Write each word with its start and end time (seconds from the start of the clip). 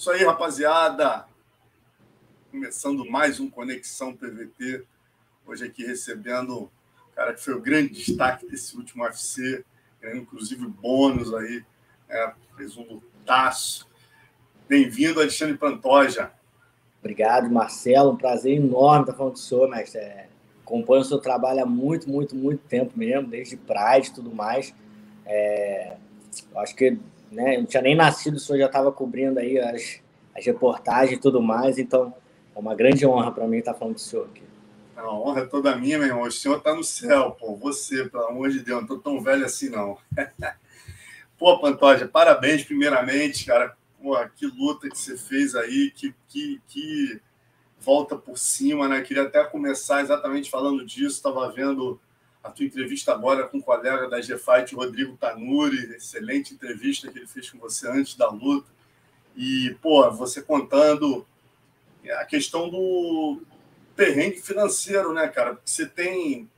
Isso 0.00 0.10
aí, 0.10 0.24
rapaziada. 0.24 1.26
Começando 2.50 3.04
mais 3.04 3.38
um 3.38 3.50
Conexão 3.50 4.16
PVT. 4.16 4.82
Hoje 5.46 5.66
aqui 5.66 5.84
recebendo 5.84 6.56
o 6.56 6.70
cara 7.14 7.34
que 7.34 7.44
foi 7.44 7.52
o 7.52 7.60
grande 7.60 7.90
destaque 7.92 8.46
desse 8.46 8.74
último 8.78 9.04
UFC, 9.04 9.62
ganhando 10.00 10.22
inclusive 10.22 10.66
bônus 10.66 11.34
aí, 11.34 11.62
é, 12.08 12.32
fez 12.56 12.78
um 12.78 12.84
lutaço. 12.84 13.86
Bem-vindo, 14.66 15.20
Alexandre 15.20 15.58
Pantoja. 15.58 16.32
Obrigado, 17.00 17.50
Marcelo. 17.50 18.12
Um 18.12 18.16
prazer 18.16 18.56
enorme 18.56 19.02
estar 19.02 19.12
falando 19.12 19.34
com 19.34 19.38
o 19.38 19.42
senhor, 19.42 19.68
mestre. 19.68 20.00
É, 20.00 20.30
acompanho 20.62 21.02
o 21.02 21.04
seu 21.04 21.18
trabalho 21.18 21.62
há 21.62 21.66
muito, 21.66 22.08
muito, 22.08 22.34
muito 22.34 22.62
tempo 22.66 22.94
mesmo, 22.96 23.28
desde 23.28 23.54
Pride 23.54 24.08
e 24.08 24.14
tudo 24.14 24.34
mais. 24.34 24.74
É, 25.26 25.98
acho 26.56 26.74
que 26.74 26.98
né? 27.30 27.56
Eu 27.56 27.60
não 27.60 27.66
tinha 27.66 27.82
nem 27.82 27.94
nascido, 27.94 28.36
o 28.36 28.40
senhor 28.40 28.58
já 28.58 28.66
estava 28.66 28.90
cobrindo 28.90 29.38
aí 29.38 29.58
as, 29.58 30.00
as 30.36 30.44
reportagens 30.44 31.18
e 31.18 31.20
tudo 31.20 31.40
mais, 31.40 31.78
então 31.78 32.12
é 32.54 32.58
uma 32.58 32.74
grande 32.74 33.06
honra 33.06 33.30
para 33.30 33.46
mim 33.46 33.58
estar 33.58 33.74
falando 33.74 33.94
do 33.94 34.00
senhor 34.00 34.26
aqui. 34.26 34.42
A 34.96 35.14
honra 35.14 35.42
é 35.42 35.46
toda 35.46 35.74
minha, 35.76 35.98
meu 35.98 36.08
irmão. 36.08 36.24
O 36.24 36.32
senhor 36.32 36.58
está 36.58 36.74
no 36.74 36.84
céu, 36.84 37.30
pô. 37.30 37.56
Você, 37.56 38.04
pelo 38.08 38.24
amor 38.24 38.50
de 38.50 38.60
Deus, 38.60 38.76
não 38.76 38.82
estou 38.82 38.98
tão 38.98 39.20
velho 39.20 39.46
assim, 39.46 39.70
não. 39.70 39.96
pô, 41.38 41.58
Pantoja, 41.58 42.06
parabéns, 42.06 42.64
primeiramente, 42.64 43.46
cara. 43.46 43.74
Pô, 44.02 44.16
que 44.36 44.46
luta 44.46 44.90
que 44.90 44.98
você 44.98 45.16
fez 45.16 45.54
aí, 45.54 45.90
que, 45.90 46.14
que, 46.28 46.60
que 46.68 47.20
volta 47.78 48.14
por 48.14 48.36
cima, 48.36 48.88
né? 48.88 49.00
Queria 49.00 49.22
até 49.22 49.42
começar 49.44 50.02
exatamente 50.02 50.50
falando 50.50 50.84
disso. 50.84 51.16
Estava 51.16 51.50
vendo 51.50 51.98
a 52.42 52.50
tua 52.50 52.64
entrevista 52.64 53.12
agora 53.12 53.46
com 53.46 53.58
o 53.58 53.62
colega 53.62 54.08
da 54.08 54.20
G-Fight, 54.20 54.74
Rodrigo 54.74 55.16
Tanuri, 55.16 55.94
excelente 55.94 56.54
entrevista 56.54 57.10
que 57.10 57.18
ele 57.18 57.26
fez 57.26 57.50
com 57.50 57.58
você 57.58 57.88
antes 57.88 58.14
da 58.16 58.28
luta. 58.30 58.70
E, 59.36 59.76
pô, 59.82 60.10
você 60.10 60.42
contando 60.42 61.26
a 62.18 62.24
questão 62.24 62.68
do 62.68 63.42
perrengue 63.94 64.40
financeiro, 64.40 65.12
né, 65.12 65.28
cara? 65.28 65.54
Porque 65.54 65.70
você 65.70 65.86
tem. 65.86 66.48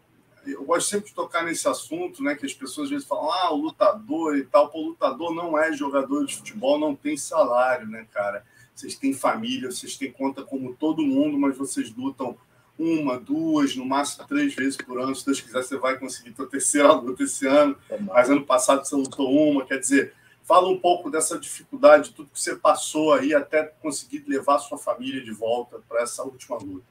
Eu 0.46 0.64
gosto 0.64 0.88
sempre 0.88 1.08
de 1.08 1.14
tocar 1.14 1.44
nesse 1.44 1.68
assunto, 1.68 2.22
né? 2.22 2.34
Que 2.34 2.46
as 2.46 2.52
pessoas 2.52 2.86
às 2.86 2.90
vezes 2.90 3.06
falam, 3.06 3.30
ah, 3.30 3.52
o 3.52 3.56
lutador 3.56 4.36
e 4.36 4.44
tal. 4.44 4.68
Pô, 4.68 4.78
o 4.78 4.88
lutador 4.88 5.34
não 5.34 5.58
é 5.58 5.72
jogador 5.72 6.24
de 6.24 6.36
futebol, 6.36 6.78
não 6.78 6.94
tem 6.94 7.16
salário, 7.16 7.86
né, 7.86 8.06
cara? 8.12 8.44
Vocês 8.74 8.96
têm 8.96 9.12
família, 9.12 9.70
vocês 9.70 9.96
têm 9.96 10.10
conta 10.10 10.42
como 10.42 10.74
todo 10.74 11.02
mundo, 11.02 11.38
mas 11.38 11.56
vocês 11.56 11.94
lutam 11.94 12.36
uma, 12.82 13.18
duas, 13.18 13.76
no 13.76 13.84
máximo 13.84 14.26
três 14.26 14.54
vezes 14.54 14.76
por 14.76 14.98
ano. 14.98 15.14
Se 15.14 15.24
Deus 15.24 15.40
quiser, 15.40 15.62
você 15.62 15.78
vai 15.78 15.98
conseguir 15.98 16.32
tua 16.32 16.46
terceira 16.46 16.92
luta 16.92 17.22
esse 17.24 17.46
ano. 17.46 17.76
Mas 18.00 18.28
ano 18.28 18.44
passado 18.44 18.84
você 18.84 18.96
lutou 18.96 19.30
uma. 19.30 19.64
Quer 19.64 19.78
dizer, 19.78 20.12
fala 20.42 20.68
um 20.68 20.78
pouco 20.78 21.10
dessa 21.10 21.38
dificuldade, 21.38 22.10
tudo 22.10 22.30
que 22.32 22.40
você 22.40 22.56
passou 22.56 23.12
aí 23.12 23.34
até 23.34 23.64
conseguir 23.80 24.24
levar 24.26 24.58
sua 24.58 24.78
família 24.78 25.22
de 25.22 25.30
volta 25.30 25.78
para 25.88 26.02
essa 26.02 26.22
última 26.22 26.56
luta. 26.58 26.84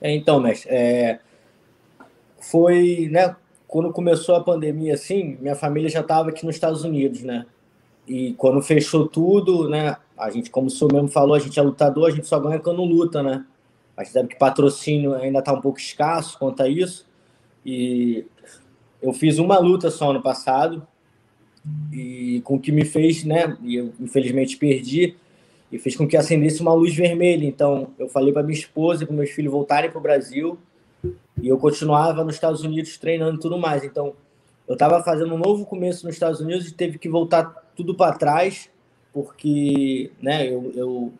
É, 0.00 0.14
então, 0.14 0.40
mestre, 0.40 0.68
é... 0.70 1.20
foi, 2.38 3.08
né? 3.10 3.34
Quando 3.66 3.92
começou 3.92 4.34
a 4.34 4.44
pandemia, 4.44 4.94
assim, 4.94 5.36
minha 5.40 5.56
família 5.56 5.88
já 5.88 6.00
estava 6.00 6.28
aqui 6.28 6.44
nos 6.44 6.54
Estados 6.54 6.84
Unidos, 6.84 7.22
né? 7.22 7.46
E 8.06 8.34
quando 8.34 8.62
fechou 8.62 9.08
tudo, 9.08 9.68
né? 9.68 9.96
A 10.16 10.30
gente, 10.30 10.50
como 10.50 10.68
o 10.68 10.70
senhor 10.70 10.92
mesmo 10.92 11.08
falou, 11.08 11.34
a 11.34 11.38
gente 11.38 11.58
é 11.58 11.62
lutador, 11.62 12.06
a 12.06 12.10
gente 12.10 12.26
só 12.26 12.38
ganha 12.38 12.60
quando 12.60 12.84
luta, 12.84 13.22
né? 13.22 13.44
A 13.96 14.04
gente 14.04 14.12
sabe 14.12 14.28
que 14.28 14.36
patrocínio 14.36 15.14
ainda 15.14 15.38
está 15.38 15.52
um 15.52 15.60
pouco 15.60 15.78
escasso 15.78 16.38
quanto 16.38 16.62
a 16.62 16.68
isso. 16.68 17.06
E 17.64 18.26
eu 19.00 19.12
fiz 19.12 19.38
uma 19.38 19.58
luta 19.58 19.90
só 19.90 20.12
no 20.12 20.22
passado, 20.22 20.86
e 21.92 22.40
com 22.44 22.56
o 22.56 22.60
que 22.60 22.70
me 22.70 22.84
fez, 22.84 23.24
né? 23.24 23.56
E 23.62 23.76
eu 23.76 23.92
infelizmente 24.00 24.56
perdi, 24.56 25.16
e 25.70 25.78
fez 25.78 25.96
com 25.96 26.06
que 26.06 26.16
acendesse 26.16 26.60
uma 26.60 26.72
luz 26.72 26.94
vermelha. 26.94 27.44
Então 27.44 27.90
eu 27.98 28.08
falei 28.08 28.32
para 28.32 28.42
minha 28.42 28.58
esposa 28.58 29.02
e 29.02 29.06
para 29.06 29.16
meus 29.16 29.30
filhos 29.30 29.52
voltarem 29.52 29.90
para 29.90 29.98
o 29.98 30.02
Brasil, 30.02 30.58
e 31.40 31.48
eu 31.48 31.58
continuava 31.58 32.24
nos 32.24 32.34
Estados 32.34 32.62
Unidos 32.62 32.96
treinando 32.98 33.36
e 33.36 33.40
tudo 33.40 33.58
mais. 33.58 33.82
Então 33.84 34.14
eu 34.68 34.74
estava 34.74 35.02
fazendo 35.02 35.34
um 35.34 35.38
novo 35.38 35.64
começo 35.64 36.06
nos 36.06 36.14
Estados 36.14 36.40
Unidos 36.40 36.68
e 36.68 36.74
teve 36.74 36.98
que 36.98 37.08
voltar 37.08 37.44
tudo 37.74 37.94
para 37.94 38.16
trás, 38.16 38.68
porque 39.12 40.10
né, 40.20 40.48
eu, 40.48 40.72
eu 40.74 41.12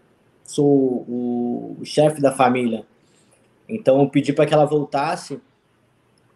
sou 0.47 1.05
o, 1.09 1.81
chefe 1.85 2.21
da 2.23 2.33
família. 2.33 2.85
Então 3.69 4.01
eu 4.01 4.09
pedi 4.09 4.33
para 4.33 4.47
que 4.47 4.55
ela 4.55 4.65
voltasse 4.65 5.41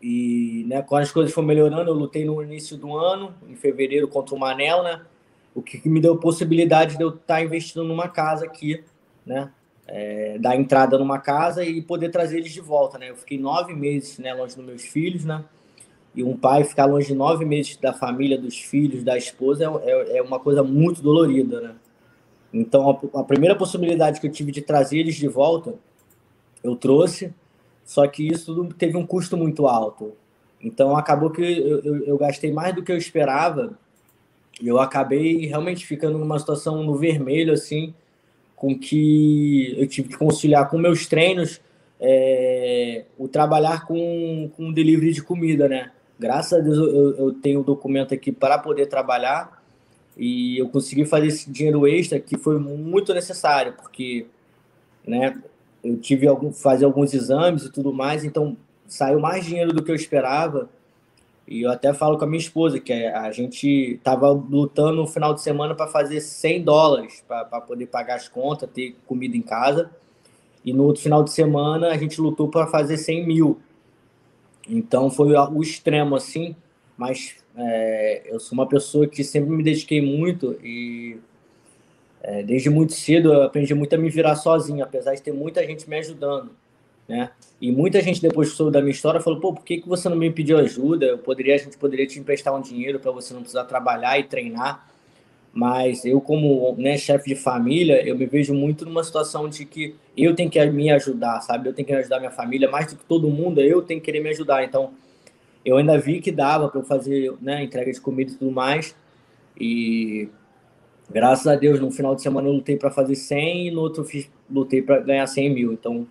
e, 0.03 0.65
né, 0.66 0.82
quando 0.82 1.03
as 1.03 1.12
coisas 1.12 1.32
foram 1.32 1.47
melhorando, 1.47 1.91
eu 1.91 1.94
lutei 1.94 2.25
no 2.25 2.43
início 2.43 2.76
do 2.76 2.97
ano, 2.97 3.34
em 3.48 3.54
fevereiro, 3.54 4.09
contra 4.09 4.34
o 4.34 4.38
Manel, 4.38 4.82
né? 4.82 5.03
O 5.54 5.62
que 5.62 5.88
me 5.88 6.00
deu 6.00 6.16
possibilidade 6.16 6.97
de 6.97 7.03
eu 7.03 7.10
estar 7.10 7.34
tá 7.34 7.43
investindo 7.43 7.84
numa 7.84 8.09
casa 8.09 8.47
aqui, 8.47 8.82
né? 9.25 9.50
É, 9.87 10.38
dar 10.38 10.56
entrada 10.56 10.97
numa 10.97 11.19
casa 11.19 11.65
e 11.65 11.82
poder 11.82 12.10
trazer 12.10 12.38
eles 12.38 12.53
de 12.53 12.60
volta, 12.60 12.97
né? 12.98 13.10
Eu 13.10 13.16
fiquei 13.16 13.38
nove 13.38 13.75
meses, 13.75 14.19
né, 14.19 14.32
longe 14.32 14.56
dos 14.56 14.65
meus 14.65 14.82
filhos, 14.82 15.25
né? 15.25 15.44
E 16.15 16.25
um 16.25 16.37
pai 16.37 16.65
ficar 16.65 16.87
longe 16.87 17.15
nove 17.15 17.44
meses 17.44 17.77
da 17.77 17.92
família, 17.92 18.38
dos 18.38 18.59
filhos, 18.59 19.04
da 19.04 19.19
esposa, 19.19 19.65
é, 19.65 19.91
é, 19.91 20.16
é 20.19 20.22
uma 20.22 20.41
coisa 20.41 20.62
muito 20.62 21.03
dolorida, 21.03 21.60
né? 21.60 21.75
Então, 22.52 23.00
a, 23.14 23.20
a, 23.20 23.24
primeira 23.24 23.54
possibilidade 23.54 24.20
que 24.20 24.26
eu 24.26 24.32
tive 24.32 24.50
de 24.50 24.60
trazer 24.60 24.98
eles 24.98 25.14
de 25.14 25.28
volta, 25.28 25.74
eu 26.62 26.74
trouxe, 26.74 27.32
só 27.84 28.06
que 28.06 28.26
isso 28.26 28.68
teve 28.78 28.96
um 28.96 29.06
custo 29.06 29.36
muito 29.36 29.66
alto. 29.66 30.12
Então, 30.62 30.96
acabou 30.96 31.30
que 31.30 31.42
eu, 31.42 31.80
eu, 31.80 32.04
eu 32.04 32.18
gastei 32.18 32.52
mais 32.52 32.74
do 32.74 32.82
que 32.82 32.92
eu 32.92 32.96
esperava 32.96 33.78
e 34.60 34.68
eu 34.68 34.78
acabei 34.78 35.46
realmente 35.46 35.86
ficando 35.86 36.18
numa 36.18 36.38
situação 36.38 36.82
no 36.82 36.96
vermelho, 36.96 37.52
assim, 37.52 37.94
com 38.54 38.78
que 38.78 39.74
eu 39.78 39.86
tive 39.86 40.08
que 40.08 40.18
conciliar 40.18 40.68
com 40.68 40.76
meus 40.76 41.06
treinos 41.06 41.60
é, 41.98 43.04
o 43.18 43.28
trabalhar 43.28 43.86
com, 43.86 44.50
com 44.56 44.72
delivery 44.72 45.12
de 45.12 45.22
comida, 45.22 45.68
né? 45.68 45.92
Graças 46.18 46.58
a 46.58 46.62
Deus 46.62 46.76
eu, 46.76 47.16
eu 47.16 47.32
tenho 47.32 47.60
o 47.60 47.64
documento 47.64 48.12
aqui 48.12 48.30
para 48.30 48.58
poder 48.58 48.86
trabalhar, 48.86 49.59
e 50.16 50.59
eu 50.59 50.69
consegui 50.69 51.04
fazer 51.04 51.28
esse 51.28 51.50
dinheiro 51.50 51.87
extra 51.87 52.21
que 52.21 52.37
foi 52.37 52.59
muito 52.59 53.15
necessário, 53.15 53.75
porque 53.75 54.26
né, 55.06 55.41
eu 55.82 55.97
tive 55.98 56.26
algum, 56.26 56.53
fazer 56.53 56.84
alguns 56.84 57.15
exames 57.15 57.65
e 57.65 57.72
tudo 57.72 57.93
mais, 57.93 58.25
então 58.25 58.56
saiu 58.87 59.21
mais 59.21 59.44
dinheiro 59.44 59.72
do 59.72 59.82
que 59.82 59.91
eu 59.91 59.94
esperava. 59.94 60.69
E 61.47 61.62
eu 61.62 61.71
até 61.71 61.93
falo 61.93 62.16
com 62.16 62.25
a 62.25 62.28
minha 62.28 62.41
esposa 62.41 62.78
que 62.78 62.93
a 62.93 63.32
gente 63.32 63.94
estava 63.94 64.31
lutando 64.31 64.97
no 64.97 65.06
final 65.06 65.34
de 65.34 65.43
semana 65.43 65.75
para 65.75 65.88
fazer 65.88 66.21
100 66.21 66.62
dólares 66.62 67.25
para 67.27 67.60
poder 67.60 67.87
pagar 67.87 68.16
as 68.16 68.28
contas, 68.28 68.71
ter 68.72 68.97
comida 69.06 69.37
em 69.37 69.42
casa. 69.42 69.91
E 70.65 70.72
no 70.72 70.84
outro 70.84 71.03
final 71.03 71.25
de 71.25 71.32
semana 71.32 71.88
a 71.88 71.97
gente 71.97 72.21
lutou 72.21 72.48
para 72.48 72.66
fazer 72.66 72.98
100 72.98 73.27
mil. 73.27 73.59
Então 74.69 75.10
foi 75.10 75.34
o 75.34 75.60
extremo 75.60 76.15
assim, 76.15 76.54
mas 76.97 77.39
é, 77.56 78.22
eu 78.26 78.38
sou 78.38 78.56
uma 78.56 78.68
pessoa 78.68 79.06
que 79.06 79.24
sempre 79.24 79.50
me 79.50 79.62
dediquei 79.62 80.00
muito 80.00 80.58
e 80.62 81.18
é, 82.22 82.42
desde 82.42 82.70
muito 82.70 82.92
cedo 82.92 83.32
eu 83.32 83.42
aprendi 83.42 83.74
muito 83.74 83.94
a 83.94 83.98
me 83.98 84.10
virar 84.10 84.36
sozinho, 84.36 84.84
apesar 84.84 85.14
de 85.14 85.22
ter 85.22 85.32
muita 85.32 85.64
gente 85.66 85.88
me 85.88 85.98
ajudando, 85.98 86.50
né? 87.08 87.30
E 87.60 87.70
muita 87.72 88.00
gente 88.00 88.22
depois 88.22 88.50
que 88.50 88.56
soube 88.56 88.72
da 88.72 88.80
minha 88.80 88.92
história 88.92 89.20
falou, 89.20 89.40
pô, 89.40 89.52
por 89.52 89.64
que, 89.64 89.78
que 89.78 89.88
você 89.88 90.08
não 90.08 90.16
me 90.16 90.30
pediu 90.30 90.58
ajuda? 90.58 91.06
Eu 91.06 91.18
poderia, 91.18 91.54
a 91.54 91.58
gente 91.58 91.76
poderia 91.76 92.06
te 92.06 92.18
emprestar 92.18 92.54
um 92.54 92.60
dinheiro 92.60 92.98
para 92.98 93.10
você 93.10 93.34
não 93.34 93.40
precisar 93.40 93.64
trabalhar 93.64 94.18
e 94.18 94.24
treinar. 94.24 94.88
Mas 95.52 96.04
eu 96.04 96.20
como 96.20 96.76
né, 96.78 96.96
chefe 96.96 97.30
de 97.30 97.34
família, 97.34 98.06
eu 98.06 98.16
me 98.16 98.24
vejo 98.24 98.54
muito 98.54 98.84
numa 98.86 99.02
situação 99.02 99.48
de 99.48 99.64
que 99.64 99.96
eu 100.16 100.34
tenho 100.34 100.48
que 100.48 100.64
me 100.66 100.90
ajudar, 100.90 101.40
sabe? 101.40 101.68
Eu 101.68 101.72
tenho 101.72 101.86
que 101.86 101.92
ajudar 101.92 102.20
minha 102.20 102.30
família 102.30 102.70
mais 102.70 102.86
do 102.86 102.96
que 102.96 103.04
todo 103.04 103.28
mundo, 103.28 103.60
eu 103.60 103.82
tenho 103.82 104.00
que 104.00 104.06
querer 104.06 104.20
me 104.20 104.30
ajudar. 104.30 104.62
Então, 104.62 104.92
eu 105.65 105.76
ainda 105.76 105.98
vi 105.98 106.21
que 106.21 106.32
dava 106.32 106.69
para 106.69 106.81
eu 106.81 106.84
fazer 106.84 107.34
né, 107.41 107.62
entrega 107.62 107.93
de 107.93 108.00
comida 108.00 108.32
e 108.32 108.34
tudo 108.34 108.50
mais. 108.50 108.94
E 109.59 110.28
graças 111.10 111.47
a 111.47 111.56
Deus, 111.56 111.81
no 111.81 111.91
final 111.91 112.15
de 112.15 112.22
semana 112.22 112.48
eu 112.48 112.53
lutei 112.53 112.76
para 112.76 112.91
fazer 112.91 113.15
100 113.15 113.68
e 113.68 113.71
no 113.71 113.80
outro 113.80 114.04
fiz, 114.04 114.30
lutei 114.51 114.80
para 114.80 115.01
ganhar 115.01 115.27
100 115.27 115.51
mil. 115.51 115.72
Então, 115.72 116.07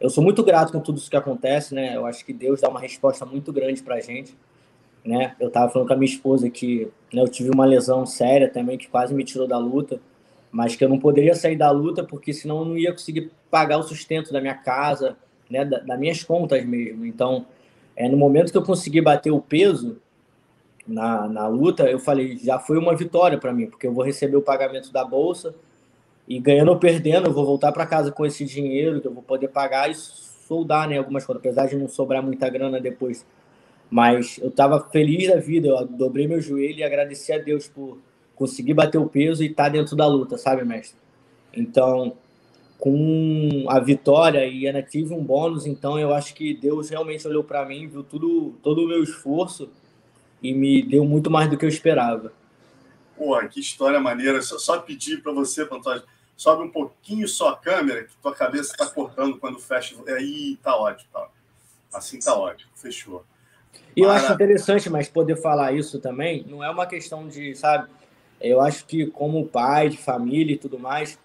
eu 0.00 0.10
sou 0.10 0.22
muito 0.22 0.42
grato 0.42 0.72
com 0.72 0.80
tudo 0.80 0.98
isso 0.98 1.10
que 1.10 1.16
acontece, 1.16 1.74
né? 1.74 1.96
Eu 1.96 2.06
acho 2.06 2.24
que 2.24 2.32
Deus 2.32 2.60
dá 2.60 2.68
uma 2.68 2.80
resposta 2.80 3.24
muito 3.24 3.52
grande 3.52 3.82
para 3.82 3.96
a 3.96 4.00
gente. 4.00 4.36
Né? 5.04 5.34
Eu 5.38 5.48
estava 5.48 5.70
falando 5.70 5.88
com 5.88 5.94
a 5.94 5.96
minha 5.96 6.10
esposa 6.10 6.50
que 6.50 6.88
né, 7.12 7.22
eu 7.22 7.28
tive 7.28 7.50
uma 7.50 7.64
lesão 7.64 8.04
séria 8.04 8.48
também 8.48 8.76
que 8.76 8.88
quase 8.88 9.14
me 9.14 9.22
tirou 9.22 9.46
da 9.46 9.56
luta, 9.56 10.00
mas 10.50 10.74
que 10.74 10.84
eu 10.84 10.88
não 10.88 10.98
poderia 10.98 11.34
sair 11.34 11.56
da 11.56 11.70
luta 11.70 12.02
porque 12.02 12.32
senão 12.32 12.58
eu 12.58 12.64
não 12.64 12.76
ia 12.76 12.92
conseguir 12.92 13.30
pagar 13.48 13.78
o 13.78 13.84
sustento 13.84 14.32
da 14.32 14.40
minha 14.40 14.54
casa, 14.54 15.16
né, 15.48 15.64
da, 15.64 15.78
das 15.78 15.98
minhas 15.98 16.24
contas 16.24 16.64
mesmo. 16.66 17.06
Então, 17.06 17.46
é, 17.96 18.08
no 18.08 18.16
momento 18.16 18.52
que 18.52 18.58
eu 18.58 18.62
consegui 18.62 19.00
bater 19.00 19.30
o 19.32 19.40
peso 19.40 19.98
na, 20.86 21.26
na 21.26 21.48
luta, 21.48 21.90
eu 21.90 21.98
falei, 21.98 22.36
já 22.36 22.58
foi 22.58 22.78
uma 22.78 22.94
vitória 22.94 23.38
para 23.38 23.52
mim, 23.52 23.66
porque 23.66 23.86
eu 23.86 23.92
vou 23.92 24.04
receber 24.04 24.36
o 24.36 24.42
pagamento 24.42 24.92
da 24.92 25.04
bolsa 25.04 25.54
e 26.28 26.38
ganhando 26.38 26.68
ou 26.68 26.78
perdendo, 26.78 27.28
eu 27.28 27.32
vou 27.32 27.46
voltar 27.46 27.72
para 27.72 27.86
casa 27.86 28.12
com 28.12 28.26
esse 28.26 28.44
dinheiro 28.44 29.00
que 29.00 29.06
eu 29.06 29.14
vou 29.14 29.22
poder 29.22 29.48
pagar 29.48 29.90
e 29.90 29.94
soldar 29.94 30.88
né, 30.88 30.98
algumas 30.98 31.24
coisas, 31.24 31.40
apesar 31.40 31.66
de 31.66 31.76
não 31.76 31.88
sobrar 31.88 32.22
muita 32.22 32.48
grana 32.48 32.80
depois. 32.80 33.24
Mas 33.90 34.38
eu 34.38 34.48
estava 34.48 34.80
feliz 34.90 35.28
da 35.28 35.36
vida, 35.36 35.68
eu 35.68 35.86
dobrei 35.86 36.26
meu 36.26 36.40
joelho 36.40 36.80
e 36.80 36.84
agradeci 36.84 37.32
a 37.32 37.38
Deus 37.38 37.68
por 37.68 37.98
conseguir 38.34 38.74
bater 38.74 38.98
o 38.98 39.08
peso 39.08 39.42
e 39.42 39.46
estar 39.46 39.64
tá 39.64 39.68
dentro 39.70 39.96
da 39.96 40.06
luta, 40.06 40.36
sabe, 40.36 40.64
mestre? 40.64 40.98
Então, 41.54 42.14
com 42.78 43.64
a 43.68 43.80
vitória 43.80 44.46
e 44.46 44.66
ainda 44.66 44.82
tive 44.82 45.14
um 45.14 45.24
bônus, 45.24 45.66
então 45.66 45.98
eu 45.98 46.12
acho 46.12 46.34
que 46.34 46.54
Deus 46.54 46.90
realmente 46.90 47.26
olhou 47.26 47.42
para 47.42 47.64
mim, 47.64 47.88
viu 47.88 48.02
tudo, 48.02 48.54
todo 48.62 48.84
o 48.84 48.88
meu 48.88 49.02
esforço 49.02 49.70
e 50.42 50.52
me 50.52 50.82
deu 50.82 51.04
muito 51.04 51.30
mais 51.30 51.48
do 51.48 51.56
que 51.56 51.64
eu 51.64 51.68
esperava. 51.68 52.32
Porra, 53.16 53.48
que 53.48 53.60
história 53.60 53.98
maneira. 53.98 54.42
Só, 54.42 54.58
só 54.58 54.78
pedir 54.78 55.22
para 55.22 55.32
você, 55.32 55.64
Pantoja, 55.64 56.04
sobe 56.36 56.64
um 56.64 56.70
pouquinho 56.70 57.26
só 57.26 57.50
a 57.50 57.56
câmera, 57.56 58.04
que 58.04 58.14
tua 58.18 58.34
cabeça 58.34 58.72
está 58.72 58.86
cortando 58.86 59.38
quando 59.38 59.58
fecha. 59.58 59.96
Aí 60.08 60.58
tá 60.62 60.76
ótimo, 60.76 61.08
tá. 61.12 61.28
Assim 61.92 62.18
tá 62.18 62.36
ótimo, 62.36 62.70
fechou. 62.74 63.24
E 63.96 64.02
eu 64.02 64.10
acho 64.10 64.32
interessante, 64.32 64.90
mas 64.90 65.08
poder 65.08 65.36
falar 65.36 65.72
isso 65.72 65.98
também 65.98 66.44
não 66.46 66.62
é 66.62 66.70
uma 66.70 66.86
questão 66.86 67.26
de, 67.26 67.54
sabe? 67.54 67.88
Eu 68.38 68.60
acho 68.60 68.84
que 68.84 69.06
como 69.06 69.46
pai 69.46 69.88
de 69.88 69.96
família 69.96 70.54
e 70.54 70.58
tudo 70.58 70.78
mais, 70.78 71.18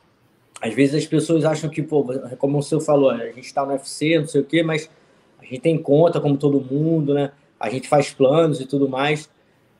às 0.62 0.74
vezes 0.76 0.94
as 0.96 1.06
pessoas 1.08 1.44
acham 1.44 1.70
que, 1.70 1.82
pô, 1.82 2.04
como 2.38 2.60
o 2.60 2.62
senhor 2.62 2.82
falou, 2.82 3.10
a 3.10 3.26
gente 3.28 3.42
está 3.42 3.66
no 3.66 3.72
UFC, 3.72 4.20
não 4.20 4.28
sei 4.28 4.42
o 4.42 4.46
quê, 4.46 4.62
mas 4.62 4.90
a 5.40 5.44
gente 5.44 5.60
tem 5.60 5.78
conta 5.82 6.22
como 6.22 6.38
todo 6.38 6.62
mundo, 6.62 7.16
né? 7.16 7.32
A 7.60 7.68
gente 7.70 7.88
faz 7.88 8.14
planos 8.14 8.62
e 8.62 8.66
tudo 8.66 8.88
mais. 8.88 9.28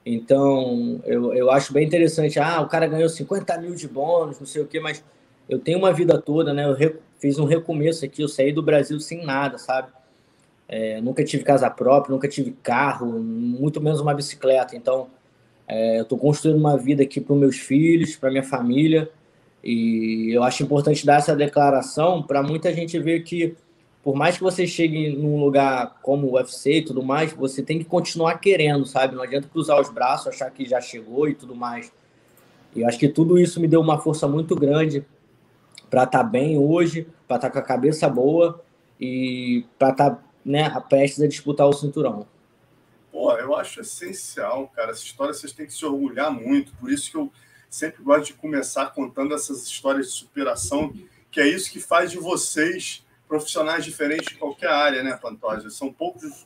Então, 0.04 1.00
eu, 1.06 1.34
eu 1.36 1.52
acho 1.52 1.72
bem 1.72 1.86
interessante. 1.86 2.40
Ah, 2.40 2.62
o 2.62 2.68
cara 2.68 2.88
ganhou 2.88 3.08
50 3.08 3.60
mil 3.60 3.76
de 3.76 3.88
bônus, 3.88 4.40
não 4.40 4.48
sei 4.48 4.64
o 4.64 4.68
quê, 4.68 4.80
mas 4.80 5.04
eu 5.48 5.60
tenho 5.60 5.78
uma 5.78 5.94
vida 5.94 6.20
toda, 6.20 6.52
né? 6.52 6.66
Eu 6.66 6.74
re, 6.74 6.96
fiz 7.20 7.38
um 7.38 7.46
recomeço 7.46 8.04
aqui, 8.04 8.24
eu 8.24 8.28
saí 8.28 8.52
do 8.52 8.64
Brasil 8.64 9.00
sem 9.00 9.24
nada, 9.24 9.60
sabe? 9.60 9.90
É, 10.68 11.00
nunca 11.00 11.24
tive 11.24 11.44
casa 11.44 11.70
própria, 11.70 12.12
nunca 12.12 12.28
tive 12.28 12.52
carro, 12.64 13.20
muito 13.20 13.80
menos 13.80 14.00
uma 14.00 14.16
bicicleta. 14.16 14.76
Então, 14.76 15.10
é, 15.68 16.00
eu 16.00 16.04
estou 16.04 16.18
construindo 16.18 16.58
uma 16.58 16.76
vida 16.76 17.04
aqui 17.04 17.22
para 17.22 17.36
meus 17.36 17.58
filhos, 17.58 18.16
para 18.16 18.32
minha 18.32 18.44
família. 18.44 19.12
E 19.64 20.32
eu 20.32 20.44
acho 20.44 20.64
importante 20.64 21.06
dar 21.06 21.18
essa 21.18 21.36
declaração 21.36 22.24
para 22.24 22.42
muita 22.42 22.74
gente 22.74 22.98
ver 23.00 23.24
que, 23.24 23.56
por 24.04 24.16
mais 24.16 24.38
que 24.38 24.44
você 24.44 24.66
chegue 24.66 25.10
num 25.16 25.40
lugar 25.40 26.00
como 26.02 26.28
o 26.28 26.34
UFC 26.34 26.78
e 26.78 26.82
tudo 26.82 27.04
mais, 27.04 27.32
você 27.34 27.62
tem 27.62 27.78
que 27.78 27.86
continuar 27.86 28.40
querendo, 28.40 28.86
sabe? 28.86 29.16
Não 29.16 29.22
adianta 29.22 29.48
cruzar 29.48 29.80
os 29.80 29.90
braços, 29.90 30.28
achar 30.28 30.50
que 30.50 30.66
já 30.66 30.82
chegou 30.82 31.28
e 31.30 31.36
tudo 31.36 31.56
mais. 31.56 31.92
E 32.76 32.82
eu 32.82 32.88
acho 32.88 32.98
que 32.98 33.08
tudo 33.08 33.38
isso 33.38 33.60
me 33.60 33.68
deu 33.68 33.82
uma 33.82 34.00
força 34.00 34.28
muito 34.28 34.56
grande 34.56 35.06
para 35.90 36.04
estar 36.04 36.20
tá 36.20 36.24
bem 36.24 36.58
hoje, 36.58 37.08
para 37.28 37.36
estar 37.36 37.50
tá 37.50 37.54
com 37.54 37.60
a 37.60 37.62
cabeça 37.62 38.10
boa 38.10 38.64
e 39.00 39.66
para 39.78 39.90
estar 39.90 40.10
tá 40.12 40.24
né, 40.44 40.70
prestes 40.90 41.22
a 41.22 41.28
disputar 41.28 41.68
o 41.68 41.74
cinturão. 41.74 42.26
Pô, 43.12 43.34
eu 43.34 43.56
acho 43.56 43.82
essencial, 43.82 44.68
cara. 44.70 44.92
Essa 44.92 45.04
história 45.04 45.34
vocês 45.34 45.52
têm 45.52 45.66
que 45.66 45.74
se 45.74 45.86
orgulhar 45.86 46.32
muito. 46.32 46.72
Por 46.78 46.90
isso 46.90 47.12
que 47.12 47.18
eu 47.18 47.32
sempre 47.72 48.04
gosto 48.04 48.28
de 48.28 48.34
começar 48.34 48.88
contando 48.88 49.34
essas 49.34 49.64
histórias 49.64 50.08
de 50.08 50.12
superação, 50.12 50.94
que 51.32 51.40
é 51.40 51.48
isso 51.48 51.72
que 51.72 51.80
faz 51.80 52.12
de 52.12 52.18
vocês 52.18 53.06
profissionais 53.30 53.86
diferentes 53.86 54.28
de 54.28 54.36
qualquer 54.36 54.70
área, 54.70 55.02
né, 55.02 55.16
Pantoja? 55.16 55.70
São 55.70 55.92
poucos, 55.92 56.46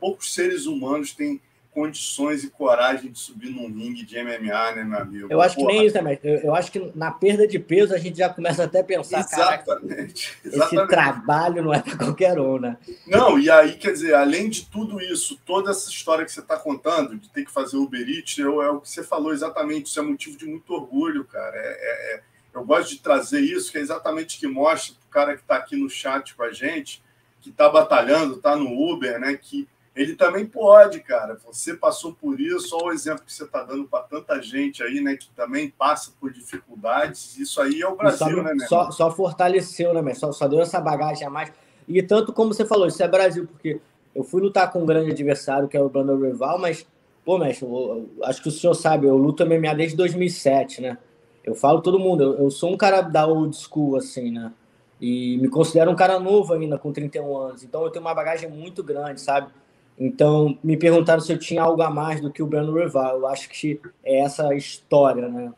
poucos 0.00 0.32
seres 0.32 0.64
humanos 0.64 1.12
têm 1.12 1.42
condições 1.72 2.44
e 2.44 2.50
coragem 2.50 3.10
de 3.10 3.18
subir 3.18 3.50
num 3.50 3.66
ringue 3.66 4.04
de 4.04 4.22
MMA, 4.22 4.72
né, 4.72 4.84
meu 4.84 4.98
amigo? 4.98 5.26
Eu 5.30 5.40
acho 5.40 5.56
Porra. 5.56 5.68
que 5.68 5.74
nem 5.74 5.86
isso 5.86 5.94
também. 5.94 6.18
Eu, 6.22 6.34
eu, 6.36 6.54
acho 6.54 6.70
que 6.70 6.92
na 6.94 7.10
perda 7.10 7.48
de 7.48 7.58
peso 7.58 7.94
a 7.94 7.98
gente 7.98 8.18
já 8.18 8.28
começa 8.28 8.64
até 8.64 8.80
a 8.80 8.84
pensar, 8.84 9.20
exatamente, 9.20 10.36
exatamente. 10.44 10.76
esse 10.76 10.86
trabalho 10.86 11.62
não 11.62 11.72
é 11.72 11.80
para 11.80 11.96
qualquer 11.96 12.38
um, 12.38 12.58
né? 12.58 12.76
Não, 13.06 13.38
e 13.38 13.50
aí, 13.50 13.72
quer 13.74 13.92
dizer, 13.92 14.14
além 14.14 14.50
de 14.50 14.66
tudo 14.66 15.00
isso, 15.00 15.40
toda 15.46 15.70
essa 15.70 15.88
história 15.88 16.24
que 16.24 16.32
você 16.32 16.40
está 16.40 16.58
contando, 16.58 17.16
de 17.16 17.28
ter 17.30 17.44
que 17.44 17.50
fazer 17.50 17.76
Uber 17.76 18.06
Eats, 18.06 18.38
é 18.38 18.46
o 18.46 18.80
que 18.80 18.90
você 18.90 19.02
falou 19.02 19.32
exatamente, 19.32 19.86
isso 19.86 19.98
é 19.98 20.02
motivo 20.02 20.36
de 20.36 20.44
muito 20.44 20.72
orgulho, 20.74 21.24
cara. 21.24 21.56
É, 21.56 21.68
é, 21.68 22.14
é 22.16 22.22
eu 22.54 22.64
gosto 22.64 22.90
de 22.90 22.98
trazer 22.98 23.40
isso, 23.40 23.72
que 23.72 23.78
é 23.78 23.80
exatamente 23.80 24.36
o 24.36 24.40
que 24.40 24.46
mostra 24.46 24.94
para 24.94 25.06
o 25.06 25.10
cara 25.10 25.36
que 25.36 25.42
está 25.42 25.56
aqui 25.56 25.74
no 25.74 25.88
chat 25.88 26.34
com 26.34 26.42
a 26.42 26.52
gente, 26.52 27.02
que 27.40 27.48
está 27.48 27.68
batalhando, 27.68 28.36
está 28.36 28.54
no 28.54 28.70
Uber, 28.70 29.18
né, 29.18 29.34
que 29.40 29.66
ele 29.94 30.16
também 30.16 30.46
pode, 30.46 31.00
cara. 31.00 31.38
Você 31.46 31.74
passou 31.74 32.14
por 32.14 32.40
isso, 32.40 32.74
olha 32.76 32.86
o 32.86 32.92
exemplo 32.92 33.24
que 33.24 33.32
você 33.32 33.44
está 33.44 33.62
dando 33.62 33.84
para 33.84 34.02
tanta 34.04 34.40
gente 34.40 34.82
aí, 34.82 35.00
né, 35.00 35.16
que 35.16 35.28
também 35.30 35.68
passa 35.70 36.12
por 36.18 36.32
dificuldades. 36.32 37.36
Isso 37.36 37.60
aí 37.60 37.82
é 37.82 37.86
o 37.86 37.94
Brasil, 37.94 38.36
só, 38.36 38.42
né, 38.42 38.54
meu 38.54 38.68
só, 38.68 38.90
só, 38.90 39.10
fortaleceu, 39.10 39.92
né, 39.92 40.00
mas 40.00 40.18
só, 40.18 40.32
só 40.32 40.48
deu 40.48 40.60
essa 40.60 40.80
bagagem 40.80 41.26
a 41.26 41.30
mais. 41.30 41.52
E 41.86 42.02
tanto 42.02 42.32
como 42.32 42.54
você 42.54 42.64
falou, 42.64 42.86
isso 42.86 43.02
é 43.02 43.08
Brasil, 43.08 43.46
porque 43.46 43.80
eu 44.14 44.24
fui 44.24 44.40
lutar 44.40 44.70
com 44.72 44.82
um 44.82 44.86
grande 44.86 45.10
adversário, 45.10 45.68
que 45.68 45.76
é 45.76 45.80
o 45.80 45.90
Brandon 45.90 46.16
Rival, 46.16 46.58
mas, 46.58 46.86
pô, 47.22 47.36
mestre, 47.36 47.66
eu, 47.66 48.08
eu, 48.18 48.24
acho 48.24 48.42
que 48.42 48.48
o 48.48 48.52
senhor 48.52 48.74
sabe, 48.74 49.06
eu 49.06 49.16
luto 49.16 49.44
MMA 49.44 49.74
desde 49.74 49.96
2007, 49.96 50.80
né? 50.80 50.96
Eu 51.44 51.54
falo 51.54 51.82
todo 51.82 51.98
mundo, 51.98 52.22
eu, 52.22 52.44
eu 52.44 52.50
sou 52.50 52.72
um 52.72 52.76
cara 52.78 53.02
da 53.02 53.26
old 53.26 53.54
school, 53.54 53.96
assim, 53.96 54.30
né? 54.30 54.52
E 54.98 55.36
me 55.38 55.48
considero 55.48 55.90
um 55.90 55.96
cara 55.96 56.18
novo 56.18 56.54
ainda, 56.54 56.78
com 56.78 56.92
31 56.92 57.36
anos. 57.36 57.64
Então 57.64 57.82
eu 57.82 57.90
tenho 57.90 58.04
uma 58.04 58.14
bagagem 58.14 58.48
muito 58.48 58.84
grande, 58.84 59.20
sabe? 59.20 59.50
Então, 60.04 60.58
me 60.64 60.76
perguntaram 60.76 61.20
se 61.20 61.32
eu 61.32 61.38
tinha 61.38 61.62
algo 61.62 61.80
a 61.80 61.88
mais 61.88 62.20
do 62.20 62.28
que 62.28 62.42
o 62.42 62.46
Breno 62.46 62.76
Rival. 62.76 63.20
Eu 63.20 63.26
acho 63.28 63.48
que 63.48 63.80
é 64.02 64.18
essa 64.18 64.52
história, 64.52 65.28
né? 65.28 65.52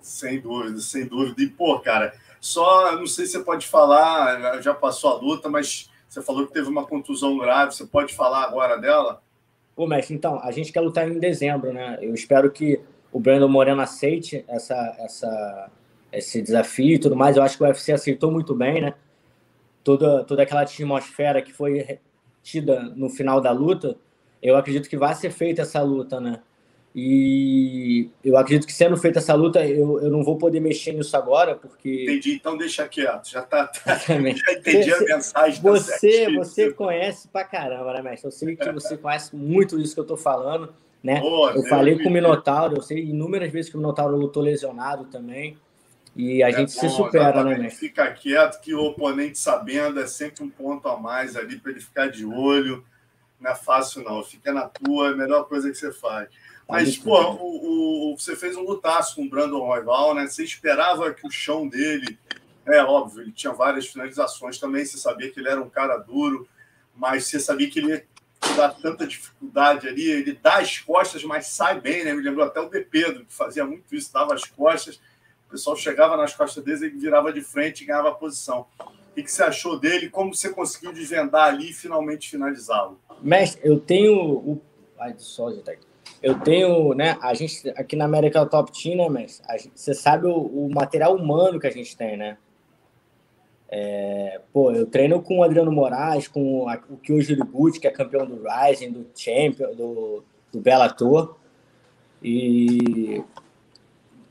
Sem 0.00 0.40
dúvida, 0.40 0.78
sem 0.78 1.04
dúvida. 1.04 1.42
E, 1.42 1.48
pô, 1.48 1.80
cara, 1.80 2.14
só, 2.40 2.94
não 2.94 3.08
sei 3.08 3.26
se 3.26 3.32
você 3.32 3.40
pode 3.40 3.66
falar, 3.66 4.62
já 4.62 4.72
passou 4.72 5.10
a 5.10 5.16
luta, 5.16 5.48
mas 5.48 5.90
você 6.08 6.22
falou 6.22 6.46
que 6.46 6.52
teve 6.52 6.68
uma 6.68 6.86
contusão 6.86 7.36
grave, 7.36 7.74
você 7.74 7.84
pode 7.84 8.14
falar 8.14 8.44
agora 8.44 8.76
dela? 8.76 9.20
Pô, 9.74 9.84
mestre, 9.84 10.14
então, 10.14 10.38
a 10.40 10.52
gente 10.52 10.72
quer 10.72 10.80
lutar 10.80 11.08
em 11.08 11.18
dezembro, 11.18 11.72
né? 11.72 11.98
Eu 12.00 12.14
espero 12.14 12.48
que 12.52 12.80
o 13.10 13.18
Brandon 13.18 13.48
Moreno 13.48 13.82
aceite 13.82 14.44
essa, 14.46 14.96
essa, 15.00 15.70
esse 16.12 16.40
desafio 16.40 16.94
e 16.94 16.98
tudo 17.00 17.16
mais. 17.16 17.36
Eu 17.36 17.42
acho 17.42 17.56
que 17.56 17.64
o 17.64 17.66
UFC 17.66 17.90
aceitou 17.90 18.30
muito 18.30 18.54
bem, 18.54 18.80
né? 18.80 18.94
Toda, 19.82 20.22
toda 20.22 20.44
aquela 20.44 20.60
atmosfera 20.60 21.42
que 21.42 21.52
foi 21.52 21.98
tida 22.48 22.80
no 22.96 23.10
final 23.10 23.40
da 23.40 23.50
luta, 23.50 23.96
eu 24.42 24.56
acredito 24.56 24.88
que 24.88 24.96
vai 24.96 25.14
ser 25.14 25.30
feita 25.30 25.62
essa 25.62 25.82
luta, 25.82 26.18
né? 26.18 26.40
E 26.94 28.08
eu 28.24 28.36
acredito 28.36 28.66
que 28.66 28.72
sendo 28.72 28.96
feita 28.96 29.18
essa 29.18 29.34
luta, 29.34 29.64
eu, 29.64 30.00
eu 30.00 30.10
não 30.10 30.24
vou 30.24 30.38
poder 30.38 30.58
mexer 30.58 30.92
nisso 30.92 31.16
agora, 31.16 31.54
porque. 31.54 32.04
Entendi, 32.04 32.34
então 32.34 32.56
deixa 32.56 32.88
quieto, 32.88 33.28
já 33.28 33.42
tá. 33.42 33.66
tá 33.66 33.94
já 34.08 34.52
entendi 34.52 34.90
você, 34.90 35.12
a 35.12 35.16
mensagem. 35.16 35.62
Tá 35.62 35.70
você, 35.70 36.32
você 36.34 36.72
conhece 36.72 37.28
pra 37.28 37.44
caramba, 37.44 37.92
né, 37.92 38.02
mestre? 38.02 38.26
Eu 38.26 38.32
sei 38.32 38.56
que 38.56 38.72
você 38.72 38.96
conhece 38.98 39.36
muito 39.36 39.78
disso 39.78 39.94
que 39.94 40.00
eu 40.00 40.06
tô 40.06 40.16
falando, 40.16 40.72
né? 41.02 41.20
Oh, 41.22 41.50
eu 41.50 41.62
falei 41.64 41.98
com 42.02 42.08
o 42.08 42.12
Minotauro, 42.12 42.76
eu 42.76 42.82
sei 42.82 43.04
inúmeras 43.04 43.52
vezes 43.52 43.70
que 43.70 43.76
o 43.76 43.80
Minotauro 43.80 44.16
lutou 44.16 44.42
lesionado 44.42 45.04
também. 45.04 45.58
E 46.18 46.42
a 46.42 46.48
é 46.48 46.52
gente 46.52 46.74
bom, 46.74 46.80
se 46.80 46.88
supera, 46.88 47.44
né, 47.44 47.56
mestre? 47.56 47.88
Fica 47.88 48.10
quieto, 48.10 48.60
que 48.60 48.74
o 48.74 48.82
oponente 48.82 49.38
sabendo 49.38 50.00
é 50.00 50.06
sempre 50.08 50.42
um 50.42 50.50
ponto 50.50 50.88
a 50.88 50.98
mais 50.98 51.36
ali 51.36 51.56
para 51.60 51.70
ele 51.70 51.80
ficar 51.80 52.08
de 52.08 52.26
olho. 52.26 52.84
Não 53.40 53.52
é 53.52 53.54
fácil, 53.54 54.02
não. 54.02 54.24
Fica 54.24 54.52
na 54.52 54.68
tua, 54.68 55.10
é 55.10 55.12
a 55.12 55.16
melhor 55.16 55.44
coisa 55.44 55.70
que 55.70 55.76
você 55.76 55.92
faz. 55.92 56.28
Mas, 56.68 56.98
pô, 56.98 57.16
o, 57.34 58.12
o, 58.12 58.18
você 58.18 58.34
fez 58.34 58.56
um 58.56 58.62
lutaço 58.62 59.14
com 59.14 59.22
o 59.22 59.28
Brandon 59.30 59.60
Royval, 59.60 60.12
né? 60.12 60.26
Você 60.26 60.42
esperava 60.42 61.14
que 61.14 61.24
o 61.24 61.30
chão 61.30 61.68
dele. 61.68 62.18
É 62.66 62.82
óbvio, 62.82 63.22
ele 63.22 63.32
tinha 63.32 63.52
várias 63.52 63.86
finalizações 63.86 64.58
também. 64.58 64.84
Você 64.84 64.98
sabia 64.98 65.30
que 65.30 65.38
ele 65.38 65.48
era 65.48 65.62
um 65.62 65.70
cara 65.70 65.98
duro, 65.98 66.48
mas 66.96 67.26
você 67.26 67.38
sabia 67.38 67.70
que 67.70 67.78
ele 67.78 67.92
ia 67.92 68.04
dar 68.56 68.70
tanta 68.70 69.06
dificuldade 69.06 69.86
ali. 69.86 70.10
Ele 70.10 70.32
dá 70.32 70.58
as 70.58 70.80
costas, 70.80 71.22
mas 71.22 71.46
sai 71.46 71.80
bem, 71.80 72.04
né? 72.04 72.12
Me 72.12 72.22
lembrou 72.22 72.44
até 72.44 72.58
o 72.58 72.68
De 72.68 72.80
Pedro, 72.80 73.24
que 73.24 73.32
fazia 73.32 73.64
muito 73.64 73.94
isso, 73.94 74.12
dava 74.12 74.34
as 74.34 74.42
costas 74.44 75.00
o 75.48 75.50
pessoal 75.52 75.74
chegava 75.74 76.14
nas 76.14 76.34
costas 76.34 76.62
dele, 76.62 76.86
ele 76.86 76.98
virava 76.98 77.32
de 77.32 77.40
frente 77.40 77.82
e 77.82 77.86
ganhava 77.86 78.10
a 78.10 78.14
posição. 78.14 78.66
O 78.78 79.14
que 79.14 79.26
você 79.26 79.42
achou 79.42 79.80
dele? 79.80 80.10
Como 80.10 80.34
você 80.34 80.50
conseguiu 80.50 80.92
desvendar 80.92 81.48
ali 81.48 81.70
e 81.70 81.72
finalmente 81.72 82.28
finalizá-lo? 82.28 83.00
Mestre, 83.22 83.62
eu 83.64 83.80
tenho 83.80 84.14
o. 84.14 84.60
Ai, 85.00 85.14
só, 85.16 85.50
tá 85.62 85.72
eu 86.22 86.38
tenho, 86.40 86.92
né? 86.92 87.16
A 87.22 87.32
gente 87.32 87.70
aqui 87.70 87.96
na 87.96 88.04
América 88.04 88.44
Top 88.44 88.70
Team, 88.70 88.96
né, 88.96 89.08
mestre? 89.08 89.58
Gente, 89.58 89.72
você 89.74 89.94
sabe 89.94 90.26
o, 90.26 90.34
o, 90.34 90.70
material 90.70 91.16
humano 91.16 91.58
que 91.58 91.66
a 91.66 91.70
gente 91.70 91.96
tem, 91.96 92.16
né? 92.16 92.36
É, 93.70 94.40
pô, 94.52 94.70
eu 94.72 94.84
treino 94.84 95.22
com 95.22 95.38
o 95.38 95.42
Adriano 95.42 95.72
Moraes, 95.72 96.28
com 96.28 96.68
a, 96.68 96.78
o 96.90 96.96
Kyoji 96.98 97.34
Uriguchi, 97.34 97.80
que 97.80 97.86
é 97.86 97.90
campeão 97.90 98.26
do 98.26 98.42
Rising, 98.42 98.92
do 98.92 99.06
Champion, 99.14 99.74
do, 99.74 100.22
do 100.52 100.60
Bellator. 100.60 101.36
E 102.22 103.22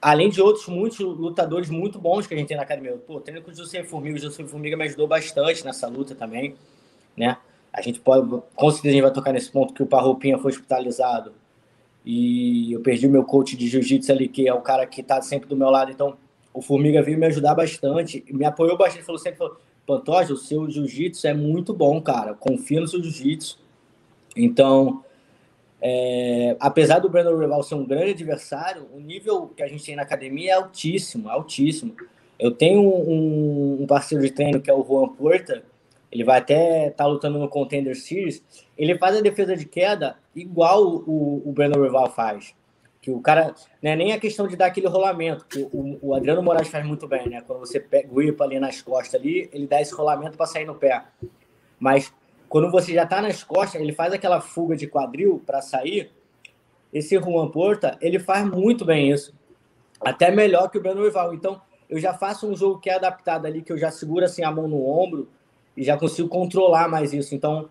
além 0.07 0.29
de 0.29 0.41
outros 0.41 0.65
muitos 0.67 0.99
lutadores 0.99 1.69
muito 1.69 1.99
bons 1.99 2.25
que 2.25 2.33
a 2.33 2.37
gente 2.37 2.47
tem 2.47 2.55
na 2.55 2.63
academia. 2.63 2.95
Pô, 3.05 3.19
treino 3.19 3.41
com 3.41 3.51
o 3.51 3.53
José 3.53 3.83
Formiga, 3.83 4.15
o 4.15 4.19
José 4.21 4.41
Formiga 4.45 4.77
me 4.77 4.85
ajudou 4.85 5.05
bastante 5.05 5.65
nessa 5.65 5.85
luta 5.89 6.15
também, 6.15 6.55
né? 7.17 7.35
A 7.73 7.81
gente 7.81 7.99
pode, 7.99 8.25
com 8.55 8.71
certeza 8.71 8.87
a 8.87 8.91
gente 8.93 9.01
vai 9.01 9.11
tocar 9.11 9.33
nesse 9.33 9.51
ponto 9.51 9.73
que 9.73 9.83
o 9.83 9.85
Parroupinha 9.85 10.37
foi 10.37 10.53
hospitalizado 10.53 11.33
e 12.05 12.71
eu 12.71 12.79
perdi 12.79 13.05
o 13.05 13.09
meu 13.09 13.25
coach 13.25 13.57
de 13.57 13.67
jiu-jitsu 13.67 14.09
ali, 14.13 14.29
que 14.29 14.47
é 14.47 14.53
o 14.53 14.61
cara 14.61 14.85
que 14.85 15.03
tá 15.03 15.21
sempre 15.21 15.49
do 15.49 15.57
meu 15.57 15.69
lado, 15.69 15.91
então 15.91 16.15
o 16.53 16.61
Formiga 16.61 17.03
veio 17.03 17.17
me 17.17 17.25
ajudar 17.25 17.53
bastante, 17.53 18.23
me 18.29 18.45
apoiou 18.45 18.77
bastante, 18.77 19.03
falou 19.03 19.19
sempre, 19.19 19.39
falou, 19.39 19.57
Pantoja, 19.85 20.33
o 20.33 20.37
seu 20.37 20.69
jiu-jitsu 20.69 21.27
é 21.27 21.33
muito 21.33 21.73
bom, 21.73 22.01
cara, 22.01 22.33
confia 22.33 22.79
no 22.79 22.87
seu 22.87 23.03
jiu-jitsu. 23.03 23.59
Então, 24.37 25.03
é, 25.81 26.55
apesar 26.59 26.99
do 26.99 27.09
Brandon 27.09 27.37
Rival 27.37 27.61
ser 27.63 27.75
um 27.75 27.85
grande 27.85 28.11
adversário, 28.11 28.87
o 28.93 28.99
nível 28.99 29.47
que 29.55 29.61
a 29.61 29.67
gente 29.67 29.83
tem 29.83 29.95
na 29.95 30.01
academia 30.01 30.51
é 30.51 30.55
altíssimo, 30.55 31.29
altíssimo. 31.29 31.95
Eu 32.39 32.51
tenho 32.51 32.81
um, 32.81 33.81
um 33.81 33.87
parceiro 33.87 34.23
de 34.23 34.31
treino 34.31 34.61
que 34.61 34.69
é 34.69 34.73
o 34.73 34.83
Juan 34.83 35.09
Porta, 35.09 35.63
ele 36.11 36.23
vai 36.23 36.39
até 36.39 36.87
estar 36.87 37.03
tá 37.03 37.07
lutando 37.07 37.37
no 37.37 37.49
Contender 37.49 37.95
Series, 37.95 38.43
ele 38.77 38.97
faz 38.97 39.17
a 39.17 39.21
defesa 39.21 39.55
de 39.55 39.65
queda 39.65 40.17
igual 40.35 40.83
o, 40.83 41.43
o 41.45 41.51
Brandon 41.51 41.83
Rival 41.83 42.11
faz. 42.11 42.55
Que 43.01 43.11
o 43.11 43.21
cara, 43.21 43.53
não 43.81 43.91
é 43.91 43.95
nem 43.95 44.11
a 44.11 44.19
questão 44.19 44.47
de 44.47 44.55
dar 44.55 44.65
aquele 44.65 44.87
rolamento, 44.87 45.45
que 45.45 45.59
o, 45.71 45.99
o 46.01 46.13
Adriano 46.15 46.41
Moraes 46.41 46.67
faz 46.67 46.85
muito 46.85 47.07
bem, 47.07 47.29
né? 47.29 47.41
Quando 47.45 47.59
você 47.59 47.79
pega, 47.79 48.07
gripa 48.11 48.43
ali 48.43 48.59
nas 48.59 48.81
costas 48.81 49.19
ali, 49.19 49.49
ele 49.53 49.67
dá 49.67 49.81
esse 49.81 49.93
rolamento 49.93 50.35
para 50.35 50.45
sair 50.45 50.65
no 50.65 50.75
pé. 50.75 51.03
Mas 51.79 52.11
quando 52.49 52.71
você 52.71 52.93
já 52.93 53.03
está 53.03 53.21
nas 53.21 53.43
costas, 53.43 53.81
ele 53.81 53.93
faz 53.93 54.13
aquela 54.13 54.41
fuga 54.41 54.75
de 54.75 54.87
quadril 54.87 55.41
para 55.45 55.61
sair. 55.61 56.11
Esse 56.93 57.19
Juan 57.19 57.49
Porta, 57.49 57.97
ele 58.01 58.19
faz 58.19 58.45
muito 58.45 58.85
bem 58.85 59.11
isso. 59.11 59.33
Até 59.99 60.31
melhor 60.31 60.69
que 60.69 60.77
o 60.77 60.81
Brandon 60.81 61.03
Rival. 61.03 61.33
Então, 61.33 61.61
eu 61.89 61.99
já 61.99 62.13
faço 62.13 62.47
um 62.47 62.55
jogo 62.55 62.79
que 62.79 62.89
é 62.89 62.95
adaptado 62.95 63.45
ali, 63.45 63.61
que 63.61 63.71
eu 63.71 63.77
já 63.77 63.91
seguro 63.91 64.25
assim 64.25 64.43
a 64.43 64.51
mão 64.51 64.67
no 64.67 64.87
ombro 64.87 65.27
e 65.75 65.83
já 65.83 65.97
consigo 65.97 66.27
controlar 66.27 66.87
mais 66.87 67.13
isso. 67.13 67.35
Então, 67.35 67.69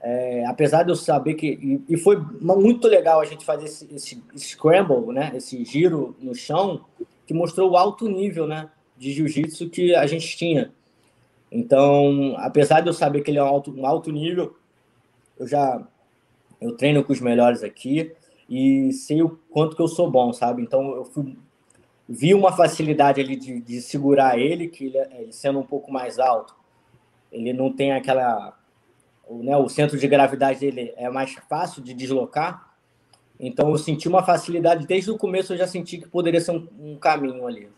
é, 0.00 0.44
apesar 0.46 0.82
de 0.82 0.90
eu 0.90 0.96
saber 0.96 1.34
que. 1.34 1.46
E, 1.46 1.94
e, 1.94 1.96
foi 1.96 2.16
muito 2.40 2.86
legal 2.86 3.20
a 3.20 3.24
gente 3.24 3.44
fazer 3.44 3.64
esse, 3.64 3.88
esse, 3.94 4.22
scramble, 4.36 5.12
né? 5.12 5.32
Esse 5.34 5.64
giro 5.64 6.14
no 6.20 6.34
chão, 6.34 6.84
que 7.26 7.32
mostrou 7.32 7.70
o 7.70 7.76
alto 7.76 8.06
nível 8.06 8.46
né, 8.46 8.68
de 8.98 9.12
jiu-jitsu 9.12 9.70
que 9.70 9.94
a 9.94 10.06
gente 10.06 10.36
tinha. 10.36 10.72
Então, 11.54 12.34
apesar 12.38 12.80
de 12.80 12.88
eu 12.88 12.92
saber 12.92 13.20
que 13.20 13.30
ele 13.30 13.38
é 13.38 13.42
um 13.42 13.46
alto, 13.46 13.72
um 13.72 13.86
alto 13.86 14.10
nível, 14.10 14.56
eu 15.38 15.46
já 15.46 15.86
eu 16.60 16.76
treino 16.76 17.04
com 17.04 17.12
os 17.12 17.20
melhores 17.20 17.62
aqui 17.62 18.12
e 18.50 18.92
sei 18.92 19.22
o 19.22 19.38
quanto 19.50 19.76
que 19.76 19.82
eu 19.82 19.86
sou 19.86 20.10
bom, 20.10 20.32
sabe? 20.32 20.62
Então, 20.62 20.96
eu 20.96 21.04
fui 21.04 21.38
vi 22.08 22.34
uma 22.34 22.52
facilidade 22.52 23.20
ali 23.20 23.36
de, 23.36 23.60
de 23.60 23.80
segurar 23.80 24.36
ele, 24.36 24.68
que 24.68 24.86
ele, 24.86 24.98
ele, 24.98 25.32
sendo 25.32 25.60
um 25.60 25.66
pouco 25.66 25.92
mais 25.92 26.18
alto, 26.18 26.54
ele 27.30 27.52
não 27.52 27.72
tem 27.72 27.92
aquela. 27.92 28.58
O, 29.26 29.42
né, 29.42 29.56
o 29.56 29.68
centro 29.68 29.96
de 29.96 30.08
gravidade 30.08 30.60
dele 30.60 30.92
é 30.96 31.08
mais 31.08 31.34
fácil 31.48 31.82
de 31.82 31.94
deslocar. 31.94 32.74
Então 33.38 33.70
eu 33.70 33.78
senti 33.78 34.08
uma 34.08 34.24
facilidade, 34.24 34.86
desde 34.86 35.10
o 35.10 35.18
começo 35.18 35.52
eu 35.52 35.56
já 35.56 35.66
senti 35.66 35.98
que 35.98 36.08
poderia 36.08 36.40
ser 36.40 36.50
um, 36.50 36.68
um 36.78 36.96
caminho 36.96 37.46
ali. 37.46 37.68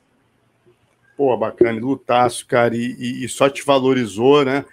Pô, 1.16 1.36
bacana, 1.36 1.80
lutaço, 1.80 2.46
cara, 2.46 2.76
e, 2.76 3.24
e, 3.24 3.28
só 3.28 3.48
te 3.48 3.64
valorizou, 3.64 4.44
né? 4.44 4.64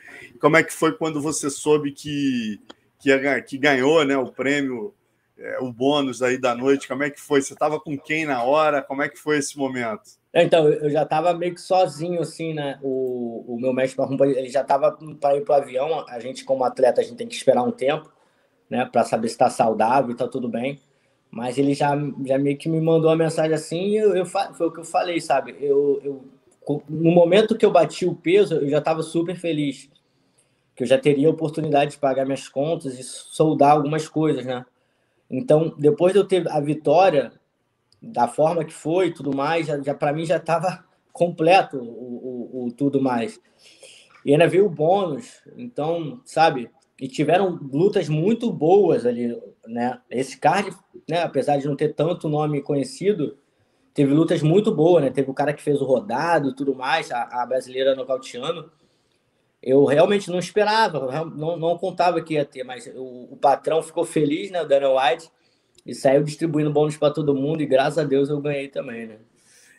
Como 0.42 0.58
é 0.58 0.64
que 0.64 0.74
foi 0.74 0.92
quando 0.92 1.22
você 1.22 1.50
soube 1.50 1.92
que, 1.92 2.60
que, 3.00 3.42
que 3.44 3.58
ganhou 3.58 4.04
né, 4.04 4.18
o 4.18 4.30
prêmio 4.30 4.94
é, 5.38 5.58
o 5.60 5.72
bônus 5.72 6.22
aí 6.22 6.38
da 6.38 6.54
noite? 6.54 6.88
Como 6.88 7.04
é 7.04 7.10
que 7.10 7.20
foi? 7.20 7.42
Você 7.42 7.54
estava 7.54 7.80
com 7.80 7.98
quem 7.98 8.26
na 8.26 8.44
hora? 8.44 8.82
Como 8.82 9.02
é 9.02 9.10
que 9.10 9.18
foi 9.18 9.38
esse 9.38 9.58
momento? 9.58 10.02
Então, 10.34 10.68
eu 10.68 10.90
já 10.90 11.04
estava 11.04 11.34
meio 11.34 11.54
que 11.54 11.62
sozinho, 11.62 12.20
assim, 12.22 12.54
né? 12.54 12.80
O, 12.82 13.46
o 13.48 13.60
meu 13.60 13.72
mestre 13.72 14.00
Marrumba, 14.00 14.28
ele 14.28 14.50
já 14.50 14.62
estava 14.62 14.98
para 15.20 15.38
ir 15.38 15.42
para 15.42 15.54
o 15.54 15.62
avião. 15.62 16.06
A 16.10 16.20
gente, 16.20 16.44
como 16.44 16.64
atleta, 16.64 17.02
a 17.02 17.04
gente 17.04 17.18
tem 17.18 17.28
que 17.28 17.36
esperar 17.36 17.64
um 17.64 17.72
tempo, 17.72 18.12
né? 18.70 18.84
Para 18.86 19.04
saber 19.04 19.28
se 19.28 19.36
está 19.36 19.50
saudável 19.50 20.12
está 20.12 20.28
tudo 20.28 20.50
bem. 20.50 20.80
Mas 21.30 21.58
ele 21.58 21.74
já, 21.74 21.92
já 22.26 22.38
meio 22.38 22.58
que 22.58 22.70
me 22.70 22.80
mandou 22.80 23.10
uma 23.10 23.16
mensagem 23.16 23.54
assim 23.54 23.88
e 23.88 23.98
eu, 23.98 24.16
eu, 24.16 24.26
foi 24.26 24.68
o 24.68 24.72
que 24.72 24.80
eu 24.80 24.86
falei, 24.86 25.20
sabe? 25.20 25.56
Eu, 25.60 26.00
eu, 26.04 26.26
no 26.90 27.12
momento 27.12 27.58
que 27.58 27.66
eu 27.66 27.72
bati 27.72 28.06
o 28.06 28.16
peso, 28.16 28.56
eu 28.56 28.70
já 28.70 28.80
estava 28.80 29.02
super 29.04 29.36
feliz. 29.36 29.90
Que 30.76 30.84
eu 30.84 30.88
já 30.88 30.98
teria 30.98 31.28
a 31.28 31.32
oportunidade 31.32 31.92
de 31.92 31.98
pagar 31.98 32.26
minhas 32.26 32.48
contas 32.48 32.98
e 32.98 33.04
soldar 33.04 33.72
algumas 33.72 34.08
coisas, 34.08 34.46
né? 34.46 34.66
Então, 35.30 35.74
depois 35.78 36.14
de 36.14 36.20
eu 36.20 36.26
ter 36.26 36.48
a 36.50 36.60
vitória, 36.60 37.32
da 38.02 38.28
forma 38.28 38.66
que 38.66 38.74
foi 38.74 39.12
tudo 39.12 39.36
mais, 39.36 39.68
já, 39.68 39.82
já 39.82 39.94
para 39.94 40.14
mim 40.14 40.26
já 40.26 40.38
estava 40.38 40.84
completo 41.12 41.78
o, 41.78 41.84
o, 41.84 42.66
o, 42.66 42.72
tudo 42.72 43.02
mais. 43.02 43.40
E 44.26 44.32
ainda 44.32 44.48
veio 44.48 44.66
o 44.66 44.70
bônus, 44.70 45.42
então, 45.58 46.22
sabe? 46.26 46.70
E 47.00 47.08
tiveram 47.08 47.60
lutas 47.72 48.08
muito 48.08 48.52
boas 48.52 49.06
ali, 49.06 49.38
né? 49.68 50.00
Esse 50.10 50.38
card, 50.38 50.76
né, 51.10 51.22
apesar 51.22 51.58
de 51.58 51.68
não 51.68 51.76
ter 51.76 51.94
tanto 51.94 52.30
nome 52.30 52.62
conhecido, 52.62 53.38
teve 53.94 54.14
lutas 54.14 54.42
muito 54.42 54.74
boas, 54.74 55.04
né? 55.04 55.10
Teve 55.10 55.30
o 55.30 55.34
cara 55.34 55.54
que 55.54 55.62
fez 55.62 55.82
o 55.82 55.86
rodado 55.86 56.50
e 56.50 56.56
tudo 56.56 56.74
mais, 56.74 57.12
a, 57.12 57.44
a 57.44 57.46
brasileira 57.46 57.96
nocauteando 57.96 58.72
eu 59.64 59.86
realmente 59.86 60.30
não 60.30 60.40
esperava, 60.40 61.24
não, 61.24 61.56
não 61.56 61.78
contava 61.78 62.22
que 62.22 62.34
ia 62.34 62.44
ter, 62.44 62.66
mas 62.66 62.86
o, 62.88 63.30
o 63.32 63.38
patrão 63.38 63.82
ficou 63.82 64.04
feliz, 64.04 64.52
né, 64.52 64.62
o 64.62 64.68
Daniel 64.68 64.98
White, 64.98 65.32
e 65.86 65.96
saiu 65.96 66.22
distribuindo 66.22 66.72
bônus 66.72 66.98
para 66.98 67.14
todo 67.14 67.34
mundo, 67.34 67.62
e 67.62 67.66
graças 67.66 67.98
a 67.98 68.04
Deus 68.04 68.30
eu 68.30 68.42
ganhei 68.42 68.68
também, 68.68 69.08
né? 69.08 69.18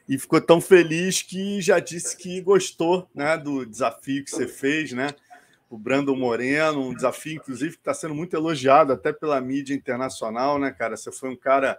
E 0.09 0.19
ficou 0.19 0.41
tão 0.41 0.61
feliz 0.61 1.23
que 1.23 1.61
já 1.63 1.79
disse 1.79 2.17
que 2.17 2.41
gostou 2.41 3.09
né, 3.15 3.37
do 3.39 3.65
desafio 3.65 4.25
que 4.25 4.31
você 4.31 4.47
fez, 4.47 4.93
né? 4.93 5.09
O 5.71 5.79
Brandon 5.79 6.15
Moreno, 6.15 6.89
um 6.89 6.95
desafio, 6.95 7.37
inclusive, 7.37 7.73
que 7.73 7.81
está 7.81 7.95
sendo 7.95 8.15
muito 8.15 8.37
elogiado 8.37 8.93
até 8.93 9.15
pela 9.15 9.41
mídia 9.41 9.75
internacional, 9.75 10.59
né, 10.59 10.71
cara? 10.71 10.95
Você 10.95 11.11
foi 11.11 11.31
um 11.31 11.37
cara, 11.37 11.79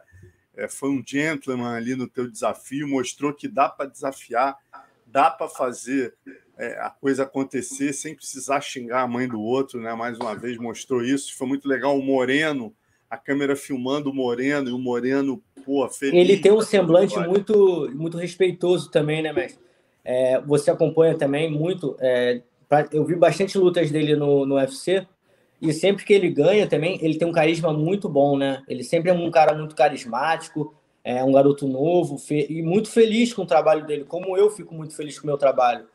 é, 0.58 0.68
foi 0.68 0.90
um 0.90 1.04
gentleman 1.06 1.76
ali 1.76 1.96
no 1.96 2.08
teu 2.08 2.30
desafio, 2.30 2.88
mostrou 2.88 3.34
que 3.34 3.48
dá 3.48 3.70
para 3.70 3.90
desafiar, 3.90 4.58
dá 5.06 5.30
para 5.30 5.48
fazer 5.48 6.14
é, 6.58 6.80
a 6.80 6.90
coisa 6.90 7.24
acontecer 7.24 7.94
sem 7.94 8.16
precisar 8.16 8.62
xingar 8.62 9.02
a 9.02 9.08
mãe 9.08 9.28
do 9.28 9.42
outro, 9.42 9.80
né? 9.80 9.94
Mais 9.94 10.18
uma 10.18 10.36
vez 10.36 10.58
mostrou 10.58 11.04
isso. 11.04 11.36
Foi 11.38 11.48
muito 11.48 11.68
legal 11.68 11.98
o 11.98 12.04
Moreno, 12.04 12.74
a 13.10 13.18
câmera 13.18 13.56
filmando 13.56 14.10
o 14.10 14.14
Moreno 14.14 14.70
e 14.70 14.74
o 14.74 14.80
Moreno, 14.80 15.42
pô, 15.66 15.88
feliz. 15.90 16.16
Ele 16.16 16.38
tem 16.38 16.52
um 16.52 16.62
semblante 16.62 17.20
muito, 17.20 17.92
muito 17.94 18.18
respeitoso 18.18 18.90
também, 18.90 19.22
né, 19.22 19.34
mestre? 19.34 19.64
É, 20.04 20.40
você 20.42 20.72
acompanha 20.72 21.18
também 21.18 21.52
muito. 21.52 21.98
É, 22.00 22.42
eu 22.92 23.04
vi 23.06 23.16
bastante 23.16 23.58
lutas 23.58 23.92
dele 23.92 24.16
no, 24.16 24.46
no 24.46 24.56
UFC 24.56 25.06
e 25.62 25.72
sempre 25.74 26.06
que 26.06 26.14
ele 26.14 26.30
ganha 26.30 26.68
também, 26.68 27.00
ele 27.02 27.18
tem 27.18 27.28
um 27.28 27.32
carisma 27.32 27.72
muito 27.72 28.10
bom, 28.10 28.38
né? 28.38 28.64
Ele 28.68 28.84
sempre 28.84 29.10
é 29.10 29.14
um 29.14 29.32
cara 29.32 29.56
muito 29.56 29.76
carismático, 29.76 30.74
é 31.04 31.24
um 31.24 31.32
garoto 31.32 31.68
novo 31.68 32.18
e 32.30 32.62
muito 32.62 32.90
feliz 32.90 33.34
com 33.34 33.44
o 33.44 33.48
trabalho 33.48 33.86
dele, 33.86 34.04
como 34.06 34.36
eu 34.36 34.50
fico 34.50 34.74
muito 34.74 34.96
feliz 34.96 35.20
com 35.20 35.26
o 35.26 35.28
meu 35.28 35.38
trabalho. 35.38 35.86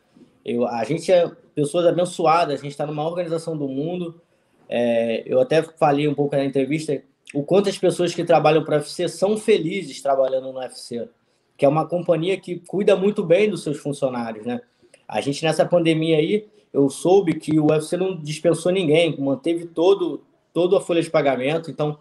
Eu, 0.45 0.67
a 0.67 0.85
gente 0.85 1.13
é 1.13 1.31
pessoas 1.55 1.87
abençoadas, 1.87 2.61
a 2.61 2.63
gente 2.63 2.73
está 2.73 2.87
numa 2.87 3.07
organização 3.07 3.57
do 3.57 3.69
mundo. 3.69 4.21
É, 4.69 5.23
eu 5.27 5.41
até 5.41 5.63
falei 5.63 6.09
um 6.09 6.15
pouco 6.15 6.37
na 6.37 6.45
entrevista 6.45 7.03
o 7.35 7.43
quanto 7.43 7.69
as 7.69 7.79
pessoas 7.79 8.15
que 8.15 8.25
trabalham 8.25 8.65
para 8.65 8.77
o 8.77 8.79
UFC 8.79 9.09
são 9.09 9.37
felizes 9.37 10.01
trabalhando 10.01 10.53
no 10.53 10.59
UFC, 10.59 11.09
que 11.57 11.65
é 11.65 11.69
uma 11.69 11.87
companhia 11.87 12.39
que 12.39 12.61
cuida 12.61 12.97
muito 12.97 13.23
bem 13.23 13.49
dos 13.49 13.63
seus 13.63 13.79
funcionários, 13.79 14.47
né? 14.47 14.61
A 15.07 15.21
gente 15.21 15.45
nessa 15.45 15.65
pandemia 15.65 16.19
aí, 16.19 16.47
eu 16.73 16.89
soube 16.89 17.35
que 17.35 17.59
o 17.59 17.71
UFC 17.71 17.97
não 17.97 18.17
dispensou 18.17 18.71
ninguém, 18.71 19.19
manteve 19.19 19.67
todo 19.67 20.23
toda 20.53 20.79
a 20.79 20.81
folha 20.81 21.01
de 21.01 21.11
pagamento, 21.11 21.71
então 21.71 21.99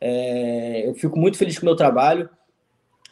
é, 0.00 0.88
eu 0.88 0.94
fico 0.94 1.18
muito 1.18 1.36
feliz 1.36 1.58
com 1.58 1.64
o 1.64 1.68
meu 1.68 1.76
trabalho. 1.76 2.28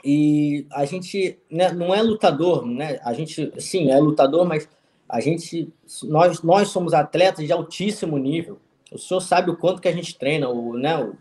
E 0.04 0.66
a 0.73 0.85
gente 0.85 1.38
né, 1.50 1.73
não 1.73 1.94
é 1.94 2.00
lutador, 2.02 2.64
né? 2.64 2.99
A 3.04 3.12
gente, 3.12 3.52
sim, 3.61 3.90
é 3.90 3.99
lutador, 3.99 4.47
mas 4.47 4.68
a 5.09 5.20
gente, 5.20 5.73
nós, 6.04 6.42
nós 6.42 6.68
somos 6.68 6.94
atletas 6.94 7.44
de 7.44 7.52
altíssimo 7.52 8.16
nível. 8.16 8.59
O 8.90 8.99
senhor 8.99 9.20
sabe 9.20 9.50
o 9.50 9.56
quanto 9.56 9.80
que 9.80 9.88
a 9.88 9.92
gente 9.92 10.18
treina, 10.18 10.49
o, 10.49 10.76
né, 10.76 10.97
o, 10.97 11.16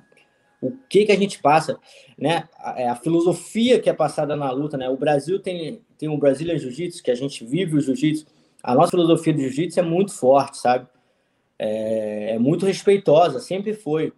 o 0.62 0.78
que 0.90 1.06
que 1.06 1.12
a 1.12 1.18
gente 1.18 1.40
passa, 1.40 1.78
né? 2.18 2.48
A, 2.58 2.82
é 2.82 2.88
a, 2.88 2.96
filosofia 2.96 3.80
que 3.80 3.90
é 3.90 3.94
passada 3.94 4.36
na 4.36 4.50
luta, 4.52 4.78
né? 4.78 4.90
O 4.90 4.98
Brasil 4.98 5.40
tem 5.40 5.82
tem 5.98 6.08
o 6.08 6.18
Brazilian 6.18 6.58
Jiu-Jitsu, 6.58 7.04
que 7.04 7.12
a 7.12 7.16
gente 7.16 7.46
vive 7.46 7.76
o 7.76 7.82
Jiu-Jitsu. 7.82 8.26
A 8.63 8.75
nossa 8.75 8.92
filosofia 8.92 9.34
do 9.34 9.39
Jiu-Jitsu 9.39 9.80
é 9.80 9.84
muito 9.84 10.13
forte, 10.13 10.58
sabe? 10.58 10.88
É, 11.58 12.36
é 12.36 12.39
muito 12.39 12.66
respeitosa, 12.66 13.39
sempre 13.39 13.74
foi. 13.74 14.13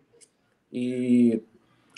E 0.72 1.42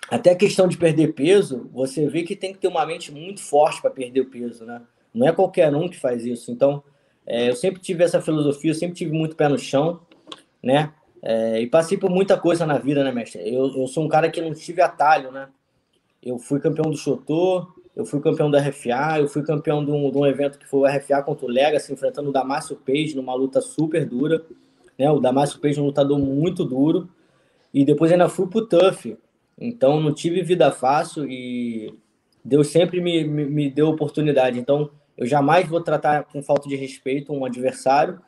até 0.10 0.32
a 0.32 0.36
questão 0.36 0.68
de 0.68 0.78
perder 0.78 1.14
peso, 1.14 1.70
você 1.74 2.08
vê 2.08 2.24
que 2.24 2.36
tem 2.36 2.54
que 2.54 2.60
ter 2.60 2.68
uma 2.68 2.86
mente 2.86 3.12
muito 3.12 3.42
forte 3.42 3.82
para 3.82 3.92
perder 3.92 4.22
o 4.22 4.30
peso, 4.30 4.66
né? 4.66 4.82
Não 5.14 5.28
é 5.28 5.32
qualquer 5.32 5.74
um 5.76 5.88
que 5.88 6.00
faz 6.00 6.26
isso. 6.26 6.52
Então, 6.52 6.84
é, 7.26 7.50
eu 7.50 7.56
sempre 7.56 7.82
tive 7.82 8.04
essa 8.04 8.22
filosofia, 8.22 8.72
eu 8.72 8.76
sempre 8.76 8.96
tive 8.96 9.12
muito 9.12 9.36
pé 9.36 9.48
no 9.48 9.58
chão, 9.58 10.02
né? 10.62 10.94
É, 11.22 11.62
e 11.62 11.68
passei 11.68 11.98
por 11.98 12.10
muita 12.10 12.38
coisa 12.38 12.66
na 12.66 12.78
vida, 12.78 13.04
né, 13.04 13.12
mestre? 13.12 13.42
Eu, 13.42 13.74
eu 13.78 13.88
sou 13.88 14.04
um 14.04 14.10
cara 14.10 14.30
que 14.30 14.42
não 14.42 14.54
tive 14.54 14.82
atalho, 14.82 15.32
né? 15.32 15.48
Eu 16.22 16.38
fui 16.38 16.60
campeão 16.60 16.92
do 16.92 16.98
Chotô, 16.98 17.68
eu 17.96 18.06
fui 18.06 18.20
campeão 18.20 18.50
da 18.50 18.60
RFA, 18.60 19.20
eu 19.20 19.28
fui 19.28 19.44
campeão 19.44 19.84
de 19.84 19.92
um, 19.92 20.10
de 20.10 20.18
um 20.18 20.26
evento 20.26 20.58
que 20.58 20.68
foi 20.68 20.80
o 20.80 20.86
RFA 20.86 21.22
contra 21.22 21.46
o 21.46 21.50
Legacy, 21.50 21.94
enfrentando 21.94 22.30
o 22.30 22.34
Damasio 22.34 22.76
Page 22.76 23.16
numa 23.16 23.34
luta 23.34 23.62
super 23.62 24.06
dura, 24.06 24.44
né? 24.98 25.10
O 25.12 25.20
Damasio 25.20 25.60
Page 25.60 25.80
é 25.80 25.82
um 25.82 25.86
lutador 25.86 26.18
muito 26.20 26.64
duro. 26.66 27.10
E 27.74 27.84
depois 27.84 28.12
ainda 28.12 28.30
fui 28.30 28.48
pro 28.48 28.66
TUF, 28.68 29.18
então, 29.58 30.00
não 30.00 30.14
tive 30.14 30.42
vida 30.42 30.72
fácil 30.72 31.30
e 31.30 31.94
Deus 32.44 32.68
sempre 32.68 33.00
me, 33.00 33.24
me, 33.24 33.46
me 33.46 33.70
deu 33.70 33.88
oportunidade. 33.88 34.60
Então, 34.60 34.90
eu 35.18 35.26
jamais 35.26 35.68
vou 35.68 35.82
tratar 35.82 36.24
com 36.26 36.42
falta 36.42 36.68
de 36.68 36.76
respeito 36.76 37.32
um 37.32 37.46
adversário. 37.46 38.20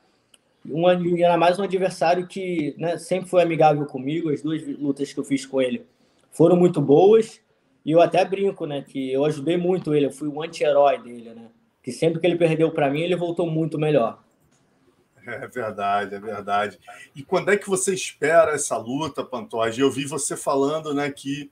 Um, 0.68 0.88
ainda 0.88 1.38
mais 1.38 1.60
um 1.60 1.64
adversário 1.64 2.28
que 2.28 2.76
né, 2.78 2.98
sempre 2.98 3.30
foi 3.30 3.42
amigável 3.42 3.86
comigo. 3.86 4.30
As 4.30 4.42
duas 4.42 4.66
lutas 4.66 5.12
que 5.12 5.20
eu 5.20 5.24
fiz 5.24 5.46
com 5.46 5.62
ele 5.62 5.86
foram 6.32 6.56
muito 6.56 6.82
boas. 6.82 7.42
E 7.86 7.92
eu 7.92 8.02
até 8.02 8.26
brinco, 8.26 8.66
né? 8.66 8.82
Que 8.82 9.14
eu 9.14 9.24
ajudei 9.26 9.58
muito 9.58 9.94
ele. 9.94 10.08
Eu 10.08 10.12
fui 10.12 10.28
o 10.28 10.42
anti-herói 10.42 10.98
dele, 10.98 11.34
né? 11.34 11.50
que 11.86 11.92
sempre 11.92 12.20
que 12.20 12.26
ele 12.26 12.36
perdeu 12.36 12.72
para 12.72 12.90
mim, 12.90 13.02
ele 13.02 13.16
voltou 13.16 13.46
muito 13.46 13.78
melhor. 13.78 14.20
É 15.28 15.48
verdade, 15.48 16.14
é 16.14 16.20
verdade. 16.20 16.80
E 17.16 17.24
quando 17.24 17.50
é 17.50 17.58
que 17.58 17.68
você 17.68 17.96
espera 17.96 18.52
essa 18.52 18.78
luta, 18.78 19.26
Pantoja? 19.26 19.82
Eu 19.82 19.90
vi 19.90 20.06
você 20.06 20.38
falando 20.38 20.94
né, 20.94 21.10
que 21.10 21.50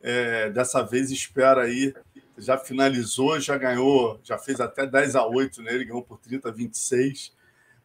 é, 0.00 0.48
dessa 0.48 0.80
vez 0.80 1.10
espera 1.10 1.62
aí, 1.62 1.92
já 2.38 2.56
finalizou, 2.56 3.40
já 3.40 3.58
ganhou, 3.58 4.20
já 4.22 4.38
fez 4.38 4.60
até 4.60 4.86
10 4.86 5.16
a 5.16 5.26
8 5.26 5.60
nele, 5.60 5.86
ganhou 5.86 6.04
por 6.04 6.20
30 6.20 6.50
a 6.50 6.52
26 6.52 7.34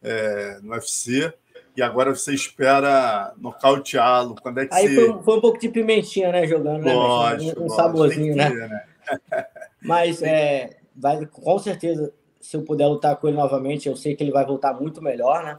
é, 0.00 0.60
no 0.62 0.74
UFC. 0.74 1.34
E 1.76 1.82
agora 1.82 2.14
você 2.14 2.34
espera 2.34 3.32
nocauteá-lo. 3.38 4.36
Quando 4.40 4.60
é 4.60 4.66
que 4.66 4.74
Aí 4.74 4.88
você... 4.88 5.06
foi, 5.06 5.22
foi, 5.22 5.38
um 5.38 5.40
pouco 5.40 5.58
de 5.58 5.68
pimentinha, 5.68 6.30
né? 6.30 6.46
Jogando, 6.46 6.84
né? 6.84 6.92
Lógico, 6.94 7.60
um, 7.60 7.66
um 7.66 7.68
saborzinho, 7.68 8.36
né? 8.36 8.50
Ter, 8.50 8.68
né? 8.68 8.84
Mas 9.80 10.22
é, 10.22 10.76
vai, 10.94 11.26
com 11.26 11.58
certeza 11.58 12.12
se 12.42 12.56
eu 12.56 12.62
puder 12.62 12.88
lutar 12.88 13.16
com 13.16 13.28
ele 13.28 13.36
novamente, 13.36 13.88
eu 13.88 13.96
sei 13.96 14.16
que 14.16 14.22
ele 14.22 14.32
vai 14.32 14.44
voltar 14.44 14.74
muito 14.74 15.00
melhor, 15.00 15.44
né? 15.44 15.58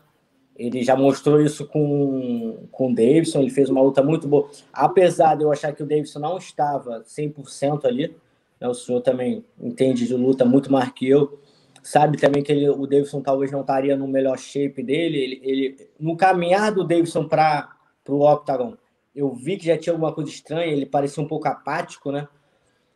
Ele 0.55 0.84
já 0.84 0.96
mostrou 0.96 1.41
isso 1.41 1.65
com, 1.65 2.67
com 2.72 2.91
o 2.91 2.93
Davidson, 2.93 3.39
ele 3.39 3.50
fez 3.50 3.70
uma 3.70 3.82
luta 3.82 4.03
muito 4.03 4.27
boa. 4.27 4.48
Apesar 4.72 5.36
de 5.36 5.43
eu 5.43 5.51
achar 5.51 5.74
que 5.74 5.82
o 5.82 5.86
Davidson 5.86 6.20
não 6.20 6.38
estava 6.38 7.01
100% 7.01 7.86
ali, 7.86 8.15
né? 8.60 8.67
o 8.67 8.74
senhor 8.74 9.01
também 9.01 9.43
entende 9.60 10.05
de 10.05 10.13
luta 10.13 10.46
muito 10.46 10.72
mais 10.72 10.91
que 10.91 11.10
eu, 11.10 11.39
sabe 11.84 12.18
também 12.18 12.42
que 12.42 12.52
ele, 12.52 12.70
o 12.70 12.88
Davidson 12.88 13.22
talvez 13.22 13.52
não 13.52 13.62
estaria 13.62 13.96
no 13.96 14.08
melhor 14.08 14.38
shape 14.40 14.82
dele. 14.82 15.20
Ele, 15.20 15.42
ele 15.44 15.90
no 16.00 16.18
caminhar 16.18 16.72
do 16.72 16.84
Davidson 16.84 17.28
para 17.28 17.70
o 18.08 18.25
Octagon, 18.25 18.75
eu 19.16 19.32
vi 19.34 19.58
que 19.58 19.68
já 19.68 19.78
tinha 19.78 19.94
alguma 19.94 20.13
coisa 20.13 20.30
estranha, 20.32 20.72
ele 20.72 20.86
parecia 20.86 21.22
um 21.22 21.28
pouco 21.28 21.48
apático, 21.48 22.12
né? 22.12 22.28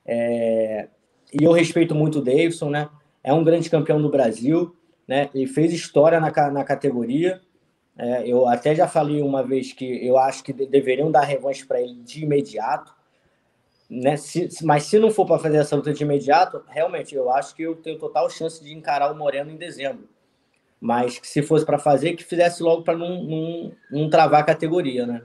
É, 0.06 0.88
e 1.32 1.44
eu 1.44 1.52
respeito 1.52 1.94
muito 1.94 2.20
o 2.20 2.24
Davidson, 2.24 2.70
né? 2.70 2.90
é 3.28 3.34
um 3.34 3.44
grande 3.44 3.70
campeão 3.70 4.02
do 4.02 4.10
Brasil, 4.10 4.74
né? 5.06 5.30
Ele 5.36 5.48
fez 5.48 5.74
história 5.74 6.18
na, 6.18 6.32
na 6.50 6.64
categoria. 6.64 7.42
É, 7.98 8.26
eu 8.26 8.48
até 8.48 8.74
já 8.74 8.88
falei 8.88 9.22
uma 9.22 9.44
vez 9.44 9.74
que 9.74 10.08
eu 10.08 10.18
acho 10.18 10.42
que 10.42 10.54
deveriam 10.54 11.12
dar 11.12 11.24
revanche 11.24 11.66
para 11.66 11.82
ele 11.82 11.96
de 12.04 12.24
imediato. 12.24 12.96
Né? 13.90 14.18
Se, 14.18 14.50
mas 14.64 14.84
se 14.84 15.00
não 15.00 15.12
for 15.12 15.26
para 15.26 15.40
fazer 15.40 15.58
essa 15.58 15.76
luta 15.76 15.94
de 15.94 16.04
imediato, 16.04 16.62
realmente 16.68 17.16
eu 17.16 17.32
acho 17.32 17.56
que 17.56 17.64
eu 17.64 17.76
tenho 17.76 17.98
total 17.98 18.30
chance 18.30 18.64
de 18.64 18.74
encarar 18.74 19.12
o 19.12 19.16
Moreno 19.16 19.52
em 19.52 19.56
dezembro. 19.56 20.08
Mas 20.80 21.18
que 21.18 21.28
se 21.28 21.42
fosse 21.42 21.66
para 21.66 21.80
fazer, 21.80 22.14
que 22.14 22.24
fizesse 22.24 22.62
logo 22.62 22.84
para 22.84 22.98
não, 22.98 23.24
não, 23.24 23.72
não 23.90 24.10
travar 24.10 24.42
a 24.42 24.46
categoria, 24.46 25.08
né? 25.08 25.24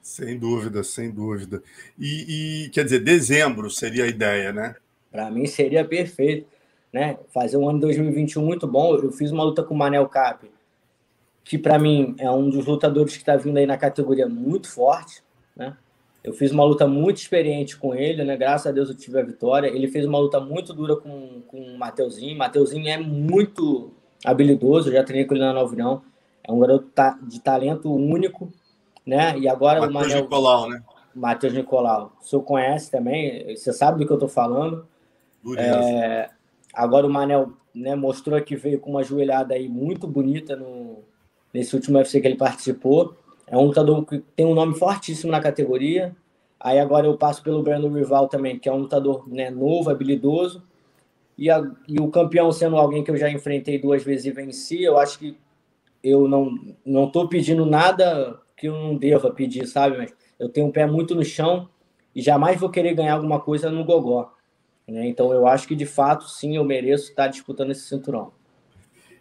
Sem 0.00 0.38
dúvida, 0.38 0.82
sem 0.82 1.10
dúvida. 1.10 1.62
E, 1.98 2.64
e 2.66 2.70
quer 2.70 2.84
dizer, 2.84 3.00
dezembro 3.00 3.70
seria 3.70 4.04
a 4.04 4.08
ideia, 4.08 4.52
né? 4.52 4.74
Para 5.12 5.30
mim 5.30 5.46
seria 5.46 5.84
perfeito 5.84 6.46
né? 6.92 7.18
Fazer 7.32 7.56
um 7.56 7.68
ano 7.68 7.78
de 7.78 7.86
2021 7.86 8.44
muito 8.44 8.66
bom. 8.66 8.94
Eu 8.96 9.12
fiz 9.12 9.30
uma 9.30 9.44
luta 9.44 9.62
com 9.62 9.74
o 9.74 9.76
Manel 9.76 10.08
Cap, 10.08 10.50
que 11.44 11.58
para 11.58 11.78
mim 11.78 12.14
é 12.18 12.30
um 12.30 12.48
dos 12.48 12.66
lutadores 12.66 13.14
que 13.14 13.20
está 13.20 13.36
vindo 13.36 13.58
aí 13.58 13.66
na 13.66 13.76
categoria 13.76 14.28
muito 14.28 14.70
forte, 14.70 15.22
né? 15.56 15.76
Eu 16.22 16.32
fiz 16.32 16.50
uma 16.50 16.64
luta 16.64 16.86
muito 16.86 17.18
experiente 17.18 17.76
com 17.76 17.94
ele, 17.94 18.24
né? 18.24 18.36
Graças 18.36 18.66
a 18.66 18.72
Deus 18.72 18.88
eu 18.88 18.94
tive 18.94 19.18
a 19.20 19.24
vitória. 19.24 19.68
Ele 19.68 19.88
fez 19.88 20.04
uma 20.04 20.18
luta 20.18 20.40
muito 20.40 20.74
dura 20.74 20.96
com, 20.96 21.42
com 21.46 21.58
o 21.58 21.78
Mateuzinho. 21.78 22.36
Mateuzinho 22.36 22.88
é 22.88 22.98
muito 22.98 23.92
habilidoso, 24.24 24.88
eu 24.88 24.94
já 24.94 25.04
treinei 25.04 25.26
com 25.26 25.34
ele 25.34 25.44
na 25.44 25.52
Nova 25.52 25.72
União. 25.72 26.02
É 26.42 26.52
um 26.52 26.58
garoto 26.58 26.88
de 27.22 27.40
talento 27.40 27.92
único, 27.92 28.52
né? 29.06 29.38
E 29.38 29.48
agora 29.48 29.80
Mateus 29.80 29.90
o 29.90 30.08
Manel... 30.08 30.22
Nicolau, 30.22 30.68
né? 30.68 30.82
Matheus 31.14 31.52
Nicolau. 31.52 32.12
O 32.20 32.24
senhor 32.24 32.42
conhece 32.42 32.90
também, 32.90 33.56
você 33.56 33.72
sabe 33.72 33.98
do 33.98 34.06
que 34.06 34.12
eu 34.12 34.16
estou 34.16 34.28
falando. 34.28 34.86
É, 35.56 36.28
Agora 36.78 37.06
o 37.06 37.10
Manel 37.10 37.52
né, 37.74 37.96
mostrou 37.96 38.40
que 38.40 38.54
veio 38.54 38.78
com 38.78 38.90
uma 38.90 39.02
joelhada 39.02 39.54
aí 39.54 39.68
muito 39.68 40.06
bonita 40.06 40.54
no, 40.54 41.00
nesse 41.52 41.74
último 41.74 41.98
UFC 41.98 42.20
que 42.20 42.28
ele 42.28 42.36
participou. 42.36 43.16
É 43.50 43.56
um 43.56 43.66
lutador 43.66 44.04
que 44.04 44.18
tem 44.36 44.46
um 44.46 44.54
nome 44.54 44.74
fortíssimo 44.78 45.32
na 45.32 45.40
categoria. 45.40 46.14
Aí 46.60 46.78
agora 46.78 47.06
eu 47.06 47.16
passo 47.16 47.42
pelo 47.42 47.62
Brandon 47.62 47.92
Rival 47.92 48.28
também, 48.28 48.58
que 48.58 48.68
é 48.68 48.72
um 48.72 48.78
lutador 48.78 49.28
né, 49.28 49.50
novo, 49.50 49.90
habilidoso. 49.90 50.62
E, 51.36 51.48
a, 51.50 51.62
e 51.86 52.00
o 52.00 52.10
campeão 52.10 52.50
sendo 52.50 52.76
alguém 52.76 53.04
que 53.04 53.10
eu 53.10 53.16
já 53.16 53.30
enfrentei 53.30 53.78
duas 53.78 54.02
vezes 54.02 54.26
e 54.26 54.30
venci, 54.32 54.82
eu 54.82 54.98
acho 54.98 55.18
que 55.18 55.36
eu 56.02 56.26
não 56.28 56.56
não 56.84 57.06
estou 57.06 57.28
pedindo 57.28 57.64
nada 57.64 58.40
que 58.56 58.68
eu 58.68 58.74
não 58.74 58.96
deva 58.96 59.30
pedir, 59.30 59.66
sabe? 59.66 59.96
Mas 59.96 60.14
eu 60.38 60.48
tenho 60.48 60.66
um 60.66 60.72
pé 60.72 60.84
muito 60.86 61.14
no 61.14 61.24
chão 61.24 61.68
e 62.14 62.20
jamais 62.20 62.58
vou 62.58 62.70
querer 62.70 62.94
ganhar 62.94 63.14
alguma 63.14 63.40
coisa 63.40 63.70
no 63.70 63.84
gogó. 63.84 64.32
Né? 64.86 65.06
Então, 65.06 65.32
eu 65.32 65.46
acho 65.46 65.68
que 65.68 65.76
de 65.76 65.86
fato, 65.86 66.28
sim, 66.28 66.56
eu 66.56 66.64
mereço 66.64 67.10
estar 67.10 67.28
disputando 67.28 67.70
esse 67.70 67.82
cinturão. 67.82 68.32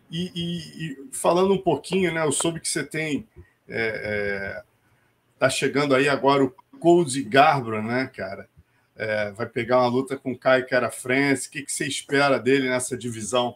E, 0.10 0.32
e, 0.34 0.58
e 0.86 0.98
falando 1.12 1.54
um 1.54 1.58
pouquinho, 1.58 2.14
né? 2.14 2.26
Eu 2.26 2.32
soube 2.32 2.60
que 2.62 2.68
você 2.68 2.84
tem. 2.84 3.28
É, 3.68 4.60
é, 4.60 4.64
tá 5.40 5.50
chegando 5.50 5.96
aí 5.96 6.08
agora 6.08 6.44
o 6.44 6.54
Cody 6.80 7.24
Garbrandt, 7.24 7.88
né, 7.88 8.12
cara? 8.16 8.48
É, 8.96 9.32
vai 9.32 9.46
pegar 9.46 9.80
uma 9.80 9.88
luta 9.88 10.18
com 10.18 10.32
o 10.32 10.38
Kai 10.38 10.64
Cara 10.64 10.90
France. 10.90 11.48
O 11.48 11.52
que, 11.52 11.62
que 11.62 11.72
você 11.72 11.86
espera 11.86 12.40
dele 12.40 12.70
nessa 12.70 12.98
divisão? 12.98 13.56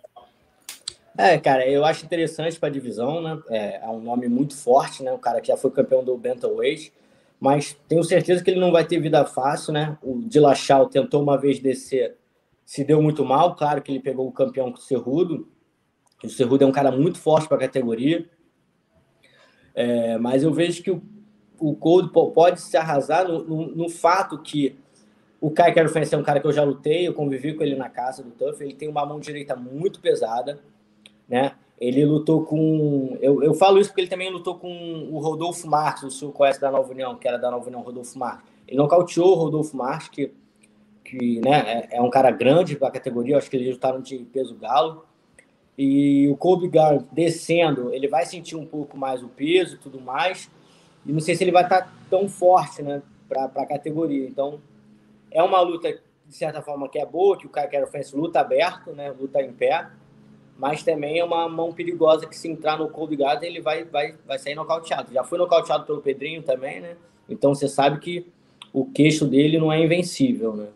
É, 1.17 1.37
cara, 1.37 1.67
eu 1.67 1.83
acho 1.83 2.05
interessante 2.05 2.59
para 2.59 2.69
a 2.69 2.71
divisão, 2.71 3.21
né? 3.21 3.41
É, 3.49 3.77
é, 3.83 3.87
um 3.87 3.99
nome 3.99 4.27
muito 4.27 4.55
forte, 4.55 5.03
né? 5.03 5.11
O 5.11 5.17
cara 5.17 5.41
que 5.41 5.47
já 5.47 5.57
foi 5.57 5.71
campeão 5.71 6.03
do 6.03 6.17
Bantamweight 6.17 6.93
mas 7.41 7.75
tenho 7.87 8.03
certeza 8.03 8.43
que 8.43 8.51
ele 8.51 8.59
não 8.59 8.71
vai 8.71 8.85
ter 8.85 8.99
vida 8.99 9.25
fácil, 9.25 9.73
né? 9.73 9.97
O 10.03 10.21
Dilachal 10.21 10.87
tentou 10.87 11.23
uma 11.23 11.39
vez 11.39 11.57
descer, 11.57 12.15
se 12.63 12.83
deu 12.83 13.01
muito 13.01 13.25
mal, 13.25 13.55
claro 13.55 13.81
que 13.81 13.91
ele 13.91 13.99
pegou 13.99 14.27
o 14.27 14.31
campeão 14.31 14.71
com 14.71 14.77
o 14.77 14.81
Cerrudo. 14.81 15.49
O 16.23 16.29
Cerrudo 16.29 16.63
é 16.63 16.67
um 16.67 16.71
cara 16.71 16.91
muito 16.91 17.17
forte 17.17 17.47
para 17.47 17.57
a 17.57 17.61
categoria. 17.61 18.29
É, 19.73 20.17
mas 20.17 20.43
eu 20.43 20.53
vejo 20.53 20.83
que 20.83 20.91
o, 20.91 21.01
o 21.59 21.75
Cold 21.75 22.11
pode 22.11 22.61
se 22.61 22.75
arrasar 22.75 23.27
no, 23.27 23.43
no, 23.43 23.75
no 23.75 23.89
fato 23.89 24.37
que 24.37 24.77
o 25.41 25.49
Kai 25.49 25.73
Quero 25.73 25.89
é 25.97 26.17
um 26.17 26.23
cara 26.23 26.39
que 26.39 26.45
eu 26.45 26.53
já 26.53 26.63
lutei, 26.63 27.07
eu 27.07 27.15
convivi 27.15 27.55
com 27.55 27.63
ele 27.63 27.75
na 27.75 27.89
casa 27.89 28.21
do 28.21 28.29
Tuff, 28.29 28.63
ele 28.63 28.75
tem 28.75 28.87
uma 28.87 29.03
mão 29.03 29.19
direita 29.19 29.55
muito 29.55 29.99
pesada, 29.99 30.59
né? 31.27 31.53
Ele 31.79 32.05
lutou 32.05 32.45
com. 32.45 33.17
Eu, 33.19 33.41
eu 33.41 33.55
falo 33.55 33.79
isso 33.79 33.89
porque 33.89 34.01
ele 34.01 34.09
também 34.09 34.31
lutou 34.31 34.59
com 34.59 35.09
o 35.11 35.17
Rodolfo 35.17 35.67
Marques, 35.67 36.03
o 36.03 36.11
senhor 36.11 36.31
conhece 36.31 36.61
da 36.61 36.69
Nova 36.69 36.91
União, 36.91 37.15
que 37.15 37.27
era 37.27 37.39
da 37.39 37.49
Nova 37.49 37.65
União, 37.65 37.81
Rodolfo 37.81 38.19
Marques. 38.19 38.45
Ele 38.67 38.77
nocauteou 38.77 39.31
o 39.31 39.33
Rodolfo 39.33 39.75
Marques, 39.75 40.09
que, 40.09 40.31
que 41.03 41.41
né, 41.41 41.87
é, 41.89 41.97
é 41.97 42.01
um 42.01 42.11
cara 42.11 42.29
grande 42.29 42.75
para 42.75 42.89
a 42.89 42.91
categoria, 42.91 43.35
acho 43.35 43.49
que 43.49 43.57
eles 43.57 43.73
lutaram 43.73 43.99
de 43.99 44.19
peso 44.19 44.53
galo. 44.53 45.03
E 45.77 46.27
o 46.29 46.35
Kobe 46.35 46.67
Gar 46.67 46.99
descendo, 47.11 47.93
ele 47.93 48.07
vai 48.07 48.25
sentir 48.25 48.55
um 48.55 48.65
pouco 48.65 48.97
mais 48.97 49.23
o 49.23 49.27
peso 49.27 49.77
tudo 49.77 49.99
mais. 49.99 50.49
E 51.05 51.11
não 51.11 51.19
sei 51.19 51.35
se 51.35 51.43
ele 51.43 51.51
vai 51.51 51.63
estar 51.63 51.91
tão 52.09 52.29
forte 52.29 52.83
né, 52.83 53.01
para 53.27 53.45
a 53.45 53.65
categoria. 53.65 54.27
Então, 54.27 54.61
é 55.31 55.41
uma 55.41 55.61
luta, 55.61 55.91
de 55.91 56.35
certa 56.35 56.61
forma, 56.61 56.89
que 56.89 56.99
é 56.99 57.05
boa, 57.05 57.37
que 57.37 57.47
o 57.47 57.49
cara 57.49 57.67
quer 57.67 57.83
ofensa 57.83 58.15
luta 58.15 58.39
aberto, 58.39 58.91
né, 58.91 59.11
luta 59.11 59.41
em 59.41 59.51
pé 59.51 59.89
mas 60.61 60.83
também 60.83 61.17
é 61.17 61.23
uma 61.23 61.49
mão 61.49 61.73
perigosa 61.73 62.27
que 62.27 62.37
se 62.37 62.47
entrar 62.47 62.77
no 62.77 62.87
cold 62.87 63.15
guard 63.15 63.41
ele 63.41 63.59
vai, 63.59 63.83
vai, 63.83 64.15
vai 64.27 64.37
sair 64.37 64.53
nocauteado. 64.53 65.11
Já 65.11 65.23
foi 65.23 65.39
nocauteado 65.39 65.87
pelo 65.87 66.03
Pedrinho 66.03 66.43
também, 66.43 66.79
né? 66.79 66.97
Então 67.27 67.55
você 67.55 67.67
sabe 67.67 67.99
que 67.99 68.27
o 68.71 68.85
queixo 68.85 69.25
dele 69.25 69.57
não 69.57 69.73
é 69.73 69.83
invencível, 69.83 70.55
né? 70.55 70.67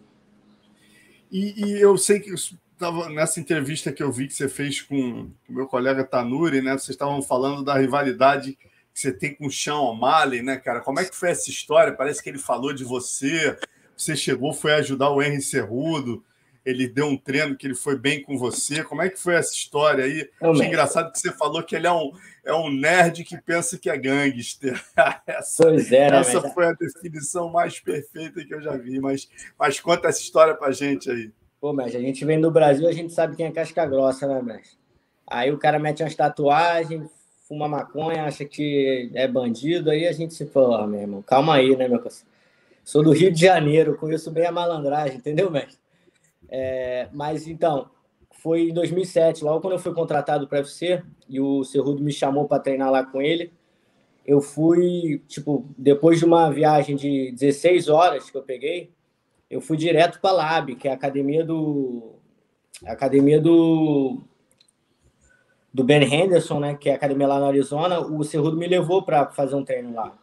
E, 1.31 1.53
e 1.63 1.79
eu 1.79 1.95
sei 1.99 2.19
que 2.19 2.33
estava 2.75 3.09
nessa 3.09 3.39
entrevista 3.39 3.91
que 3.91 4.03
eu 4.03 4.11
vi 4.11 4.27
que 4.27 4.33
você 4.33 4.47
fez 4.47 4.81
com 4.81 5.31
o 5.49 5.53
meu 5.53 5.65
colega 5.65 6.03
Tanuri, 6.03 6.61
né? 6.61 6.73
Vocês 6.73 6.89
estavam 6.89 7.21
falando 7.21 7.63
da 7.63 7.77
rivalidade 7.77 8.53
que 8.53 8.99
você 8.99 9.11
tem 9.11 9.33
com 9.33 9.47
o 9.47 9.51
Sean 9.51 9.79
O'Malley, 9.79 10.41
né, 10.41 10.57
cara? 10.57 10.81
Como 10.81 10.99
é 10.99 11.05
que 11.05 11.15
foi 11.15 11.31
essa 11.31 11.49
história? 11.49 11.93
Parece 11.93 12.21
que 12.21 12.29
ele 12.29 12.37
falou 12.37 12.73
de 12.73 12.83
você, 12.83 13.57
você 13.95 14.15
chegou, 14.15 14.53
foi 14.53 14.73
ajudar 14.73 15.09
o 15.09 15.21
Henry 15.21 15.41
Cerrudo 15.41 16.23
ele 16.65 16.87
deu 16.87 17.05
um 17.05 17.15
treino 17.15 17.55
que 17.55 17.67
ele 17.67 17.75
foi 17.75 17.97
bem 17.97 18.23
com 18.23 18.37
você. 18.37 18.83
Como 18.83 19.01
é 19.01 19.09
que 19.09 19.19
foi 19.19 19.35
essa 19.35 19.53
história 19.53 20.03
aí? 20.03 20.27
Achei 20.41 20.65
engraçado 20.67 21.11
que 21.11 21.19
você 21.19 21.31
falou 21.31 21.61
que 21.61 21.75
ele 21.75 21.85
é 21.85 21.91
um, 21.91 22.11
é 22.43 22.53
um 22.53 22.71
nerd 22.71 23.23
que 23.23 23.39
pensa 23.39 23.77
que 23.77 23.89
é 23.89 23.95
gangster. 23.95 24.83
essa 25.27 25.63
pois 25.63 25.91
é, 25.91 26.09
né, 26.09 26.17
essa 26.17 26.41
foi 26.49 26.65
a 26.65 26.73
definição 26.73 27.51
mais 27.51 27.79
perfeita 27.79 28.43
que 28.43 28.53
eu 28.53 28.61
já 28.61 28.75
vi. 28.75 28.99
Mas, 28.99 29.29
mas 29.59 29.79
conta 29.79 30.07
essa 30.07 30.21
história 30.21 30.55
pra 30.55 30.71
gente 30.71 31.09
aí. 31.09 31.31
Pô, 31.59 31.73
mas 31.73 31.95
a 31.95 31.99
gente 31.99 32.23
vem 32.25 32.39
do 32.39 32.51
Brasil, 32.51 32.87
a 32.87 32.91
gente 32.91 33.13
sabe 33.13 33.35
quem 33.35 33.45
é 33.45 33.51
casca 33.51 33.85
grossa, 33.85 34.27
né, 34.27 34.41
mestre? 34.41 34.77
Aí 35.27 35.51
o 35.51 35.57
cara 35.57 35.79
mete 35.79 36.03
umas 36.03 36.15
tatuagens, 36.15 37.09
fuma 37.47 37.67
maconha, 37.67 38.25
acha 38.25 38.45
que 38.45 39.09
é 39.13 39.27
bandido, 39.27 39.89
aí 39.89 40.07
a 40.07 40.11
gente 40.11 40.33
se 40.33 40.45
fala, 40.45 40.85
meu 40.85 41.01
irmão, 41.01 41.21
calma 41.21 41.55
aí, 41.55 41.75
né, 41.75 41.87
meu 41.87 41.99
parceiro? 41.99 42.29
Sou 42.83 43.01
do 43.01 43.11
Rio 43.11 43.31
de 43.31 43.41
Janeiro, 43.41 43.97
conheço 43.97 44.29
bem 44.29 44.45
a 44.45 44.51
malandragem, 44.51 45.17
entendeu, 45.17 45.49
mestre? 45.49 45.79
É, 46.47 47.09
mas 47.11 47.47
então, 47.47 47.89
foi 48.45 48.69
em 48.69 48.73
2007, 48.73 49.43
logo 49.43 49.61
quando 49.61 49.73
eu 49.73 49.79
fui 49.79 49.93
contratado 49.93 50.47
para 50.47 50.59
UFC 50.59 51.01
e 51.27 51.39
o 51.39 51.63
Cerrudo 51.63 52.03
me 52.03 52.11
chamou 52.11 52.47
para 52.47 52.61
treinar 52.61 52.91
lá 52.91 53.03
com 53.03 53.19
ele. 53.21 53.51
Eu 54.23 54.39
fui, 54.39 55.23
tipo, 55.27 55.65
depois 55.75 56.19
de 56.19 56.25
uma 56.25 56.51
viagem 56.51 56.95
de 56.95 57.31
16 57.31 57.89
horas 57.89 58.29
que 58.29 58.37
eu 58.37 58.43
peguei, 58.43 58.91
eu 59.55 59.61
fui 59.61 59.77
direto 59.77 60.19
para 60.19 60.31
a 60.31 60.33
Lab, 60.33 60.75
que 60.75 60.85
é 60.85 60.91
a 60.91 60.95
academia 60.95 61.41
do, 61.41 62.15
a 62.85 62.91
academia 62.91 63.39
do 63.39 64.21
do 65.73 65.83
Ben 65.83 66.03
Henderson, 66.03 66.59
né, 66.59 66.75
que 66.75 66.89
é 66.89 66.93
a 66.93 66.95
academia 66.95 67.27
lá 67.27 67.39
no 67.39 67.47
Arizona, 67.47 67.99
o 67.99 68.23
Cerrudo 68.23 68.57
me 68.57 68.67
levou 68.67 69.03
para 69.03 69.27
fazer 69.27 69.55
um 69.55 69.63
treino 69.63 69.93
lá. 69.93 70.17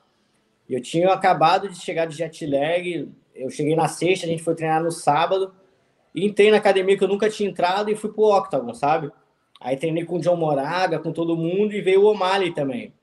Eu 0.68 0.80
tinha 0.80 1.12
acabado 1.12 1.68
de 1.68 1.78
chegar 1.78 2.06
de 2.06 2.16
jet 2.16 2.46
lag, 2.46 3.10
eu 3.34 3.50
cheguei 3.50 3.76
na 3.76 3.86
sexta, 3.86 4.24
a 4.24 4.28
gente 4.28 4.42
foi 4.42 4.54
treinar 4.54 4.82
no 4.82 4.90
sábado, 4.90 5.52
e 6.14 6.26
entrei 6.26 6.50
na 6.50 6.56
academia 6.56 6.96
que 6.96 7.04
eu 7.04 7.08
nunca 7.08 7.28
tinha 7.28 7.48
entrado 7.48 7.90
e 7.90 7.96
fui 7.96 8.10
pro 8.10 8.34
Octagon, 8.34 8.72
sabe? 8.72 9.10
Aí 9.60 9.76
treinei 9.76 10.04
com 10.04 10.16
o 10.16 10.20
John 10.20 10.36
Moraga, 10.36 10.98
com 10.98 11.12
todo 11.12 11.36
mundo, 11.36 11.72
e 11.72 11.82
veio 11.82 12.02
o 12.02 12.10
O'Malley 12.10 12.54
também. 12.54 12.94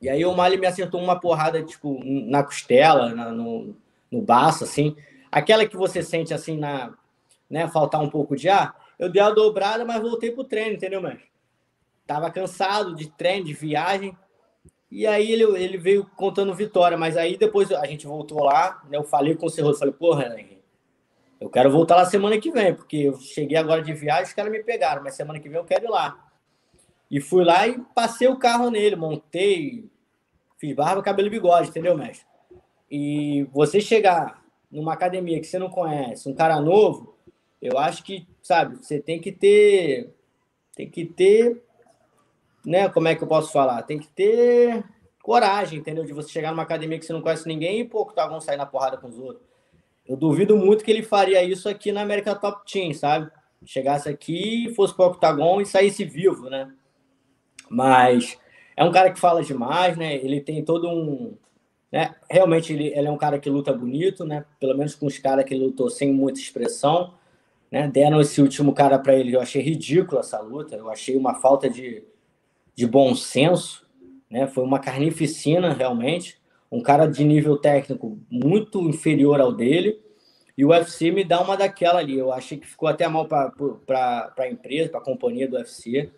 E 0.00 0.08
aí 0.08 0.24
o 0.24 0.30
O'Malley 0.30 0.58
me 0.58 0.66
acertou 0.66 1.00
uma 1.00 1.18
porrada, 1.18 1.62
tipo, 1.62 2.00
na 2.04 2.42
costela, 2.44 3.12
na, 3.12 3.30
no, 3.32 3.74
no 4.10 4.22
baço, 4.22 4.62
assim. 4.62 4.96
Aquela 5.30 5.66
que 5.66 5.76
você 5.76 6.02
sente, 6.02 6.32
assim, 6.32 6.56
na, 6.56 6.94
né, 7.48 7.68
faltar 7.68 8.02
um 8.02 8.10
pouco 8.10 8.36
de 8.36 8.48
ar. 8.48 8.76
Eu 8.98 9.10
dei 9.10 9.20
a 9.20 9.30
dobrada, 9.30 9.84
mas 9.84 10.00
voltei 10.00 10.30
pro 10.30 10.44
treino, 10.44 10.74
entendeu, 10.74 11.00
mestre? 11.00 11.28
Tava 12.06 12.30
cansado 12.30 12.94
de 12.94 13.10
treino, 13.10 13.46
de 13.46 13.52
viagem. 13.52 14.16
E 14.90 15.06
aí 15.06 15.30
ele, 15.30 15.44
ele 15.62 15.76
veio 15.76 16.06
contando 16.16 16.54
vitória, 16.54 16.96
mas 16.96 17.16
aí 17.16 17.36
depois 17.36 17.70
a 17.72 17.84
gente 17.86 18.06
voltou 18.06 18.44
lá, 18.44 18.82
né? 18.88 18.96
Eu 18.96 19.04
falei 19.04 19.34
com 19.34 19.46
o 19.46 19.50
Cerroso, 19.50 19.78
falei, 19.78 19.92
porra, 19.92 20.36
eu 21.40 21.50
quero 21.50 21.70
voltar 21.70 21.96
lá 21.96 22.04
semana 22.04 22.38
que 22.38 22.50
vem, 22.50 22.74
porque 22.74 22.96
eu 22.96 23.18
cheguei 23.18 23.58
agora 23.58 23.82
de 23.82 23.92
viagem, 23.92 24.24
os 24.24 24.32
caras 24.32 24.50
me 24.50 24.62
pegaram, 24.62 25.02
mas 25.02 25.14
semana 25.14 25.40
que 25.40 25.48
vem 25.48 25.58
eu 25.58 25.64
quero 25.64 25.84
ir 25.84 25.90
lá. 25.90 26.24
E 27.10 27.20
fui 27.20 27.44
lá 27.44 27.68
e 27.68 27.78
passei 27.94 28.26
o 28.28 28.38
carro 28.38 28.70
nele, 28.70 28.96
montei, 28.96 29.90
fiz 30.58 30.74
barba, 30.74 31.02
cabelo 31.02 31.28
e 31.28 31.30
bigode, 31.30 31.68
entendeu, 31.68 31.96
mestre? 31.96 32.26
E 32.90 33.46
você 33.52 33.80
chegar 33.80 34.42
numa 34.70 34.92
academia 34.92 35.40
que 35.40 35.46
você 35.46 35.58
não 35.58 35.70
conhece, 35.70 36.28
um 36.28 36.34
cara 36.34 36.60
novo, 36.60 37.16
eu 37.60 37.78
acho 37.78 38.02
que, 38.02 38.26
sabe, 38.42 38.76
você 38.76 39.00
tem 39.00 39.20
que 39.20 39.32
ter 39.32 40.14
tem 40.74 40.90
que 40.90 41.06
ter 41.06 41.62
né? 42.66 42.88
Como 42.88 43.06
é 43.06 43.14
que 43.14 43.22
eu 43.22 43.28
posso 43.28 43.52
falar? 43.52 43.80
Tem 43.82 43.96
que 43.96 44.08
ter 44.08 44.84
coragem, 45.22 45.78
entendeu? 45.78 46.04
De 46.04 46.12
você 46.12 46.28
chegar 46.28 46.50
numa 46.50 46.64
academia 46.64 46.98
que 46.98 47.06
você 47.06 47.12
não 47.12 47.22
conhece 47.22 47.46
ninguém 47.46 47.80
e 47.80 47.84
pô, 47.84 48.04
tá, 48.06 48.26
vão 48.26 48.40
sair 48.40 48.56
na 48.56 48.66
porrada 48.66 48.96
com 48.96 49.06
os 49.06 49.16
outros. 49.16 49.46
Eu 50.04 50.16
duvido 50.16 50.56
muito 50.56 50.84
que 50.84 50.90
ele 50.90 51.02
faria 51.02 51.42
isso 51.42 51.68
aqui 51.68 51.92
na 51.92 52.02
América 52.02 52.34
Top 52.34 52.70
Team, 52.70 52.92
sabe? 52.92 53.30
Chegasse 53.64 54.08
aqui, 54.08 54.72
fosse 54.74 54.94
pro 54.94 55.06
octagon 55.06 55.60
e 55.60 55.66
saísse 55.66 56.04
vivo, 56.04 56.50
né? 56.50 56.72
Mas 57.68 58.38
é 58.76 58.84
um 58.84 58.92
cara 58.92 59.10
que 59.12 59.18
fala 59.18 59.42
demais, 59.42 59.96
né? 59.96 60.14
Ele 60.16 60.40
tem 60.40 60.64
todo 60.64 60.88
um. 60.88 61.36
Né? 61.92 62.14
Realmente 62.30 62.72
ele, 62.72 62.88
ele 62.88 63.08
é 63.08 63.10
um 63.10 63.16
cara 63.16 63.38
que 63.38 63.48
luta 63.48 63.72
bonito, 63.72 64.24
né? 64.24 64.44
Pelo 64.58 64.76
menos 64.76 64.94
com 64.94 65.06
os 65.06 65.18
caras 65.18 65.44
que 65.44 65.54
lutou 65.54 65.88
sem 65.88 66.12
muita 66.12 66.40
expressão. 66.40 67.14
Né? 67.70 67.88
Deram 67.88 68.20
esse 68.20 68.40
último 68.40 68.72
cara 68.72 68.98
para 68.98 69.14
ele, 69.14 69.34
eu 69.34 69.40
achei 69.40 69.62
ridículo 69.62 70.20
essa 70.20 70.40
luta, 70.40 70.76
eu 70.76 70.90
achei 70.90 71.16
uma 71.16 71.34
falta 71.34 71.68
de, 71.68 72.04
de 72.74 72.86
bom 72.86 73.14
senso, 73.14 73.86
né? 74.30 74.46
Foi 74.46 74.64
uma 74.64 74.78
carnificina 74.78 75.72
realmente, 75.72 76.40
um 76.70 76.80
cara 76.80 77.06
de 77.06 77.24
nível 77.24 77.56
técnico 77.56 78.18
muito 78.30 78.80
inferior 78.80 79.40
ao 79.40 79.52
dele. 79.52 80.00
E 80.58 80.64
o 80.64 80.68
UFC 80.68 81.10
me 81.10 81.22
dá 81.22 81.40
uma 81.42 81.56
daquela 81.56 82.00
ali. 82.00 82.16
Eu 82.16 82.32
achei 82.32 82.58
que 82.58 82.66
ficou 82.66 82.88
até 82.88 83.06
mal 83.06 83.26
para 83.26 84.32
a 84.38 84.48
empresa, 84.48 84.88
para 84.88 85.00
a 85.00 85.04
companhia 85.04 85.46
do 85.46 85.56
UFC. 85.56 86.10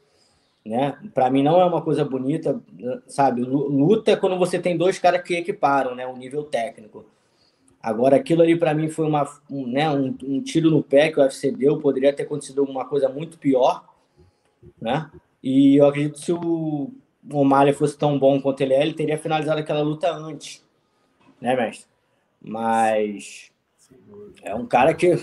Né? 0.65 0.99
Para 1.15 1.31
mim 1.31 1.43
não 1.43 1.61
é 1.61 1.65
uma 1.65 1.81
coisa 1.81 2.05
bonita, 2.05 2.61
sabe? 3.07 3.43
Luta 3.43 4.11
é 4.11 4.17
quando 4.17 4.39
você 4.39 4.59
tem 4.59 4.77
dois 4.77 4.99
caras 4.99 5.23
que 5.23 5.35
equiparam, 5.35 5.95
né? 5.95 6.07
O 6.07 6.17
nível 6.17 6.45
técnico. 6.45 7.07
Agora 7.83 8.17
aquilo 8.17 8.43
ali 8.43 8.59
para 8.59 8.75
mim 8.75 8.89
foi 8.89 9.07
uma, 9.07 9.27
um, 9.51 9.67
né? 9.67 9.89
Um, 9.89 10.15
um, 10.25 10.43
tiro 10.43 10.71
no 10.71 10.83
pé 10.83 11.11
que 11.11 11.19
o 11.19 11.23
UFC 11.23 11.51
deu. 11.53 11.79
Poderia 11.79 12.13
ter 12.13 12.25
acontecido 12.25 12.61
alguma 12.61 12.85
coisa 12.85 13.09
muito 13.09 13.39
pior, 13.39 13.85
né? 14.81 15.11
E 15.43 15.77
eu 15.77 15.87
acredito 15.87 16.15
que 16.15 16.25
se 16.27 16.33
o 16.33 16.93
O'Malley 17.33 17.73
fosse 17.73 17.97
tão 17.97 18.19
bom 18.19 18.41
quanto 18.41 18.61
ele 18.61 18.75
é, 18.75 18.83
ele 18.83 18.95
teria 18.95 19.17
finalizado 19.17 19.61
aquela 19.61 19.81
luta 19.81 20.13
antes, 20.13 20.65
né, 21.41 21.55
mestre? 21.57 21.87
Mas 22.43 23.51
é 24.43 24.55
um 24.55 24.67
cara 24.67 24.93
que 24.95 25.19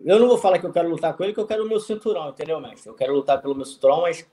eu 0.00 0.18
não 0.18 0.28
vou 0.28 0.38
falar 0.38 0.58
que 0.58 0.66
eu 0.66 0.72
quero 0.72 0.88
lutar 0.88 1.16
com 1.16 1.24
ele, 1.24 1.32
que 1.32 1.40
eu 1.40 1.46
quero 1.46 1.64
o 1.64 1.68
meu 1.68 1.80
cinturão, 1.80 2.28
entendeu, 2.28 2.60
mestre? 2.60 2.88
Eu 2.88 2.94
quero 2.94 3.14
lutar 3.14 3.40
pelo 3.40 3.54
meu 3.54 3.64
cinturão, 3.64 4.02
mas 4.02 4.26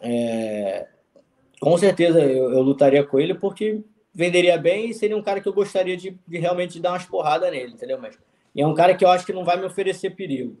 é... 0.00 0.86
com 1.60 1.76
certeza 1.78 2.20
eu, 2.20 2.52
eu, 2.52 2.62
lutaria 2.62 3.04
com 3.04 3.18
ele 3.18 3.34
porque 3.34 3.82
venderia 4.14 4.56
bem 4.58 4.90
e 4.90 4.94
seria 4.94 5.16
um 5.16 5.22
cara 5.22 5.40
que 5.40 5.48
eu 5.48 5.52
gostaria 5.52 5.96
de, 5.96 6.16
de 6.26 6.38
realmente 6.38 6.80
dar 6.80 6.92
umas 6.92 7.04
porradas 7.04 7.50
nele, 7.50 7.74
entendeu? 7.74 8.00
E 8.54 8.62
é 8.62 8.66
um 8.66 8.74
cara 8.74 8.94
que 8.94 9.04
eu 9.04 9.08
acho 9.08 9.26
que 9.26 9.32
não 9.32 9.44
vai 9.44 9.58
me 9.58 9.66
oferecer 9.66 10.10
perigo. 10.10 10.56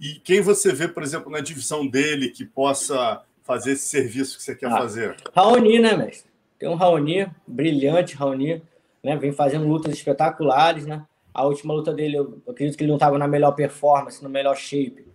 E 0.00 0.14
quem 0.14 0.40
você 0.40 0.72
vê, 0.72 0.88
por 0.88 1.02
exemplo, 1.02 1.30
na 1.30 1.40
divisão 1.40 1.86
dele 1.86 2.30
que 2.30 2.44
possa 2.44 3.22
fazer 3.42 3.72
esse 3.72 3.86
serviço 3.86 4.38
que 4.38 4.42
você 4.42 4.54
quer 4.54 4.66
ah, 4.66 4.78
fazer? 4.78 5.16
Raoni, 5.34 5.78
né, 5.78 5.96
mestre? 5.96 6.30
Tem 6.58 6.68
um 6.68 6.74
Raoni, 6.74 7.26
brilhante 7.46 8.16
Raoni, 8.16 8.62
né? 9.02 9.16
Vem 9.16 9.32
fazendo 9.32 9.68
lutas 9.68 9.92
espetaculares, 9.92 10.86
né? 10.86 11.04
A 11.32 11.44
última 11.44 11.74
luta 11.74 11.92
dele, 11.92 12.16
eu 12.16 12.42
acredito 12.48 12.76
que 12.76 12.84
ele 12.84 12.90
não 12.90 12.96
estava 12.96 13.18
na 13.18 13.28
melhor 13.28 13.52
performance, 13.52 14.22
no 14.22 14.30
melhor 14.30 14.56
shape, 14.56 15.06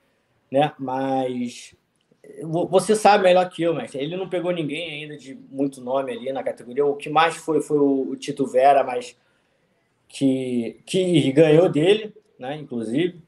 né? 0.51 0.73
Mas 0.77 1.73
você 2.43 2.95
sabe 2.95 3.23
melhor 3.23 3.49
que 3.49 3.63
eu, 3.63 3.73
mestre. 3.73 4.01
Ele 4.01 4.17
não 4.17 4.29
pegou 4.29 4.51
ninguém 4.51 5.03
ainda 5.03 5.17
de 5.17 5.35
muito 5.49 5.81
nome 5.81 6.11
ali 6.11 6.31
na 6.31 6.43
categoria. 6.43 6.85
O 6.85 6.95
que 6.95 7.09
mais 7.09 7.35
foi 7.35 7.61
foi 7.61 7.77
o, 7.77 8.15
Tito 8.15 8.45
Vera, 8.45 8.83
mas 8.83 9.17
que, 10.07 10.79
que 10.85 11.31
ganhou 11.31 11.69
dele, 11.69 12.13
né? 12.37 12.55
Inclusive. 12.57 13.21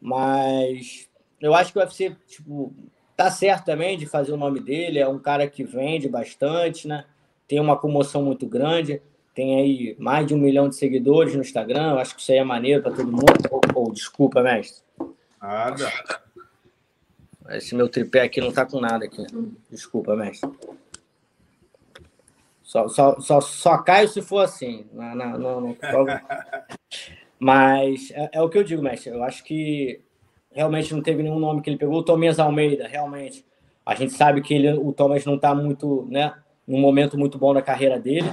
Mas 0.00 1.08
eu 1.40 1.54
acho 1.54 1.72
que 1.72 1.78
o 1.78 1.82
UFC, 1.82 2.16
tipo, 2.26 2.72
tá 3.16 3.30
certo 3.30 3.66
também 3.66 3.98
de 3.98 4.06
fazer 4.06 4.32
o 4.32 4.36
nome 4.36 4.60
dele. 4.60 4.98
É 4.98 5.08
um 5.08 5.18
cara 5.18 5.46
que 5.46 5.64
vende 5.64 6.08
bastante, 6.08 6.86
né? 6.86 7.04
Tem 7.46 7.60
uma 7.60 7.76
comoção 7.76 8.22
muito 8.22 8.46
grande. 8.46 9.02
Tem 9.34 9.60
aí 9.60 9.96
mais 9.98 10.26
de 10.26 10.34
um 10.34 10.38
milhão 10.38 10.68
de 10.68 10.76
seguidores 10.76 11.34
no 11.34 11.40
Instagram. 11.40 11.92
Eu 11.92 11.98
acho 11.98 12.14
que 12.14 12.20
isso 12.20 12.32
aí 12.32 12.38
é 12.38 12.44
maneiro 12.44 12.82
para 12.82 12.92
todo 12.92 13.10
mundo. 13.10 13.26
Oh, 13.50 13.60
oh, 13.74 13.92
desculpa, 13.92 14.42
mestre. 14.42 14.82
Nada. 15.40 15.90
Esse 17.50 17.74
meu 17.74 17.88
tripé 17.88 18.22
aqui 18.22 18.40
não 18.40 18.52
tá 18.52 18.64
com 18.64 18.80
nada 18.80 19.04
aqui. 19.04 19.24
Desculpa, 19.70 20.14
mestre. 20.14 20.50
Só, 22.62 22.86
só, 22.88 23.18
só, 23.20 23.40
só 23.40 23.78
caio 23.78 24.08
se 24.08 24.22
for 24.22 24.44
assim. 24.44 24.86
Não, 24.92 25.38
não. 25.38 25.76
Mas 27.38 28.10
é, 28.12 28.30
é, 28.34 28.42
o 28.42 28.48
que 28.48 28.58
eu 28.58 28.64
digo, 28.64 28.82
mestre. 28.82 29.10
Eu 29.10 29.24
acho 29.24 29.42
que 29.42 30.00
realmente 30.52 30.94
não 30.94 31.02
teve 31.02 31.22
nenhum 31.22 31.38
nome 31.38 31.62
que 31.62 31.70
ele 31.70 31.78
pegou. 31.78 31.98
O 31.98 32.04
Tomias 32.04 32.38
Almeida, 32.38 32.86
realmente. 32.86 33.44
A 33.84 33.94
gente 33.94 34.12
sabe 34.12 34.40
que 34.40 34.54
ele, 34.54 34.72
o 34.72 34.92
Thomas 34.92 35.24
não 35.24 35.34
está 35.34 35.54
muito, 35.54 36.06
né, 36.08 36.34
num 36.66 36.78
momento 36.78 37.18
muito 37.18 37.38
bom 37.38 37.52
da 37.52 37.62
carreira 37.62 37.98
dele, 37.98 38.28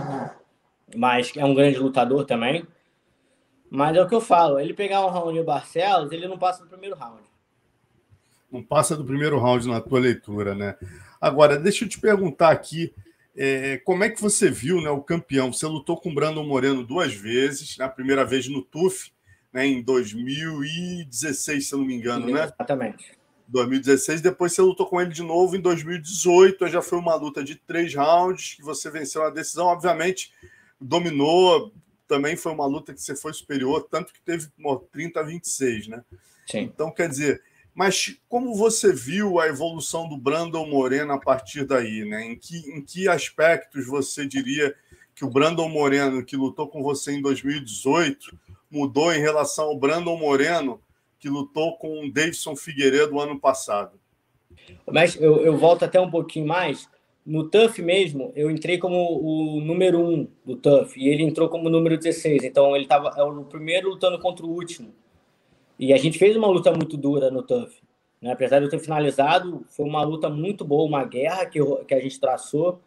mas 0.95 1.31
é 1.35 1.43
um 1.43 1.55
grande 1.55 1.79
lutador 1.79 2.25
também. 2.25 2.63
Mas 3.69 3.97
é 3.97 4.01
o 4.01 4.07
que 4.07 4.15
eu 4.15 4.21
falo, 4.21 4.59
ele 4.59 4.73
pegar 4.73 5.05
um 5.05 5.09
Raoni 5.09 5.43
Barcelos, 5.43 6.11
ele 6.11 6.27
não 6.27 6.37
passa 6.37 6.63
do 6.63 6.69
primeiro 6.69 6.95
round. 6.95 7.26
Não 8.51 8.63
passa 8.63 8.95
do 8.95 9.05
primeiro 9.05 9.39
round 9.39 9.67
na 9.67 9.81
tua 9.81 9.99
leitura, 9.99 10.55
né? 10.55 10.75
Agora, 11.19 11.57
deixa 11.57 11.83
eu 11.85 11.89
te 11.89 11.99
perguntar 11.99 12.51
aqui, 12.51 12.93
é, 13.35 13.77
como 13.77 14.03
é 14.03 14.09
que 14.09 14.21
você 14.21 14.49
viu 14.49 14.81
né, 14.81 14.89
o 14.89 15.01
campeão? 15.01 15.51
Você 15.51 15.65
lutou 15.65 15.97
com 15.97 16.09
o 16.09 16.13
Brandon 16.13 16.45
Moreno 16.45 16.83
duas 16.83 17.13
vezes, 17.13 17.77
na 17.77 17.87
né, 17.87 17.91
primeira 17.93 18.23
vez 18.23 18.47
no 18.47 18.61
TUF, 18.61 19.11
né, 19.51 19.65
em 19.65 19.81
2016, 19.81 21.67
se 21.67 21.73
eu 21.73 21.79
não 21.79 21.85
me 21.85 21.95
engano, 21.95 22.27
Sim, 22.27 22.33
né? 22.33 22.43
Exatamente. 22.43 23.17
2016, 23.49 24.21
depois 24.21 24.53
você 24.53 24.61
lutou 24.61 24.85
com 24.85 24.99
ele 24.99 25.11
de 25.11 25.23
novo 25.23 25.55
em 25.55 25.61
2018, 25.61 26.67
já 26.67 26.81
foi 26.81 26.99
uma 26.99 27.15
luta 27.15 27.43
de 27.43 27.55
três 27.55 27.95
rounds, 27.95 28.55
que 28.55 28.61
você 28.61 28.89
venceu 28.91 29.23
na 29.23 29.29
decisão, 29.29 29.67
obviamente 29.67 30.31
dominou, 30.79 31.73
também 32.07 32.35
foi 32.35 32.51
uma 32.51 32.65
luta 32.65 32.93
que 32.93 33.01
você 33.01 33.15
foi 33.15 33.33
superior, 33.33 33.87
tanto 33.89 34.13
que 34.13 34.21
teve 34.21 34.47
30 34.91 35.19
a 35.19 35.23
26, 35.23 35.87
né? 35.87 36.03
Sim. 36.45 36.61
Então, 36.61 36.91
quer 36.91 37.09
dizer, 37.09 37.41
mas 37.77 38.17
como 38.27 38.55
você 38.55 38.91
viu 38.91 39.39
a 39.39 39.45
evolução 39.45 40.09
do 40.09 40.17
Brandon 40.17 40.65
Moreno 40.65 41.13
a 41.13 41.19
partir 41.19 41.63
daí, 41.63 42.03
né? 42.03 42.25
Em 42.25 42.35
que, 42.35 42.57
em 42.71 42.81
que 42.81 43.07
aspectos 43.07 43.85
você 43.85 44.25
diria 44.25 44.73
que 45.13 45.23
o 45.23 45.29
Brandon 45.29 45.69
Moreno, 45.69 46.25
que 46.25 46.35
lutou 46.35 46.67
com 46.67 46.81
você 46.81 47.11
em 47.11 47.21
2018, 47.21 48.35
mudou 48.71 49.13
em 49.13 49.19
relação 49.19 49.65
ao 49.65 49.77
Brandon 49.77 50.17
Moreno, 50.17 50.81
que 51.19 51.29
lutou 51.29 51.77
com 51.77 52.03
o 52.03 52.11
Davidson 52.11 52.55
Figueiredo 52.55 53.19
ano 53.19 53.39
passado? 53.39 53.99
Mas 54.91 55.15
eu, 55.15 55.45
eu 55.45 55.55
volto 55.55 55.85
até 55.85 56.01
um 56.01 56.09
pouquinho 56.09 56.47
mais. 56.47 56.89
No 57.23 57.47
TUF 57.47 57.83
mesmo, 57.83 58.33
eu 58.35 58.49
entrei 58.49 58.79
como 58.79 58.97
o 59.21 59.61
número 59.61 59.99
um 59.99 60.27
do 60.43 60.55
TUF 60.55 60.99
e 60.99 61.09
ele 61.09 61.21
entrou 61.21 61.47
como 61.47 61.69
número 61.69 61.95
16. 61.95 62.43
Então 62.43 62.75
ele 62.75 62.85
estava 62.85 63.13
é 63.15 63.21
o 63.21 63.43
primeiro 63.43 63.89
lutando 63.89 64.17
contra 64.17 64.43
o 64.43 64.49
último. 64.49 64.91
E 65.79 65.93
a 65.93 65.97
gente 65.97 66.17
fez 66.17 66.35
uma 66.35 66.47
luta 66.47 66.71
muito 66.71 66.97
dura 66.97 67.29
no 67.29 67.43
TUF. 67.43 67.81
Né? 68.21 68.31
Apesar 68.31 68.59
de 68.59 68.65
eu 68.65 68.69
ter 68.69 68.79
finalizado, 68.79 69.63
foi 69.69 69.85
uma 69.85 70.03
luta 70.03 70.29
muito 70.29 70.65
boa, 70.65 70.87
uma 70.87 71.03
guerra 71.05 71.45
que, 71.45 71.59
que 71.85 71.93
a 71.93 71.99
gente 71.99 72.19
traçou 72.19 72.81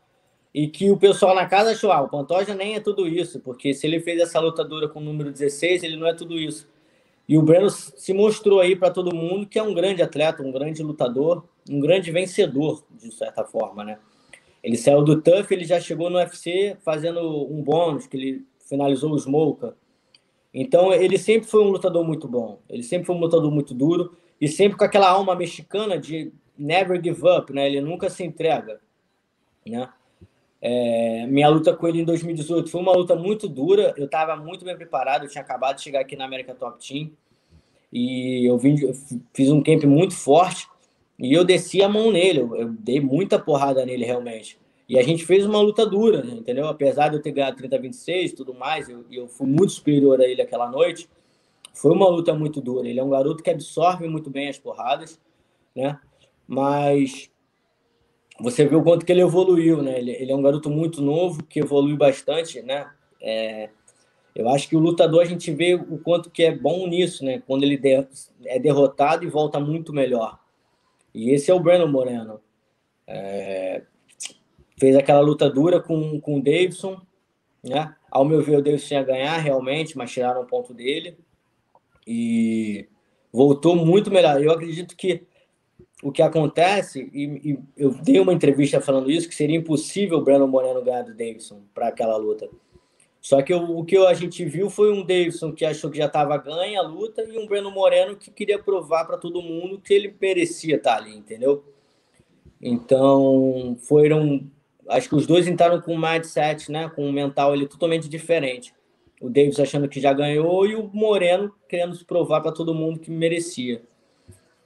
e 0.53 0.67
que 0.67 0.91
o 0.91 0.97
pessoal 0.97 1.35
na 1.35 1.47
casa 1.47 1.71
achou, 1.71 1.93
ah, 1.93 2.03
o 2.03 2.09
Pantoja 2.09 2.55
nem 2.55 2.75
é 2.75 2.81
tudo 2.81 3.07
isso, 3.07 3.39
porque 3.41 3.73
se 3.73 3.87
ele 3.87 4.01
fez 4.01 4.21
essa 4.21 4.41
luta 4.41 4.65
dura 4.65 4.89
com 4.89 4.99
o 4.99 5.03
número 5.03 5.31
16, 5.31 5.85
ele 5.85 5.97
não 5.97 6.09
é 6.09 6.15
tudo 6.15 6.37
isso. 6.37 6.69
E 7.29 7.39
o 7.39 7.43
Breno 7.43 7.71
se 7.71 8.13
mostrou 8.13 8.59
aí 8.59 8.75
para 8.75 8.91
todo 8.91 9.15
mundo 9.15 9.47
que 9.47 9.59
é 9.59 9.63
um 9.63 9.73
grande 9.73 10.03
atleta, 10.03 10.43
um 10.43 10.51
grande 10.51 10.83
lutador, 10.83 11.45
um 11.71 11.79
grande 11.79 12.11
vencedor, 12.11 12.83
de 12.91 13.15
certa 13.15 13.45
forma, 13.45 13.85
né? 13.85 13.99
Ele 14.63 14.77
saiu 14.77 15.03
do 15.03 15.23
TUF, 15.23 15.55
ele 15.55 15.65
já 15.65 15.81
chegou 15.81 16.11
no 16.11 16.19
UFC 16.19 16.77
fazendo 16.85 17.21
um 17.21 17.63
bônus, 17.63 18.09
que 18.09 18.17
ele 18.17 18.47
finalizou 18.69 19.13
o 19.13 19.19
Smoker. 19.19 19.75
Então, 20.53 20.93
ele 20.93 21.17
sempre 21.17 21.49
foi 21.49 21.63
um 21.63 21.69
lutador 21.69 22.05
muito 22.05 22.27
bom. 22.27 22.61
Ele 22.69 22.83
sempre 22.83 23.07
foi 23.07 23.15
um 23.15 23.21
lutador 23.21 23.51
muito 23.51 23.73
duro 23.73 24.17
e 24.41 24.49
sempre 24.49 24.77
com 24.77 24.85
aquela 24.85 25.09
alma 25.09 25.35
mexicana 25.35 25.99
de 25.99 26.33
never 26.59 27.03
give 27.03 27.23
up, 27.27 27.53
né? 27.53 27.67
Ele 27.67 27.81
nunca 27.81 28.11
se 28.11 28.25
entrega, 28.25 28.81
né? 29.67 29.89
É, 30.63 31.27
minha 31.27 31.49
luta 31.49 31.75
com 31.75 31.89
ele 31.89 32.03
em 32.03 32.05
2018 32.05 32.71
foi 32.71 32.81
uma 32.81 32.93
luta 32.93 33.15
muito 33.15 33.49
dura. 33.49 33.95
Eu 33.97 34.05
estava 34.05 34.37
muito 34.37 34.65
bem 34.65 34.77
preparado. 34.77 35.25
Eu 35.25 35.31
tinha 35.31 35.43
acabado 35.43 35.77
de 35.77 35.83
chegar 35.83 36.01
aqui 36.01 36.17
na 36.17 36.27
América 36.27 36.55
Top 36.55 36.87
Team 36.87 37.11
e 37.93 38.49
eu, 38.49 38.59
vim, 38.59 38.79
eu 38.81 38.93
fiz 39.35 39.51
um 39.51 39.63
camp 39.63 39.85
muito 39.85 40.15
forte 40.15 40.69
e 41.19 41.33
eu 41.33 41.45
desci 41.45 41.83
a 41.83 41.89
mão 41.89 42.13
nele. 42.13 42.41
Eu, 42.41 42.57
eu, 42.57 42.69
dei 42.69 43.01
muita 43.01 43.39
porrada 43.39 43.85
nele 43.85 44.05
realmente. 44.05 44.59
E 44.91 44.99
a 44.99 45.05
gente 45.05 45.25
fez 45.25 45.47
uma 45.47 45.61
luta 45.61 45.87
dura, 45.87 46.21
né, 46.21 46.33
entendeu? 46.33 46.67
Apesar 46.67 47.11
de 47.11 47.15
eu 47.15 47.23
ter 47.23 47.31
ganhado 47.31 47.63
30-26 47.63 48.33
e 48.33 48.35
tudo 48.35 48.53
mais, 48.53 48.89
eu, 48.89 49.05
eu 49.09 49.29
fui 49.29 49.47
muito 49.47 49.71
superior 49.71 50.21
a 50.21 50.27
ele 50.27 50.43
aquela 50.43 50.69
noite. 50.69 51.09
Foi 51.73 51.93
uma 51.93 52.09
luta 52.09 52.35
muito 52.35 52.61
dura. 52.61 52.89
Ele 52.89 52.99
é 52.99 53.05
um 53.05 53.09
garoto 53.09 53.41
que 53.41 53.51
absorve 53.51 54.09
muito 54.09 54.29
bem 54.29 54.49
as 54.49 54.59
porradas, 54.59 55.21
né? 55.77 55.97
Mas 56.45 57.31
você 58.41 58.65
vê 58.65 58.75
o 58.75 58.83
quanto 58.83 59.07
que 59.07 59.13
ele 59.13 59.21
evoluiu, 59.21 59.81
né? 59.81 59.97
Ele, 59.97 60.11
ele 60.11 60.33
é 60.33 60.35
um 60.35 60.43
garoto 60.43 60.69
muito 60.69 61.01
novo, 61.01 61.45
que 61.45 61.61
evolui 61.61 61.97
bastante, 61.97 62.61
né? 62.61 62.91
É, 63.23 63.71
eu 64.35 64.49
acho 64.49 64.69
que 64.69 64.75
o 64.75 64.81
lutador 64.81 65.23
a 65.23 65.25
gente 65.25 65.53
vê 65.53 65.77
o 65.77 65.99
quanto 65.99 66.31
que 66.31 66.43
é 66.43 66.53
bom 66.53 66.89
nisso, 66.89 67.25
né? 67.25 67.41
Quando 67.47 67.63
ele 67.63 67.81
é 68.45 68.59
derrotado 68.59 69.25
e 69.25 69.31
volta 69.31 69.61
muito 69.61 69.93
melhor. 69.93 70.37
E 71.15 71.31
esse 71.31 71.49
é 71.49 71.55
o 71.55 71.61
Breno 71.61 71.87
Moreno. 71.87 72.41
É, 73.07 73.85
fez 74.81 74.97
aquela 74.97 75.21
luta 75.21 75.49
dura 75.49 75.79
com, 75.79 76.19
com 76.21 76.39
o 76.39 76.43
Davidson, 76.43 77.01
né? 77.63 77.95
Ao 78.11 78.25
meu 78.25 78.43
ver, 78.43 78.57
o 78.57 78.63
Davidson 78.63 78.95
ia 78.95 79.03
ganhar 79.03 79.37
realmente, 79.37 79.97
mas 79.97 80.11
tiraram 80.11 80.43
um 80.43 80.47
ponto 80.47 80.73
dele. 80.75 81.17
E 82.07 82.89
voltou 83.33 83.77
muito 83.77 84.11
melhor. 84.11 84.43
Eu 84.43 84.51
acredito 84.51 84.97
que 84.97 85.23
o 86.03 86.11
que 86.11 86.23
acontece, 86.23 87.11
e, 87.13 87.53
e, 87.53 87.59
eu 87.77 87.91
dei 87.91 88.19
uma 88.19 88.33
entrevista 88.33 88.81
falando 88.81 89.11
isso, 89.11 89.29
que 89.29 89.35
seria 89.35 89.57
impossível 89.57 90.19
o 90.19 90.25
Brandon 90.25 90.47
Moreno 90.47 90.83
ganhar 90.83 91.03
do 91.03 91.15
Davidson 91.15 91.61
para 91.75 91.89
aquela 91.89 92.17
luta. 92.17 92.49
Só 93.21 93.43
que 93.43 93.53
o, 93.53 93.79
o 93.79 93.85
que 93.85 93.99
a 93.99 94.15
gente 94.15 94.45
viu 94.47 94.71
foi 94.71 94.91
um 94.91 95.05
Davidson 95.05 95.53
que 95.53 95.65
achou 95.65 95.91
que 95.91 95.99
já 95.99 96.07
estava 96.07 96.39
ganha 96.39 96.81
a 96.81 96.83
luta 96.83 97.23
e 97.23 97.39
um 97.39 97.47
Breno 97.47 97.71
Moreno 97.71 98.17
que 98.17 98.31
queria 98.31 98.59
provar 98.59 99.05
para 99.05 99.19
todo 99.19 99.43
mundo 99.43 99.79
que 99.79 99.93
ele 99.93 100.15
merecia 100.19 100.77
estar 100.77 100.97
tá 100.97 101.03
ali, 101.03 101.15
entendeu? 101.15 101.63
Então, 102.61 103.77
foram. 103.83 104.51
Acho 104.91 105.09
que 105.09 105.15
os 105.15 105.27
dois 105.27 105.47
entraram 105.47 105.81
com 105.81 105.95
um 105.95 106.01
mindset, 106.01 106.71
né? 106.71 106.91
Com 106.91 107.09
um 107.09 107.13
mental 107.13 107.53
ali 107.53 107.67
totalmente 107.67 108.09
diferente. 108.09 108.75
O 109.21 109.29
Davis 109.29 109.61
achando 109.61 109.89
que 109.89 110.01
já 110.01 110.13
ganhou 110.13 110.67
e 110.67 110.75
o 110.75 110.91
Moreno 110.93 111.55
querendo 111.69 111.95
se 111.95 112.05
provar 112.05 112.41
para 112.41 112.53
todo 112.53 112.75
mundo 112.75 112.99
que 112.99 113.11
merecia. 113.11 113.83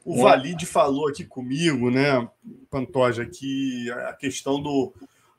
O 0.05 0.17
né? 0.17 0.23
Valide 0.23 0.67
falou 0.67 1.09
aqui 1.09 1.25
comigo, 1.25 1.91
né, 1.91 2.29
Pantoja, 2.71 3.25
que 3.25 3.91
a 3.91 4.13
questão 4.13 4.63
do, 4.63 4.93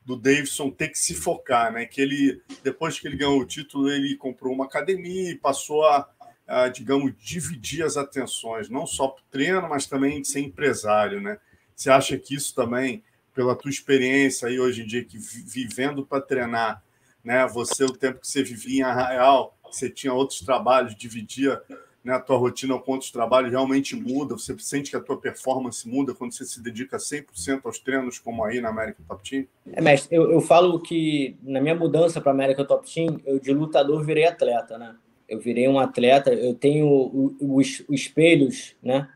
do 0.04 0.16
Davidson 0.16 0.70
ter 0.70 0.88
que 0.88 0.98
se 0.98 1.14
focar, 1.14 1.72
né? 1.72 1.86
Que 1.86 2.00
ele, 2.00 2.42
depois 2.62 2.98
que 2.98 3.06
ele 3.06 3.16
ganhou 3.16 3.40
o 3.40 3.46
título, 3.46 3.90
ele 3.90 4.16
comprou 4.16 4.52
uma 4.52 4.64
academia 4.64 5.30
e 5.30 5.36
passou 5.36 5.84
a, 5.84 6.08
a 6.46 6.68
digamos, 6.68 7.12
dividir 7.16 7.84
as 7.84 7.96
atenções, 7.96 8.68
não 8.68 8.86
só 8.86 9.08
para 9.08 9.22
o 9.22 9.26
treino, 9.30 9.68
mas 9.68 9.86
também 9.86 10.20
de 10.20 10.28
ser 10.28 10.40
empresário, 10.40 11.20
né? 11.20 11.38
Você 11.74 11.90
acha 11.90 12.18
que 12.18 12.34
isso 12.34 12.54
também, 12.54 13.02
pela 13.36 13.54
tua 13.54 13.70
experiência 13.70 14.48
aí 14.48 14.58
hoje 14.58 14.82
em 14.82 14.86
dia, 14.86 15.04
que 15.04 15.18
vivendo 15.18 16.06
para 16.06 16.22
treinar, 16.22 16.82
né? 17.22 17.46
Você, 17.48 17.84
o 17.84 17.92
tempo 17.92 18.20
que 18.20 18.26
você 18.26 18.42
vivia 18.42 18.78
em 18.78 18.82
Arraial, 18.82 19.54
você 19.62 19.90
tinha 19.90 20.14
outros 20.14 20.40
trabalhos, 20.40 20.96
dividia 20.96 21.60
né, 22.02 22.14
a 22.14 22.20
tua 22.20 22.38
rotina 22.38 22.78
com 22.78 22.92
outros 22.92 23.10
trabalhos 23.10 23.50
realmente 23.50 23.94
muda, 23.94 24.38
você 24.38 24.56
sente 24.58 24.90
que 24.90 24.96
a 24.96 25.00
tua 25.00 25.18
performance 25.20 25.86
muda 25.86 26.14
quando 26.14 26.32
você 26.32 26.46
se 26.46 26.62
dedica 26.62 26.96
100% 26.96 27.60
aos 27.64 27.78
treinos, 27.78 28.18
como 28.18 28.42
aí 28.42 28.58
na 28.58 28.70
América 28.70 29.02
Top 29.06 29.28
Team? 29.28 29.46
É, 29.70 29.82
mestre, 29.82 30.16
eu, 30.16 30.32
eu 30.32 30.40
falo 30.40 30.80
que 30.80 31.36
na 31.42 31.60
minha 31.60 31.74
mudança 31.74 32.22
para 32.22 32.32
a 32.32 32.34
América 32.34 32.64
Top 32.64 32.90
Team, 32.90 33.20
eu 33.26 33.38
de 33.38 33.52
lutador 33.52 34.02
virei 34.02 34.24
atleta, 34.24 34.78
né? 34.78 34.96
Eu 35.28 35.40
virei 35.40 35.68
um 35.68 35.78
atleta, 35.78 36.32
eu 36.32 36.54
tenho 36.54 37.34
os, 37.38 37.84
os 37.86 38.00
espelhos, 38.00 38.76
né? 38.82 39.08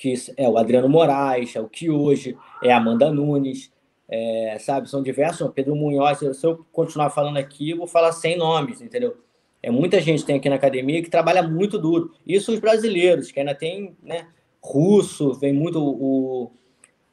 Que 0.00 0.14
é 0.38 0.48
o 0.48 0.56
Adriano 0.56 0.88
Moraes, 0.88 1.54
é 1.54 1.60
o 1.60 1.68
que 1.68 1.90
hoje 1.90 2.34
é 2.62 2.72
a 2.72 2.78
Amanda 2.78 3.12
Nunes, 3.12 3.70
é, 4.08 4.56
sabe? 4.58 4.88
São 4.88 5.02
diversos, 5.02 5.50
Pedro 5.54 5.76
Munhoz. 5.76 6.18
Se 6.18 6.46
eu 6.46 6.64
continuar 6.72 7.10
falando 7.10 7.36
aqui, 7.36 7.70
eu 7.70 7.76
vou 7.76 7.86
falar 7.86 8.12
sem 8.12 8.34
nomes, 8.34 8.80
entendeu? 8.80 9.18
É 9.62 9.70
muita 9.70 10.00
gente 10.00 10.24
tem 10.24 10.36
aqui 10.36 10.48
na 10.48 10.56
academia 10.56 11.02
que 11.02 11.10
trabalha 11.10 11.42
muito 11.42 11.78
duro. 11.78 12.14
Isso 12.26 12.50
os 12.50 12.58
brasileiros, 12.58 13.30
que 13.30 13.40
ainda 13.40 13.54
tem, 13.54 13.94
né? 14.02 14.28
Russo, 14.62 15.34
vem 15.34 15.52
muito 15.52 15.78
o 15.78 16.50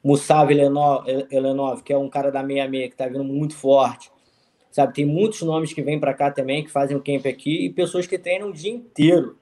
Mussav 0.02 0.50
Elenov, 0.50 1.82
que 1.82 1.92
é 1.92 1.98
um 1.98 2.08
cara 2.08 2.32
da 2.32 2.40
66 2.40 2.88
que 2.88 2.94
está 2.94 3.06
vindo 3.06 3.24
muito 3.24 3.54
forte. 3.54 4.10
Sabe, 4.70 4.94
tem 4.94 5.04
muitos 5.04 5.42
nomes 5.42 5.74
que 5.74 5.82
vêm 5.82 6.00
para 6.00 6.14
cá 6.14 6.30
também, 6.30 6.64
que 6.64 6.70
fazem 6.70 6.96
o 6.96 7.02
camp 7.02 7.26
aqui, 7.26 7.66
e 7.66 7.70
pessoas 7.70 8.06
que 8.06 8.18
treinam 8.18 8.48
o 8.48 8.52
dia 8.52 8.72
inteiro, 8.72 9.36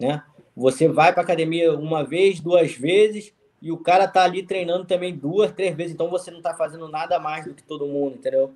né? 0.00 0.22
Você 0.56 0.88
vai 0.88 1.12
para 1.12 1.22
academia 1.22 1.72
uma 1.74 2.02
vez, 2.02 2.40
duas 2.40 2.72
vezes, 2.72 3.34
e 3.60 3.70
o 3.70 3.76
cara 3.76 4.08
tá 4.08 4.24
ali 4.24 4.42
treinando 4.42 4.86
também 4.86 5.14
duas, 5.14 5.52
três 5.52 5.76
vezes, 5.76 5.92
então 5.92 6.10
você 6.10 6.30
não 6.30 6.40
tá 6.40 6.54
fazendo 6.54 6.88
nada 6.88 7.18
mais 7.18 7.44
do 7.44 7.54
que 7.54 7.62
todo 7.62 7.86
mundo, 7.86 8.16
entendeu? 8.16 8.54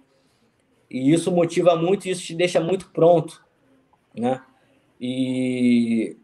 E 0.91 1.13
isso 1.13 1.31
motiva 1.31 1.77
muito, 1.77 2.09
isso 2.09 2.23
te 2.23 2.35
deixa 2.35 2.61
muito 2.61 2.91
pronto 2.91 3.43
né? 4.15 4.43
E 5.01 6.17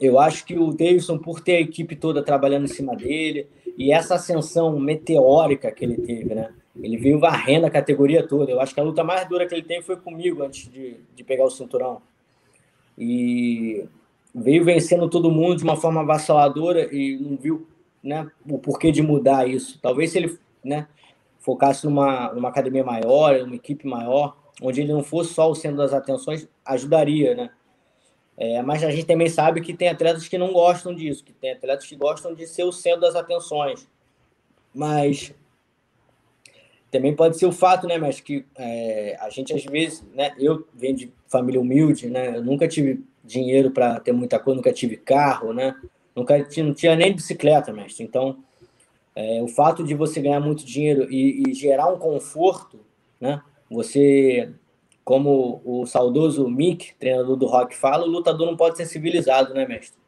eu 0.00 0.18
acho 0.18 0.44
que 0.44 0.58
o 0.58 0.72
Davidson, 0.72 1.18
por 1.18 1.40
ter 1.40 1.56
a 1.56 1.60
equipe 1.60 1.94
toda 1.94 2.22
trabalhando 2.22 2.64
em 2.64 2.68
cima 2.68 2.96
dele, 2.96 3.48
e 3.76 3.92
essa 3.92 4.16
ascensão 4.16 4.78
meteórica 4.78 5.70
que 5.70 5.84
ele 5.84 5.96
teve, 5.96 6.34
né? 6.34 6.52
Ele 6.76 6.96
veio 6.96 7.20
varrendo 7.20 7.66
a 7.66 7.70
categoria 7.70 8.26
toda. 8.26 8.50
Eu 8.50 8.60
acho 8.60 8.74
que 8.74 8.80
a 8.80 8.82
luta 8.82 9.04
mais 9.04 9.28
dura 9.28 9.46
que 9.46 9.54
ele 9.54 9.62
teve 9.62 9.82
foi 9.82 9.96
comigo 9.96 10.42
antes 10.42 10.68
de, 10.68 10.96
de 11.14 11.22
pegar 11.22 11.44
o 11.44 11.50
cinturão. 11.50 12.02
E 12.98 13.86
veio 14.34 14.64
vencendo 14.64 15.08
todo 15.08 15.30
mundo 15.30 15.56
de 15.56 15.64
uma 15.64 15.76
forma 15.76 16.00
avassaladora 16.00 16.92
e 16.92 17.16
não 17.18 17.36
viu 17.36 17.68
né, 18.02 18.28
o 18.48 18.58
porquê 18.58 18.90
de 18.90 19.00
mudar 19.00 19.48
isso. 19.48 19.78
Talvez 19.80 20.10
se 20.10 20.18
ele 20.18 20.38
né, 20.62 20.88
focasse 21.38 21.84
numa, 21.86 22.32
numa 22.32 22.48
academia 22.48 22.82
maior, 22.82 23.38
numa 23.40 23.54
equipe 23.54 23.86
maior, 23.86 24.36
onde 24.60 24.80
ele 24.80 24.92
não 24.92 25.02
fosse 25.02 25.32
só 25.32 25.50
o 25.50 25.54
centro 25.54 25.76
das 25.76 25.92
atenções, 25.92 26.48
ajudaria, 26.64 27.34
né? 27.34 27.50
É, 28.36 28.60
mas 28.62 28.82
a 28.82 28.90
gente 28.90 29.06
também 29.06 29.28
sabe 29.28 29.60
que 29.60 29.72
tem 29.72 29.88
atletas 29.88 30.26
que 30.26 30.36
não 30.36 30.52
gostam 30.52 30.92
disso, 30.92 31.24
que 31.24 31.32
tem 31.32 31.52
atletas 31.52 31.86
que 31.86 31.94
gostam 31.94 32.34
de 32.34 32.46
ser 32.48 32.64
o 32.64 32.72
centro 32.72 33.02
das 33.02 33.14
atenções. 33.14 33.88
Mas 34.74 35.32
também 36.90 37.14
pode 37.14 37.38
ser 37.38 37.46
o 37.46 37.52
fato, 37.52 37.86
né, 37.86 37.96
mas 37.96 38.20
que 38.20 38.44
é, 38.56 39.16
a 39.20 39.30
gente 39.30 39.52
às 39.54 39.64
vezes, 39.64 40.04
né, 40.12 40.34
eu 40.36 40.66
venho 40.74 40.96
de 40.96 41.12
família 41.28 41.60
humilde, 41.60 42.08
né, 42.08 42.36
eu 42.36 42.42
nunca 42.42 42.66
tive 42.66 43.04
dinheiro 43.24 43.70
para 43.70 43.98
ter 43.98 44.12
muita 44.12 44.38
coisa, 44.38 44.56
nunca 44.56 44.72
tive 44.72 44.96
carro, 44.96 45.52
né, 45.52 45.74
nunca 46.14 46.36
não 46.38 46.74
tinha 46.74 46.94
nem 46.94 47.14
bicicleta, 47.14 47.72
mestre. 47.72 48.04
Então, 48.04 48.38
é, 49.16 49.42
o 49.42 49.48
fato 49.48 49.82
de 49.82 49.94
você 49.94 50.20
ganhar 50.20 50.40
muito 50.40 50.64
dinheiro 50.64 51.10
e, 51.10 51.42
e 51.48 51.54
gerar 51.54 51.88
um 51.88 51.98
conforto, 51.98 52.80
né, 53.20 53.42
você, 53.70 54.52
como 55.04 55.62
o 55.64 55.86
saudoso 55.86 56.48
Mick, 56.48 56.94
treinador 56.98 57.36
do 57.36 57.46
rock, 57.46 57.74
fala, 57.74 58.04
o 58.04 58.10
lutador 58.10 58.46
não 58.46 58.56
pode 58.56 58.76
ser 58.76 58.86
civilizado, 58.86 59.54
né, 59.54 59.66
mestre? 59.66 59.98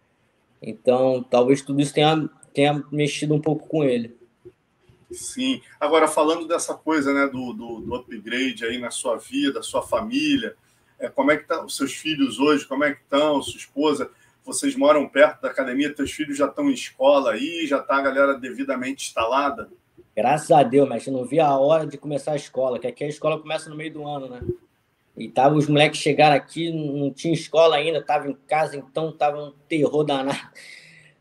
Então, 0.60 1.24
talvez 1.28 1.62
tudo 1.62 1.80
isso 1.80 1.94
tenha, 1.94 2.28
tenha 2.52 2.84
mexido 2.90 3.34
um 3.34 3.40
pouco 3.40 3.68
com 3.68 3.84
ele. 3.84 4.16
Sim. 5.10 5.60
Agora, 5.78 6.08
falando 6.08 6.48
dessa 6.48 6.74
coisa 6.74 7.12
né, 7.12 7.26
do, 7.26 7.52
do, 7.52 7.80
do 7.80 7.94
upgrade 7.94 8.64
aí 8.64 8.78
na 8.78 8.90
sua 8.90 9.16
vida, 9.16 9.62
sua 9.62 9.82
família, 9.82 10.56
é, 10.98 11.08
como 11.08 11.30
é 11.30 11.36
que 11.36 11.42
estão 11.42 11.58
tá, 11.58 11.64
os 11.64 11.76
seus 11.76 11.94
filhos 11.94 12.38
hoje? 12.38 12.66
Como 12.66 12.84
é 12.84 12.92
que 12.92 13.02
estão? 13.02 13.42
Sua 13.42 13.58
esposa? 13.58 14.10
Vocês 14.44 14.76
moram 14.76 15.08
perto 15.08 15.42
da 15.42 15.48
academia? 15.48 15.94
Teus 15.94 16.12
filhos 16.12 16.38
já 16.38 16.46
estão 16.46 16.70
em 16.70 16.74
escola 16.74 17.32
aí? 17.32 17.66
Já 17.66 17.78
está 17.78 17.96
a 17.96 18.02
galera 18.02 18.34
devidamente 18.34 19.06
instalada? 19.06 19.68
Graças 20.16 20.50
a 20.50 20.62
Deus, 20.62 20.88
mas 20.88 21.06
eu 21.06 21.12
não 21.12 21.24
vi 21.24 21.38
a 21.40 21.54
hora 21.58 21.86
de 21.86 21.98
começar 21.98 22.32
a 22.32 22.36
escola, 22.36 22.78
que 22.78 22.86
aqui 22.86 23.04
a 23.04 23.08
escola 23.08 23.38
começa 23.38 23.68
no 23.68 23.76
meio 23.76 23.92
do 23.92 24.06
ano, 24.06 24.28
né? 24.28 24.40
E 25.16 25.28
tava, 25.28 25.54
os 25.54 25.66
moleques 25.66 26.00
chegaram 26.00 26.36
aqui, 26.36 26.70
não 26.70 27.10
tinha 27.10 27.34
escola 27.34 27.76
ainda, 27.76 28.02
tava 28.02 28.28
em 28.28 28.34
casa, 28.46 28.76
então 28.76 29.12
tava 29.12 29.38
um 29.38 29.52
terror 29.68 30.04
danado. 30.04 30.38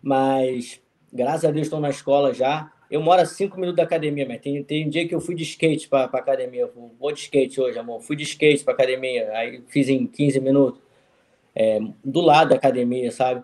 Mas 0.02 0.82
graças 1.12 1.46
a 1.46 1.52
Deus 1.52 1.68
estão 1.68 1.80
na 1.80 1.90
escola 1.90 2.34
já. 2.34 2.72
Eu 2.90 3.02
moro 3.02 3.22
a 3.22 3.26
cinco 3.26 3.60
minutos 3.60 3.78
da 3.78 3.84
academia, 3.84 4.26
mas 4.28 4.42
tem, 4.42 4.64
tem 4.64 4.86
um 4.86 4.90
dia 4.90 5.08
que 5.08 5.16
eu 5.16 5.20
fui 5.20 5.36
de 5.36 5.44
skate 5.44 5.88
para 5.88 6.10
a 6.12 6.18
academia. 6.18 6.70
vou 7.00 7.12
de 7.12 7.20
skate 7.20 7.60
hoje, 7.60 7.80
amor. 7.80 8.02
Fui 8.02 8.16
de 8.16 8.24
skate 8.24 8.64
para 8.64 8.74
academia, 8.74 9.32
aí 9.34 9.64
fiz 9.68 9.90
em 9.90 10.06
15 10.06 10.40
minutos. 10.40 10.82
É, 11.56 11.80
do 12.04 12.22
lado 12.22 12.50
da 12.50 12.56
academia, 12.56 13.12
sabe? 13.12 13.44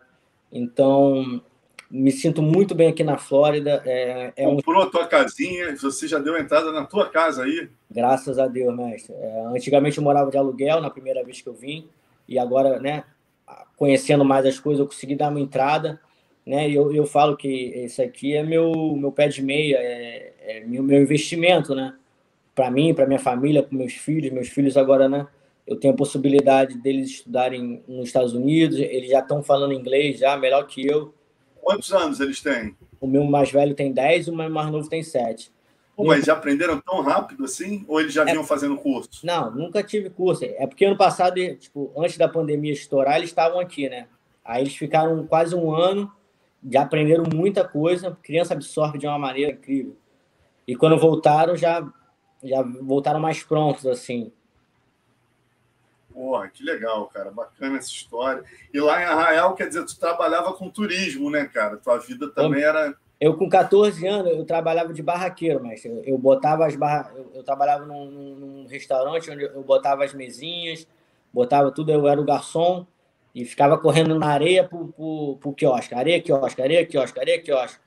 Então, 0.52 1.42
me 1.90 2.12
sinto 2.12 2.42
muito 2.42 2.76
bem 2.76 2.90
aqui 2.90 3.04
na 3.04 3.18
Flórida. 3.18 3.82
É, 3.86 4.34
é 4.36 4.46
Comprou 4.46 4.82
um... 4.82 4.84
a 4.84 4.90
tua 4.90 5.08
casinha, 5.08 5.76
você 5.76 6.08
já 6.08 6.20
deu 6.20 6.38
entrada 6.38 6.72
na 6.72 6.86
tua 6.86 7.10
casa 7.10 7.44
aí? 7.44 7.70
Graças 7.90 8.38
a 8.38 8.48
Deus, 8.48 8.76
mestre. 8.76 9.14
É, 9.14 9.46
antigamente 9.48 9.98
eu 9.98 10.04
morava 10.04 10.30
de 10.30 10.38
aluguel 10.38 10.82
na 10.82 10.90
primeira 10.90 11.24
vez 11.24 11.42
que 11.42 11.50
eu 11.50 11.54
vim, 11.54 11.88
e 12.28 12.40
agora, 12.40 12.80
né, 12.80 13.04
conhecendo 13.76 14.24
mais 14.24 14.46
as 14.46 14.60
coisas, 14.60 14.80
eu 14.80 14.88
consegui 14.88 15.16
dar 15.16 15.30
uma 15.30 15.40
entrada. 15.40 16.00
Né, 16.46 16.70
eu, 16.72 16.94
eu 16.94 17.06
falo 17.06 17.38
que 17.38 17.72
esse 17.76 18.02
aqui 18.02 18.36
é 18.36 18.44
meu, 18.44 18.96
meu 18.96 19.12
pé 19.12 19.28
de 19.28 19.44
meia, 19.44 19.78
é, 19.78 20.34
é 20.40 20.60
meu, 20.62 20.82
meu 20.82 21.02
investimento, 21.02 21.76
né? 21.76 21.96
Para 22.56 22.72
mim, 22.72 22.94
para 22.94 23.06
minha 23.06 23.20
família, 23.20 23.62
para 23.62 23.78
meus 23.78 23.94
filhos. 23.94 24.32
Meus 24.32 24.50
filhos 24.50 24.76
agora, 24.76 25.08
né? 25.08 25.28
Eu 25.68 25.80
tenho 25.80 25.94
a 25.94 25.98
possibilidade 25.98 26.78
deles 26.78 27.12
estudarem 27.12 27.84
nos 27.88 28.08
Estados 28.08 28.34
Unidos, 28.34 28.78
eles 28.80 29.10
já 29.10 29.20
estão 29.20 29.44
falando 29.44 29.74
inglês, 29.74 30.20
já 30.20 30.36
melhor 30.36 30.66
que 30.66 30.86
eu. 30.86 31.14
Quantos 31.62 31.94
anos 31.94 32.20
eles 32.20 32.42
têm? 32.42 32.76
O 33.00 33.08
meu 33.08 33.24
mais 33.24 33.52
velho 33.52 33.76
tem 33.76 33.92
10 33.92 34.28
e 34.28 34.30
o 34.32 34.36
meu 34.36 34.50
mais 34.50 34.72
novo 34.72 34.90
tem 34.90 35.04
7. 35.04 35.52
Pô, 35.96 36.06
mas 36.06 36.26
já 36.26 36.34
aprenderam 36.34 36.80
tão 36.80 37.02
rápido 37.02 37.46
assim? 37.46 37.86
Ou 37.88 38.00
eles 38.00 38.14
já 38.14 38.24
é... 38.24 38.26
vinham 38.26 38.44
fazendo 38.44 38.76
curso? 38.78 39.10
Não, 39.24 39.52
nunca 39.52 39.84
tive 39.84 40.10
curso. 40.10 40.44
É 40.44 40.66
porque 40.66 40.86
ano 40.86 40.98
passado, 40.98 41.36
tipo, 41.56 41.92
antes 41.96 42.18
da 42.18 42.28
pandemia 42.28 42.74
estourar, 42.74 43.18
eles 43.18 43.30
estavam 43.30 43.60
aqui, 43.60 43.88
né? 43.88 44.08
Aí 44.44 44.64
eles 44.64 44.76
ficaram 44.76 45.26
quase 45.28 45.56
um 45.56 45.74
ano, 45.74 46.12
já 46.70 46.84
aprenderam 46.84 47.24
muita 47.34 47.68
coisa. 47.68 48.18
Criança 48.22 48.54
absorve 48.54 48.98
de 48.98 49.08
uma 49.08 49.18
maneira 49.18 49.52
incrível. 49.52 49.96
E 50.68 50.76
quando 50.76 50.98
voltaram, 50.98 51.56
já, 51.56 51.86
já 52.44 52.62
voltaram 52.62 53.20
mais 53.20 53.44
prontos, 53.44 53.86
assim. 53.86 54.32
Porra, 56.14 56.48
que 56.50 56.64
legal, 56.64 57.08
cara. 57.08 57.32
Bacana 57.32 57.78
essa 57.78 57.90
história. 57.90 58.44
E 58.74 58.80
lá 58.80 59.02
em 59.02 59.06
Arraial, 59.06 59.56
quer 59.56 59.68
dizer, 59.68 59.86
tu 59.86 59.98
trabalhava 59.98 60.54
com 60.54 60.70
turismo, 60.70 61.30
né, 61.30 61.46
cara? 61.46 61.78
Tua 61.78 61.98
vida 61.98 62.30
também 62.30 62.64
era. 62.64 62.96
Eu, 63.20 63.38
com 63.38 63.48
14 63.48 64.06
anos, 64.08 64.32
eu 64.32 64.44
trabalhava 64.46 64.94
de 64.94 65.02
barraqueiro, 65.02 65.64
mas 65.64 65.86
eu, 65.86 66.02
eu 66.04 66.18
botava 66.18 66.66
as 66.66 66.76
barra... 66.76 67.12
eu, 67.16 67.32
eu 67.36 67.44
trabalhava 67.44 67.86
num, 67.86 68.10
num, 68.10 68.68
restaurante 68.68 69.30
onde 69.30 69.44
eu 69.44 69.62
botava 69.62 70.04
as 70.04 70.14
mesinhas, 70.14 70.88
botava 71.32 71.72
tudo, 71.72 71.92
eu 71.92 72.08
era 72.08 72.20
o 72.20 72.26
garçom 72.26 72.86
e 73.34 73.46
ficava 73.46 73.78
correndo 73.78 74.18
na 74.20 74.28
areia 74.28 74.64
pro, 74.64 75.38
pro 75.40 75.54
quiosque. 75.54 75.96
Areia, 75.96 76.22
quiosque, 76.22 76.62
areia, 76.62 76.86
quiosque, 76.86 77.20
areia, 77.20 77.42
quiosque. 77.42 77.80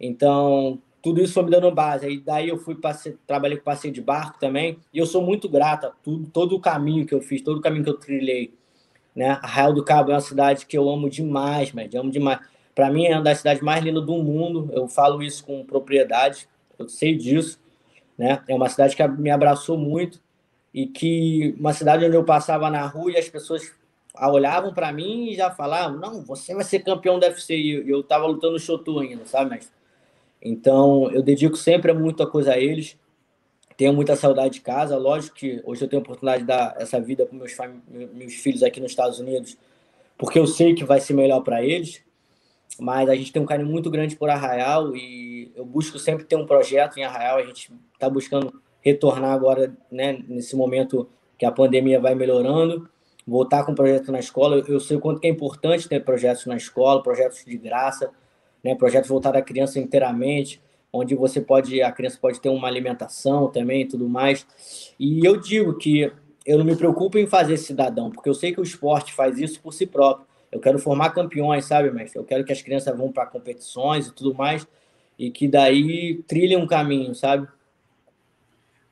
Então, 0.00 0.80
tudo 1.02 1.22
isso 1.22 1.34
foi 1.34 1.44
me 1.44 1.50
dando 1.50 1.70
base. 1.70 2.06
Aí 2.06 2.18
daí 2.18 2.48
eu 2.48 2.58
fui 2.58 2.74
passe... 2.74 3.18
trabalhei 3.26 3.58
com 3.58 3.64
passeio 3.64 3.92
de 3.92 4.00
barco 4.00 4.38
também. 4.40 4.78
E 4.92 4.98
eu 4.98 5.06
sou 5.06 5.22
muito 5.22 5.48
grata 5.48 5.92
tudo, 6.02 6.28
todo 6.30 6.56
o 6.56 6.60
caminho 6.60 7.06
que 7.06 7.14
eu 7.14 7.20
fiz, 7.20 7.42
todo 7.42 7.58
o 7.58 7.60
caminho 7.60 7.84
que 7.84 7.90
eu 7.90 7.98
trilhei. 7.98 8.52
Né? 9.14 9.38
Arraial 9.42 9.72
do 9.72 9.84
Cabo 9.84 10.10
é 10.10 10.14
uma 10.14 10.20
cidade 10.20 10.66
que 10.66 10.76
eu 10.76 10.88
amo 10.88 11.08
demais, 11.08 11.72
mas 11.72 11.94
amo 11.94 12.10
demais. 12.10 12.40
Para 12.74 12.90
mim 12.90 13.06
é 13.06 13.14
uma 13.14 13.22
das 13.22 13.38
cidades 13.38 13.62
mais 13.62 13.84
lindas 13.84 14.04
do 14.04 14.14
mundo. 14.22 14.68
Eu 14.72 14.88
falo 14.88 15.22
isso 15.22 15.44
com 15.44 15.64
propriedade. 15.64 16.48
Eu 16.78 16.88
sei 16.88 17.14
disso, 17.14 17.58
né? 18.18 18.42
É 18.48 18.54
uma 18.54 18.68
cidade 18.68 18.96
que 18.96 19.08
me 19.08 19.30
abraçou 19.30 19.78
muito 19.78 20.20
e 20.74 20.86
que 20.86 21.54
uma 21.58 21.72
cidade 21.72 22.04
onde 22.04 22.16
eu 22.16 22.24
passava 22.24 22.68
na 22.68 22.84
rua 22.86 23.12
e 23.12 23.16
as 23.16 23.28
pessoas 23.28 23.72
olhavam 24.20 24.72
para 24.72 24.92
mim 24.92 25.30
e 25.30 25.34
já 25.34 25.50
falavam: 25.50 25.98
"Não, 25.98 26.22
você 26.22 26.54
vai 26.54 26.64
ser 26.64 26.80
campeão 26.80 27.18
da 27.18 27.28
UFC". 27.28 27.54
E 27.56 27.90
eu 27.90 28.00
estava 28.00 28.26
lutando 28.26 28.54
no 28.54 28.58
Shotu 28.58 28.98
ainda, 29.00 29.24
sabe, 29.26 29.50
mestre? 29.50 29.74
Então, 30.42 31.10
eu 31.10 31.22
dedico 31.22 31.56
sempre 31.56 31.92
muita 31.92 32.26
coisa 32.26 32.52
a 32.52 32.58
eles. 32.58 32.96
Tenho 33.76 33.92
muita 33.92 34.16
saudade 34.16 34.54
de 34.54 34.60
casa. 34.60 34.96
Lógico 34.96 35.36
que 35.36 35.60
hoje 35.64 35.84
eu 35.84 35.88
tenho 35.88 36.00
a 36.00 36.04
oportunidade 36.04 36.42
de 36.42 36.46
dar 36.46 36.74
essa 36.78 37.00
vida 37.00 37.26
para 37.26 37.36
meus, 37.36 37.56
meus 38.14 38.34
filhos 38.34 38.62
aqui 38.62 38.80
nos 38.80 38.92
Estados 38.92 39.18
Unidos, 39.18 39.56
porque 40.16 40.38
eu 40.38 40.46
sei 40.46 40.74
que 40.74 40.84
vai 40.84 41.00
ser 41.00 41.14
melhor 41.14 41.40
para 41.40 41.62
eles. 41.64 42.02
Mas 42.78 43.08
a 43.08 43.14
gente 43.14 43.32
tem 43.32 43.42
um 43.42 43.46
carinho 43.46 43.68
muito 43.68 43.90
grande 43.90 44.16
por 44.16 44.28
Arraial 44.28 44.94
e 44.94 45.50
eu 45.54 45.64
busco 45.64 45.98
sempre 45.98 46.24
ter 46.24 46.36
um 46.36 46.46
projeto 46.46 46.98
em 46.98 47.04
Arraial. 47.04 47.38
A 47.38 47.44
gente 47.44 47.72
está 47.94 48.08
buscando 48.08 48.62
retornar 48.80 49.32
agora, 49.32 49.74
né, 49.90 50.22
nesse 50.28 50.54
momento 50.54 51.08
que 51.38 51.44
a 51.44 51.50
pandemia 51.50 52.00
vai 52.00 52.14
melhorando, 52.14 52.88
voltar 53.26 53.64
com 53.64 53.72
um 53.72 53.74
projeto 53.74 54.12
na 54.12 54.18
escola. 54.18 54.62
Eu 54.68 54.80
sei 54.80 54.96
o 54.96 55.00
quanto 55.00 55.24
é 55.24 55.28
importante 55.28 55.88
ter 55.88 56.04
projetos 56.04 56.46
na 56.46 56.56
escola, 56.56 57.02
projetos 57.02 57.44
de 57.44 57.56
graça 57.56 58.10
né, 58.66 58.74
projetos 58.74 59.08
voltados 59.08 59.38
à 59.38 59.42
criança 59.42 59.78
inteiramente, 59.78 60.60
onde 60.92 61.14
você 61.14 61.40
pode, 61.40 61.80
a 61.80 61.92
criança 61.92 62.18
pode 62.20 62.40
ter 62.40 62.48
uma 62.48 62.66
alimentação 62.66 63.48
também 63.48 63.82
e 63.82 63.86
tudo 63.86 64.08
mais. 64.08 64.44
E 64.98 65.24
eu 65.24 65.36
digo 65.36 65.78
que 65.78 66.12
eu 66.44 66.58
não 66.58 66.64
me 66.64 66.74
preocupo 66.74 67.16
em 67.16 67.28
fazer 67.28 67.56
cidadão, 67.58 68.10
porque 68.10 68.28
eu 68.28 68.34
sei 68.34 68.52
que 68.52 68.60
o 68.60 68.64
esporte 68.64 69.14
faz 69.14 69.38
isso 69.38 69.60
por 69.60 69.72
si 69.72 69.86
próprio. 69.86 70.26
Eu 70.50 70.58
quero 70.58 70.78
formar 70.78 71.10
campeões, 71.10 71.64
sabe, 71.64 71.90
mestre? 71.92 72.18
Eu 72.18 72.24
quero 72.24 72.44
que 72.44 72.52
as 72.52 72.62
crianças 72.62 72.96
vão 72.96 73.12
para 73.12 73.26
competições 73.26 74.08
e 74.08 74.14
tudo 74.14 74.34
mais, 74.34 74.66
e 75.16 75.30
que 75.30 75.46
daí 75.46 76.22
trilhem 76.26 76.56
um 76.56 76.66
caminho, 76.66 77.14
sabe? 77.14 77.46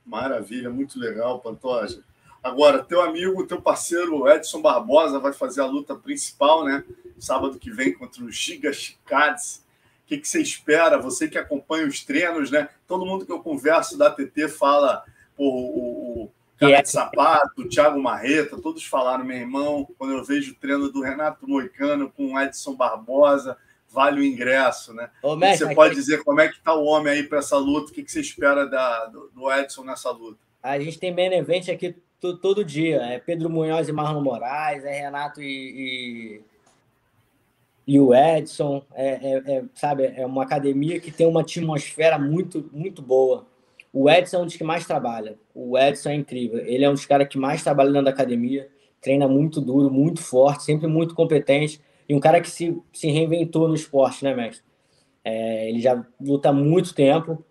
Maravilha, 0.04 0.70
muito 0.70 0.98
legal, 1.00 1.40
Pantoja. 1.40 2.02
Agora, 2.44 2.84
teu 2.84 3.00
amigo, 3.00 3.46
teu 3.46 3.58
parceiro 3.58 4.28
Edson 4.28 4.60
Barbosa 4.60 5.18
vai 5.18 5.32
fazer 5.32 5.62
a 5.62 5.66
luta 5.66 5.94
principal, 5.94 6.62
né? 6.62 6.84
Sábado 7.18 7.58
que 7.58 7.70
vem 7.70 7.94
contra 7.94 8.22
o 8.22 8.30
Giga 8.30 8.70
Chicades. 8.70 9.64
O 10.04 10.06
que, 10.06 10.18
que 10.18 10.28
você 10.28 10.42
espera? 10.42 10.98
Você 10.98 11.26
que 11.26 11.38
acompanha 11.38 11.86
os 11.86 12.04
treinos, 12.04 12.50
né? 12.50 12.68
Todo 12.86 13.06
mundo 13.06 13.24
que 13.24 13.32
eu 13.32 13.40
converso 13.40 13.96
da 13.96 14.10
TT 14.10 14.48
fala, 14.48 15.02
pô, 15.34 15.44
o, 15.48 16.24
o 16.24 16.30
cara 16.58 16.82
de 16.82 16.90
sapato, 16.90 17.62
o 17.62 17.66
Thiago 17.66 17.98
Marreta, 17.98 18.60
todos 18.60 18.84
falaram, 18.84 19.24
meu 19.24 19.38
irmão, 19.38 19.88
quando 19.96 20.12
eu 20.12 20.22
vejo 20.22 20.52
o 20.52 20.56
treino 20.56 20.92
do 20.92 21.00
Renato 21.00 21.48
Moicano 21.48 22.12
com 22.14 22.34
o 22.34 22.38
Edson 22.38 22.74
Barbosa, 22.74 23.56
vale 23.88 24.20
o 24.20 24.24
ingresso, 24.24 24.92
né? 24.92 25.08
Ô, 25.22 25.34
mestre, 25.34 25.68
você 25.68 25.74
pode 25.74 25.94
dizer 25.94 26.22
como 26.22 26.42
é 26.42 26.48
que 26.48 26.60
tá 26.60 26.74
o 26.74 26.84
homem 26.84 27.10
aí 27.10 27.22
para 27.22 27.38
essa 27.38 27.56
luta? 27.56 27.90
O 27.90 27.94
que, 27.94 28.02
que 28.02 28.12
você 28.12 28.20
espera 28.20 28.66
da, 28.66 29.06
do, 29.06 29.30
do 29.34 29.50
Edson 29.50 29.82
nessa 29.82 30.10
luta? 30.10 30.44
A 30.62 30.78
gente 30.78 30.98
tem 30.98 31.14
bem 31.14 31.32
evento 31.32 31.70
aqui 31.70 31.94
todo, 32.32 32.64
dia. 32.64 33.02
É 33.02 33.18
Pedro 33.18 33.50
Munhoz 33.50 33.88
e 33.88 33.92
Marlon 33.92 34.22
Moraes, 34.22 34.84
é 34.84 35.02
Renato 35.02 35.42
e, 35.42 36.40
e 36.40 36.54
e 37.86 38.00
o 38.00 38.14
Edson, 38.14 38.82
é, 38.94 39.08
é, 39.08 39.56
é, 39.56 39.64
sabe, 39.74 40.06
é 40.16 40.24
uma 40.24 40.42
academia 40.42 40.98
que 40.98 41.10
tem 41.10 41.26
uma 41.26 41.42
atmosfera 41.42 42.18
muito, 42.18 42.70
muito 42.72 43.02
boa. 43.02 43.46
O 43.92 44.08
Edson 44.10 44.38
é 44.38 44.40
um 44.40 44.46
dos 44.46 44.56
que 44.56 44.64
mais 44.64 44.86
trabalha. 44.86 45.38
O 45.54 45.78
Edson 45.78 46.08
é 46.08 46.14
incrível. 46.14 46.58
Ele 46.60 46.84
é 46.84 46.88
um 46.88 46.94
dos 46.94 47.04
caras 47.04 47.28
que 47.28 47.38
mais 47.38 47.62
trabalha 47.62 47.90
dentro 47.90 48.06
da 48.06 48.10
academia, 48.10 48.68
treina 49.00 49.28
muito 49.28 49.60
duro, 49.60 49.90
muito 49.90 50.22
forte, 50.22 50.64
sempre 50.64 50.86
muito 50.86 51.14
competente. 51.14 51.80
E 52.08 52.14
um 52.14 52.20
cara 52.20 52.40
que 52.40 52.50
se, 52.50 52.76
se 52.92 53.10
reinventou 53.10 53.68
no 53.68 53.74
esporte, 53.74 54.24
né, 54.24 54.34
mestre? 54.34 54.64
É, 55.22 55.68
ele 55.68 55.80
já 55.80 56.04
luta 56.20 56.48
há 56.48 56.52
muito 56.52 56.94
tempo 56.94 57.44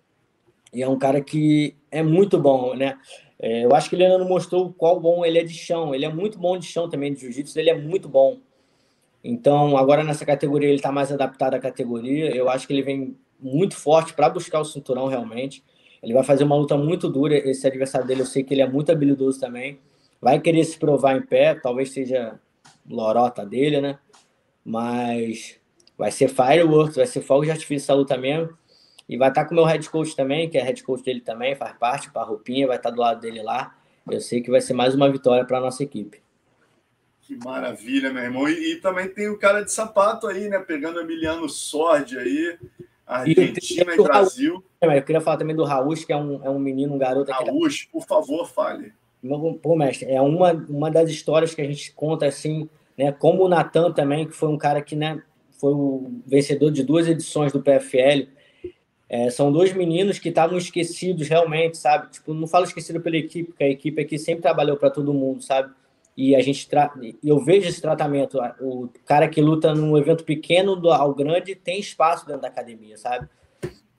e 0.73 0.81
é 0.81 0.87
um 0.87 0.97
cara 0.97 1.21
que 1.21 1.75
é 1.91 2.01
muito 2.01 2.39
bom, 2.39 2.73
né? 2.75 2.97
É, 3.39 3.65
eu 3.65 3.75
acho 3.75 3.89
que 3.89 3.95
ele 3.95 4.05
ainda 4.05 4.17
não 4.17 4.27
mostrou 4.27 4.73
qual 4.73 4.99
bom 4.99 5.25
ele 5.25 5.37
é 5.37 5.43
de 5.43 5.53
chão. 5.53 5.93
Ele 5.93 6.05
é 6.05 6.09
muito 6.09 6.39
bom 6.39 6.57
de 6.57 6.65
chão 6.65 6.89
também, 6.89 7.13
de 7.13 7.19
jiu-jitsu, 7.19 7.59
ele 7.59 7.69
é 7.69 7.77
muito 7.77 8.09
bom. 8.09 8.39
Então, 9.23 9.77
agora 9.77 10.03
nessa 10.03 10.25
categoria 10.25 10.69
ele 10.69 10.77
está 10.77 10.91
mais 10.91 11.11
adaptado 11.11 11.53
à 11.53 11.59
categoria. 11.59 12.35
Eu 12.35 12.49
acho 12.49 12.65
que 12.65 12.73
ele 12.73 12.81
vem 12.81 13.17
muito 13.39 13.75
forte 13.75 14.13
para 14.13 14.29
buscar 14.29 14.59
o 14.59 14.65
cinturão 14.65 15.07
realmente. 15.07 15.63
Ele 16.01 16.13
vai 16.13 16.23
fazer 16.23 16.43
uma 16.43 16.55
luta 16.55 16.75
muito 16.77 17.09
dura. 17.09 17.35
Esse 17.35 17.67
adversário 17.67 18.07
dele, 18.07 18.21
eu 18.21 18.25
sei 18.25 18.43
que 18.43 18.53
ele 18.53 18.61
é 18.61 18.67
muito 18.67 18.91
habilidoso 18.91 19.39
também. 19.39 19.79
Vai 20.19 20.39
querer 20.39 20.63
se 20.63 20.77
provar 20.77 21.15
em 21.15 21.21
pé, 21.21 21.53
talvez 21.55 21.91
seja 21.91 22.39
lorota 22.89 23.45
dele, 23.45 23.79
né? 23.79 23.99
Mas 24.65 25.59
vai 25.97 26.11
ser 26.11 26.29
fireworks, 26.29 26.95
vai 26.95 27.07
ser 27.07 27.21
fogo 27.21 27.43
de 27.43 27.51
artifício 27.51 27.85
essa 27.85 27.93
luta 27.93 28.17
mesmo. 28.17 28.57
E 29.07 29.17
vai 29.17 29.29
estar 29.29 29.45
com 29.45 29.51
o 29.51 29.55
meu 29.55 29.65
head 29.65 29.89
coach 29.89 30.15
também, 30.15 30.49
que 30.49 30.57
é 30.57 30.63
head 30.63 30.81
coach 30.83 31.03
dele 31.03 31.21
também, 31.21 31.55
faz 31.55 31.77
parte, 31.77 32.11
para 32.11 32.21
a 32.21 32.25
roupinha, 32.25 32.67
vai 32.67 32.77
estar 32.77 32.89
do 32.89 32.99
lado 32.99 33.19
dele 33.19 33.41
lá. 33.41 33.75
Eu 34.09 34.19
sei 34.19 34.41
que 34.41 34.51
vai 34.51 34.61
ser 34.61 34.73
mais 34.73 34.95
uma 34.95 35.11
vitória 35.11 35.45
para 35.45 35.57
a 35.57 35.61
nossa 35.61 35.83
equipe. 35.83 36.21
Que 37.21 37.37
maravilha, 37.37 38.11
meu 38.11 38.23
irmão. 38.23 38.49
E, 38.49 38.73
e, 38.73 38.75
também 38.77 39.07
tem 39.07 39.29
o 39.29 39.37
cara 39.37 39.61
de 39.61 39.71
sapato 39.71 40.27
aí, 40.27 40.49
né? 40.49 40.59
Pegando 40.59 40.99
Emiliano 40.99 41.47
Sordi 41.47 42.17
aí, 42.17 42.57
Argentina 43.07 43.91
e, 43.91 43.99
e 43.99 44.03
Brasil. 44.03 44.63
Raul, 44.81 44.95
eu 44.95 45.03
queria 45.03 45.21
falar 45.21 45.37
também 45.37 45.55
do 45.55 45.63
Raul, 45.63 45.95
que 45.95 46.11
é 46.11 46.17
um, 46.17 46.43
é 46.43 46.49
um 46.49 46.59
menino, 46.59 46.93
um 46.93 46.97
garoto. 46.97 47.31
Raul, 47.31 47.69
por 47.91 48.05
favor, 48.05 48.45
fale. 48.45 48.91
Pô, 49.61 49.73
mestre, 49.77 50.11
é 50.11 50.21
uma, 50.21 50.51
uma 50.51 50.91
das 50.91 51.09
histórias 51.09 51.55
que 51.55 51.61
a 51.61 51.65
gente 51.65 51.93
conta 51.93 52.25
assim, 52.25 52.69
né? 52.97 53.13
Como 53.13 53.45
o 53.45 53.47
Natan 53.47 53.93
também, 53.93 54.27
que 54.27 54.33
foi 54.33 54.49
um 54.49 54.57
cara 54.57 54.81
que, 54.81 54.95
né? 54.95 55.23
Foi 55.61 55.73
o 55.73 56.21
vencedor 56.27 56.71
de 56.71 56.83
duas 56.83 57.07
edições 57.07 57.53
do 57.53 57.63
PFL. 57.63 58.27
É, 59.13 59.29
são 59.29 59.51
dois 59.51 59.71
meninos 59.71 60.17
que 60.17 60.29
estavam 60.29 60.57
esquecidos 60.57 61.27
realmente, 61.27 61.77
sabe? 61.77 62.09
Tipo, 62.09 62.33
não 62.33 62.47
falo 62.47 62.65
esquecido 62.65 62.99
pela 62.99 63.15
equipe, 63.15 63.51
porque 63.51 63.63
a 63.63 63.69
equipe 63.69 64.01
aqui 64.01 64.17
sempre 64.17 64.41
trabalhou 64.41 64.75
para 64.75 64.89
todo 64.89 65.13
mundo, 65.13 65.43
sabe? 65.43 65.71
e 66.15 66.35
a 66.35 66.41
gente 66.41 66.69
tra... 66.69 66.93
eu 67.23 67.39
vejo 67.39 67.67
esse 67.67 67.81
tratamento 67.81 68.39
o 68.61 68.87
cara 69.03 69.27
que 69.27 69.41
luta 69.41 69.73
num 69.73 69.97
evento 69.97 70.23
pequeno 70.23 70.79
ao 70.91 71.11
grande 71.11 71.55
tem 71.55 71.79
espaço 71.79 72.27
dentro 72.27 72.43
da 72.43 72.49
academia 72.49 72.95
sabe 72.97 73.27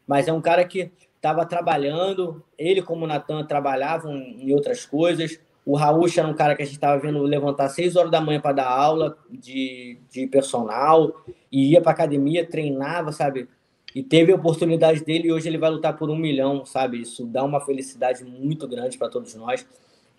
mas 0.06 0.28
é 0.28 0.32
um 0.32 0.40
cara 0.40 0.64
que 0.64 0.92
estava 1.16 1.44
trabalhando 1.44 2.40
ele 2.56 2.80
como 2.82 3.04
o 3.04 3.08
Natan 3.08 3.44
trabalhavam 3.44 4.16
em 4.16 4.52
outras 4.54 4.86
coisas 4.86 5.40
O 5.66 5.76
Raul 5.76 6.06
era 6.16 6.28
um 6.28 6.34
cara 6.34 6.54
que 6.54 6.62
a 6.62 6.64
gente 6.64 6.76
estava 6.76 7.00
vendo 7.00 7.20
levantar 7.22 7.68
6 7.68 7.96
horas 7.96 8.10
da 8.10 8.20
manhã 8.20 8.40
para 8.40 8.52
dar 8.52 8.68
aula 8.68 9.16
de, 9.30 9.98
de 10.10 10.26
personal, 10.26 11.24
e 11.50 11.72
ia 11.72 11.80
para 11.80 11.92
academia, 11.92 12.46
treinava, 12.46 13.12
sabe? 13.12 13.48
E 13.94 14.02
teve 14.02 14.32
a 14.32 14.36
oportunidade 14.36 15.04
dele 15.04 15.28
e 15.28 15.32
hoje 15.32 15.48
ele 15.48 15.58
vai 15.58 15.70
lutar 15.70 15.96
por 15.96 16.10
um 16.10 16.16
milhão, 16.16 16.64
sabe? 16.66 17.00
Isso 17.00 17.24
dá 17.26 17.44
uma 17.44 17.60
felicidade 17.60 18.24
muito 18.24 18.66
grande 18.66 18.98
para 18.98 19.08
todos 19.08 19.34
nós. 19.34 19.66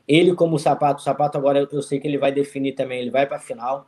Ele, 0.07 0.33
como 0.33 0.55
o 0.55 0.59
sapato, 0.59 1.01
o 1.01 1.03
sapato 1.03 1.37
agora 1.37 1.67
eu 1.71 1.81
sei 1.81 1.99
que 1.99 2.07
ele 2.07 2.17
vai 2.17 2.31
definir 2.31 2.73
também, 2.73 3.01
ele 3.01 3.11
vai 3.11 3.25
para 3.25 3.37
a 3.37 3.39
final. 3.39 3.87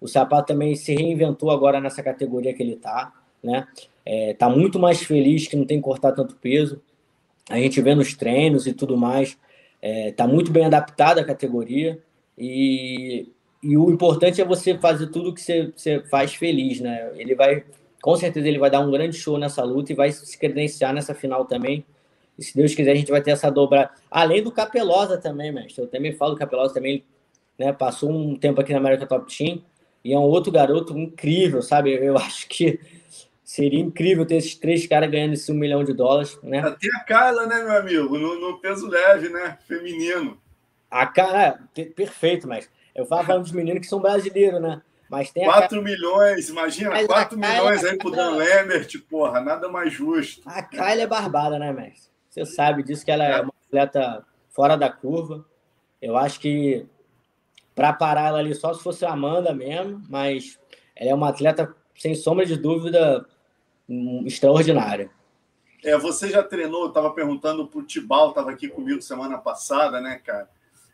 O 0.00 0.06
sapato 0.06 0.48
também 0.48 0.76
se 0.76 0.94
reinventou 0.94 1.50
agora 1.50 1.80
nessa 1.80 2.02
categoria 2.02 2.54
que 2.54 2.62
ele 2.62 2.74
está, 2.74 3.12
né? 3.42 3.66
É, 4.04 4.34
tá 4.34 4.48
muito 4.48 4.78
mais 4.78 5.02
feliz 5.02 5.48
que 5.48 5.56
não 5.56 5.64
tem 5.64 5.78
que 5.78 5.84
cortar 5.84 6.12
tanto 6.12 6.36
peso. 6.36 6.80
A 7.48 7.58
gente 7.58 7.80
vê 7.80 7.94
nos 7.94 8.14
treinos 8.14 8.66
e 8.66 8.72
tudo 8.72 8.96
mais 8.96 9.36
é, 9.80 10.10
tá 10.12 10.26
muito 10.26 10.50
bem 10.50 10.64
adaptada 10.64 11.20
a 11.20 11.24
categoria 11.24 12.02
e, 12.36 13.28
e 13.62 13.76
o 13.76 13.90
importante 13.90 14.40
é 14.40 14.44
você 14.44 14.76
fazer 14.76 15.08
tudo 15.08 15.32
que 15.32 15.40
você, 15.40 15.72
você 15.74 16.00
faz 16.10 16.34
feliz, 16.34 16.80
né? 16.80 17.10
Ele 17.16 17.34
vai, 17.34 17.64
com 18.06 18.14
certeza, 18.14 18.46
ele 18.46 18.60
vai 18.60 18.70
dar 18.70 18.78
um 18.78 18.88
grande 18.88 19.16
show 19.16 19.36
nessa 19.36 19.64
luta 19.64 19.90
e 19.90 19.96
vai 19.96 20.12
se 20.12 20.38
credenciar 20.38 20.94
nessa 20.94 21.12
final 21.12 21.44
também. 21.44 21.84
E 22.38 22.44
se 22.44 22.56
Deus 22.56 22.72
quiser, 22.72 22.92
a 22.92 22.94
gente 22.94 23.10
vai 23.10 23.20
ter 23.20 23.32
essa 23.32 23.50
dobra. 23.50 23.90
Além 24.08 24.44
do 24.44 24.52
Capelosa 24.52 25.18
também, 25.18 25.50
mestre. 25.50 25.82
Eu 25.82 25.88
também 25.88 26.12
falo 26.12 26.34
do 26.34 26.38
Capelosa 26.38 26.72
também, 26.72 27.04
né? 27.58 27.72
Passou 27.72 28.08
um 28.08 28.36
tempo 28.36 28.60
aqui 28.60 28.72
na 28.72 28.78
América 28.78 29.08
Top 29.08 29.36
Team 29.36 29.60
e 30.04 30.12
é 30.12 30.16
um 30.16 30.22
outro 30.22 30.52
garoto 30.52 30.96
incrível, 30.96 31.60
sabe? 31.62 31.94
Eu 31.94 32.14
acho 32.16 32.46
que 32.46 32.78
Seria 33.42 33.80
incrível 33.80 34.24
ter 34.24 34.36
esses 34.36 34.54
três 34.54 34.86
caras 34.86 35.10
ganhando 35.10 35.32
esse 35.34 35.50
um 35.50 35.54
milhão 35.56 35.82
de 35.82 35.92
dólares, 35.92 36.38
né? 36.44 36.62
Tem 36.80 36.90
a 36.94 37.00
Carla, 37.00 37.46
né, 37.46 37.62
meu 37.62 37.76
amigo? 37.76 38.18
No, 38.18 38.40
no 38.40 38.58
peso 38.58 38.88
leve, 38.88 39.28
né? 39.28 39.58
Feminino. 39.66 40.36
A 40.88 41.06
cara, 41.06 41.60
é, 41.76 41.84
perfeito, 41.84 42.46
mas 42.46 42.70
eu 42.94 43.04
falo 43.04 43.24
falando 43.24 43.42
dos 43.42 43.52
meninos 43.52 43.80
que 43.80 43.86
são 43.86 44.00
brasileiros, 44.00 44.60
né? 44.60 44.80
Mas 45.08 45.30
tem 45.30 45.44
4 45.44 45.82
milhões, 45.82 46.48
imagina, 46.48 46.90
mas 46.90 47.06
4 47.06 47.38
milhões 47.38 47.84
aí 47.84 47.96
pro 47.96 48.10
Dan 48.10 48.30
Lambert, 48.30 48.98
porra, 49.08 49.40
nada 49.40 49.68
mais 49.68 49.92
justo. 49.92 50.42
A 50.46 50.62
Kyla 50.62 51.02
é 51.02 51.06
barbada, 51.06 51.58
né, 51.58 51.72
mestre? 51.72 52.10
Você 52.28 52.44
sabe 52.44 52.82
disso 52.82 53.04
que 53.04 53.10
ela 53.10 53.24
é, 53.24 53.32
é 53.38 53.40
uma 53.40 53.52
atleta 53.66 54.26
fora 54.50 54.76
da 54.76 54.90
curva. 54.90 55.44
Eu 56.02 56.16
acho 56.16 56.40
que 56.40 56.86
para 57.74 57.92
parar 57.92 58.28
ela 58.28 58.38
ali 58.38 58.54
só 58.54 58.74
se 58.74 58.82
fosse 58.82 59.04
a 59.04 59.12
Amanda 59.12 59.54
mesmo, 59.54 60.02
mas 60.08 60.58
ela 60.94 61.10
é 61.10 61.14
uma 61.14 61.28
atleta 61.28 61.74
sem 61.94 62.14
sombra 62.14 62.44
de 62.44 62.56
dúvida 62.56 63.24
extraordinária. 64.24 65.10
É, 65.84 65.96
você 65.96 66.30
já 66.30 66.42
treinou, 66.42 66.82
eu 66.82 66.88
estava 66.88 67.10
perguntando 67.12 67.66
para 67.68 67.78
o 67.78 67.82
Tibal, 67.82 68.30
estava 68.30 68.50
aqui 68.50 68.68
comigo 68.68 69.00
semana 69.00 69.38
passada, 69.38 70.00
né, 70.00 70.20
cara? 70.24 70.48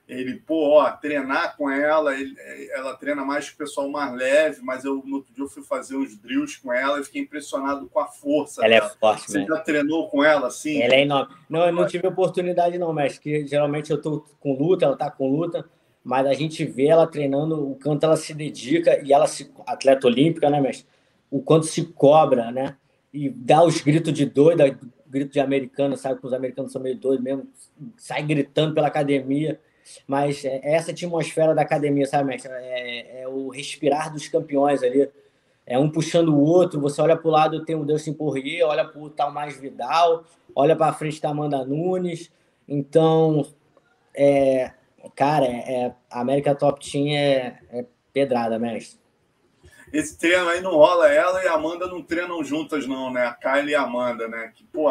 Ele, 0.08 0.34
pô, 0.34 0.78
ó, 0.78 0.90
treinar 0.90 1.56
com 1.56 1.70
ela, 1.70 2.14
ele, 2.18 2.34
ela 2.72 2.94
treina 2.96 3.24
mais 3.24 3.48
com 3.48 3.54
o 3.54 3.58
pessoal 3.58 3.88
mais 3.88 4.12
leve, 4.14 4.60
mas 4.62 4.84
eu 4.84 5.02
no 5.04 5.16
outro 5.16 5.32
dia 5.32 5.44
eu 5.44 5.48
fui 5.48 5.62
fazer 5.62 5.96
uns 5.96 6.16
drills 6.18 6.60
com 6.60 6.72
ela 6.72 7.00
e 7.00 7.04
fiquei 7.04 7.22
impressionado 7.22 7.88
com 7.88 8.00
a 8.00 8.06
força. 8.06 8.64
Ela 8.64 8.74
é 8.74 8.80
dela. 8.80 8.92
é 8.92 8.98
forte, 8.98 9.30
Você 9.30 9.38
né? 9.38 9.46
já 9.48 9.58
treinou 9.60 10.08
com 10.10 10.22
ela 10.22 10.48
assim? 10.48 10.82
Ela 10.82 10.94
é 10.94 11.02
enorme. 11.02 11.34
Não, 11.48 11.66
eu 11.66 11.72
não 11.72 11.86
tive 11.86 12.06
oportunidade, 12.06 12.78
não, 12.78 12.92
mas 12.92 13.18
que 13.18 13.46
geralmente 13.46 13.90
eu 13.90 14.00
tô 14.00 14.26
com 14.40 14.54
luta, 14.54 14.84
ela 14.84 14.96
tá 14.96 15.10
com 15.10 15.30
luta, 15.30 15.64
mas 16.04 16.26
a 16.26 16.34
gente 16.34 16.64
vê 16.64 16.86
ela 16.86 17.06
treinando, 17.06 17.70
o 17.70 17.78
quanto 17.78 18.04
ela 18.04 18.16
se 18.16 18.34
dedica, 18.34 19.00
e 19.04 19.12
ela 19.12 19.26
se 19.26 19.50
atleta 19.66 20.06
olímpica, 20.06 20.50
né, 20.50 20.60
mestre? 20.60 20.86
O 21.30 21.40
quanto 21.40 21.64
se 21.66 21.84
cobra, 21.84 22.50
né? 22.50 22.76
e 23.12 23.28
dá 23.28 23.62
os 23.62 23.80
gritos 23.80 24.12
de 24.12 24.24
doida, 24.24 24.78
grito 25.06 25.32
de 25.32 25.40
americano, 25.40 25.96
sabe 25.96 26.18
que 26.18 26.26
os 26.26 26.32
americanos 26.32 26.72
são 26.72 26.80
meio 26.80 26.96
doidos 26.96 27.22
mesmo, 27.22 27.46
sai 27.98 28.22
gritando 28.22 28.74
pela 28.74 28.86
academia. 28.86 29.60
Mas 30.06 30.44
é 30.44 30.60
essa 30.62 30.90
atmosfera 30.90 31.54
da 31.54 31.62
academia, 31.62 32.06
sabe, 32.06 32.24
mestre? 32.24 32.50
É, 32.52 33.22
é 33.22 33.28
o 33.28 33.48
respirar 33.48 34.12
dos 34.12 34.28
campeões 34.28 34.82
ali. 34.82 35.10
É 35.66 35.78
um 35.78 35.90
puxando 35.90 36.28
o 36.30 36.40
outro. 36.40 36.80
Você 36.80 37.00
olha 37.00 37.16
para 37.16 37.28
o 37.28 37.30
lado, 37.30 37.64
tem 37.64 37.76
o 37.76 37.84
Dustin 37.84 38.12
Poirier, 38.12 38.66
olha 38.66 38.84
para 38.84 39.00
o 39.00 39.10
Talmaz 39.10 39.56
Vidal, 39.56 40.24
olha 40.54 40.76
para 40.76 40.92
frente 40.92 41.20
da 41.20 41.30
Amanda 41.30 41.64
Nunes. 41.64 42.30
Então, 42.68 43.46
é, 44.14 44.72
cara, 45.14 45.46
é, 45.46 45.94
a 46.10 46.20
América 46.20 46.54
Top 46.54 46.80
Team 46.80 47.08
é, 47.08 47.58
é 47.70 47.84
pedrada, 48.12 48.58
mestre 48.58 49.01
esse 49.92 50.16
treino 50.18 50.48
aí 50.48 50.60
não 50.60 50.72
rola. 50.72 51.12
Ela 51.12 51.44
e 51.44 51.48
a 51.48 51.54
Amanda 51.54 51.86
não 51.86 52.02
treinam 52.02 52.42
juntas, 52.42 52.86
não, 52.86 53.12
né? 53.12 53.26
A 53.26 53.34
Kylie 53.34 53.72
e 53.72 53.74
a 53.74 53.82
Amanda, 53.82 54.26
né? 54.26 54.52
Que, 54.54 54.64
pô, 54.64 54.88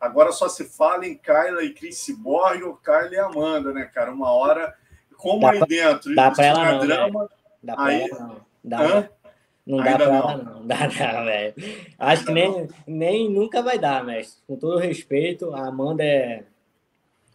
agora 0.00 0.32
só 0.32 0.48
se 0.48 0.64
fala 0.64 1.06
em 1.06 1.16
Kyla 1.16 1.62
e 1.62 1.74
Chris 1.74 2.08
Borg 2.18 2.62
ou 2.62 2.76
Kylie 2.76 3.14
e 3.14 3.18
Amanda, 3.18 3.72
né, 3.72 3.84
cara? 3.84 4.10
Uma 4.10 4.30
hora, 4.30 4.74
como 5.16 5.40
dá 5.40 5.50
aí 5.50 5.58
pra, 5.58 5.66
dentro, 5.66 6.14
dá 6.14 6.30
pra 6.30 6.44
ela 6.44 6.72
não, 6.72 6.86
drama. 6.86 7.30
Dá 7.62 7.74
pra 7.74 7.84
aí, 7.84 8.02
ela 8.02 8.20
não. 8.20 8.48
Dá, 8.64 9.10
não 9.66 9.78
dá 9.78 9.84
Ainda 9.84 9.98
pra 9.98 10.06
não. 10.06 10.14
ela, 10.14 10.36
não. 10.38 10.66
Dá 10.66 10.78
não, 10.78 11.24
velho. 11.26 11.54
Acho 11.98 12.20
Ainda 12.20 12.24
que 12.24 12.32
nem, 12.32 12.68
nem 12.86 13.30
nunca 13.30 13.62
vai 13.62 13.78
dar, 13.78 14.02
mas 14.02 14.42
com 14.46 14.56
todo 14.56 14.78
respeito, 14.78 15.54
a 15.54 15.66
Amanda 15.68 16.02
é, 16.02 16.44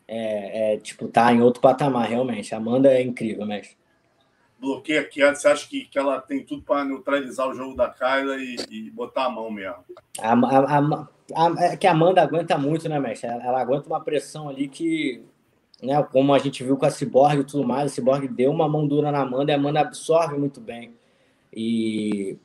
é, 0.08 0.74
é, 0.74 0.78
tipo, 0.78 1.08
tá 1.08 1.32
em 1.32 1.42
outro 1.42 1.62
patamar, 1.62 2.10
realmente. 2.10 2.56
A 2.56 2.58
Amanda 2.58 2.92
é 2.92 3.04
incrível, 3.04 3.46
mestre 3.46 3.78
bloqueia 4.64 5.02
aqui, 5.02 5.20
você 5.22 5.48
acha 5.48 5.68
que, 5.68 5.86
que 5.86 6.00
ela 6.00 6.22
tem 6.22 6.44
tudo 6.44 6.64
para 6.64 6.86
neutralizar 6.86 7.50
o 7.50 7.54
jogo 7.54 7.76
da 7.76 7.90
Kyla 7.90 8.38
e, 8.38 8.56
e 8.72 8.90
botar 8.90 9.26
a 9.26 9.30
mão 9.30 9.52
mesmo? 9.52 9.84
A, 10.20 10.34
a, 10.34 10.80
a, 11.36 11.66
é 11.66 11.78
que 11.78 11.86
a 11.86 11.92
Amanda 11.92 12.22
aguenta 12.22 12.58
muito, 12.58 12.88
né, 12.88 12.98
mestre? 12.98 13.30
Ela, 13.30 13.44
ela, 13.44 13.62
aguenta 13.62 13.88
uma 13.88 14.02
pressão 14.02 14.48
ali 14.48 14.70
que, 14.70 15.22
né, 15.82 16.02
como 16.12 16.34
a 16.34 16.40
gente 16.40 16.64
viu 16.64 16.78
com 16.78 16.86
a 16.86 16.90
Cyborg 16.90 17.42
e 17.42 17.44
tudo 17.44 17.68
mais, 17.68 17.92
a 17.92 17.96
Cyborg 17.96 18.28
deu 18.30 18.52
uma 18.52 18.68
mão 18.70 18.88
dura 18.88 19.12
na 19.12 19.20
Amanda 19.20 19.52
e 19.52 19.54
a 19.54 19.58
Amanda 19.58 19.82
absorve 19.82 20.38
muito 20.38 20.62
bem. 20.62 20.96
E 21.52 22.38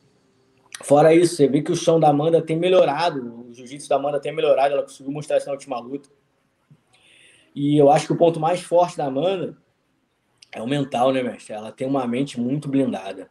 fora 0.83 1.15
isso, 1.15 1.37
você 1.37 1.47
vê 1.47 1.63
que 1.63 1.73
o 1.73 1.77
chão 1.77 2.01
da 2.01 2.09
Amanda 2.09 2.43
tem 2.43 2.57
melhorado, 2.57 3.47
o 3.49 3.55
jiu-jitsu 3.55 3.89
da 3.89 3.97
Amanda 3.97 4.21
tem 4.21 4.35
melhorado, 4.35 4.75
ela 4.75 4.83
conseguiu 4.83 5.13
mostrar 5.13 5.39
isso 5.39 5.47
na 5.47 5.53
última 5.53 5.79
luta. 5.79 6.09
E 7.55 7.79
eu 7.79 7.91
acho 7.91 8.07
que 8.07 8.13
o 8.13 8.17
ponto 8.17 8.41
mais 8.41 8.61
forte 8.61 8.97
da 8.97 9.07
Amanda 9.07 9.57
é 10.53 10.63
o 10.63 10.67
mental, 10.67 11.13
né, 11.13 11.23
mestre? 11.23 11.55
Ela 11.55 11.73
tem 11.73 11.87
uma 11.87 12.07
mente 12.07 12.41
muito 12.41 12.69
blindada. 12.69 13.29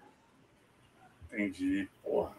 Entendi. 1.31 1.87
Porra. 2.03 2.35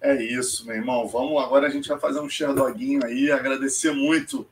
É 0.00 0.20
isso, 0.20 0.66
meu 0.66 0.76
irmão. 0.76 1.06
Vamos 1.06 1.40
agora 1.42 1.66
a 1.66 1.70
gente 1.70 1.88
vai 1.88 1.98
fazer 1.98 2.20
um 2.20 2.28
Sherdoguinho 2.28 3.04
aí. 3.04 3.30
Agradecer 3.30 3.92
muito 3.92 4.48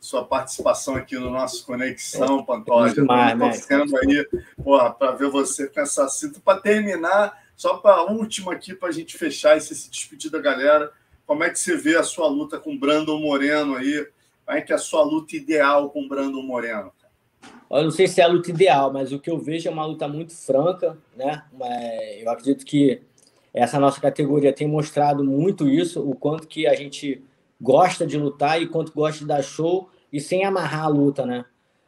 sua 0.00 0.24
participação 0.24 0.94
aqui 0.94 1.16
no 1.16 1.30
nosso 1.30 1.64
Conexão, 1.64 2.40
é, 2.40 2.42
Pantoja. 2.44 3.06
Torcendo 3.06 3.96
aí, 3.96 4.28
porra, 4.62 4.92
para 4.92 5.12
ver 5.12 5.30
você 5.30 5.66
com 5.66 5.80
essa 5.80 6.06
cinta. 6.08 6.40
Para 6.44 6.60
terminar, 6.60 7.42
só 7.56 7.78
para 7.78 7.96
a 7.96 8.02
última 8.04 8.52
aqui, 8.52 8.74
para 8.74 8.90
a 8.90 8.92
gente 8.92 9.16
fechar 9.16 9.56
e 9.56 9.60
se 9.60 9.90
despedir 9.90 10.30
da 10.30 10.40
galera. 10.40 10.92
Como 11.26 11.42
é 11.42 11.50
que 11.50 11.58
você 11.58 11.76
vê 11.76 11.96
a 11.96 12.02
sua 12.02 12.28
luta 12.28 12.60
com 12.60 12.78
Brandon 12.78 13.18
Moreno 13.18 13.76
aí? 13.76 14.06
Como 14.44 14.58
é 14.58 14.60
que 14.60 14.72
é 14.72 14.76
a 14.76 14.78
sua 14.78 15.02
luta 15.02 15.34
ideal 15.34 15.88
com 15.88 16.06
Brandon 16.06 16.42
Moreno? 16.42 16.92
Eu 17.70 17.84
não 17.84 17.90
sei 17.90 18.06
se 18.06 18.20
é 18.20 18.24
a 18.24 18.28
luta 18.28 18.50
ideal, 18.50 18.92
mas 18.92 19.12
o 19.12 19.18
que 19.18 19.30
eu 19.30 19.38
vejo 19.38 19.68
é 19.68 19.72
uma 19.72 19.84
luta 19.84 20.06
muito 20.06 20.32
franca, 20.32 20.96
né? 21.16 21.42
Eu 22.20 22.30
acredito 22.30 22.64
que 22.64 23.02
essa 23.52 23.80
nossa 23.80 24.00
categoria 24.00 24.52
tem 24.52 24.68
mostrado 24.68 25.24
muito 25.24 25.68
isso, 25.68 26.08
o 26.08 26.14
quanto 26.14 26.46
que 26.46 26.66
a 26.66 26.74
gente 26.74 27.22
gosta 27.60 28.06
de 28.06 28.18
lutar 28.18 28.60
e 28.60 28.68
quanto 28.68 28.92
gosta 28.92 29.20
de 29.20 29.26
dar 29.26 29.42
show 29.42 29.88
e 30.12 30.20
sem 30.20 30.44
amarrar 30.44 30.84
a 30.84 30.88
luta, 30.88 31.24
né? 31.24 31.44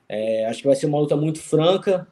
É, 0.09 0.47
acho 0.47 0.61
que 0.61 0.67
vai 0.67 0.77
ser 0.77 0.87
uma 0.87 0.99
luta 0.99 1.17
muito 1.17 1.41
franca 1.41 2.07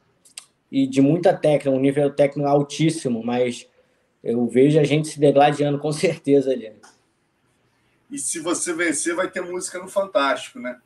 e 0.71 0.85
de 0.85 1.01
muita 1.01 1.33
técnica, 1.33 1.69
um 1.69 1.79
nível 1.79 2.09
técnico 2.09 2.47
altíssimo, 2.47 3.23
mas 3.23 3.67
eu 4.23 4.45
vejo 4.47 4.79
a 4.79 4.83
gente 4.83 5.07
se 5.07 5.19
degladiando 5.19 5.79
com 5.79 5.91
certeza 5.91 6.51
ali. 6.51 6.71
E 8.09 8.17
se 8.19 8.39
você 8.39 8.71
vencer, 8.73 9.15
vai 9.15 9.29
ter 9.29 9.41
música 9.41 9.79
no 9.79 9.87
Fantástico, 9.87 10.59
né? 10.59 10.77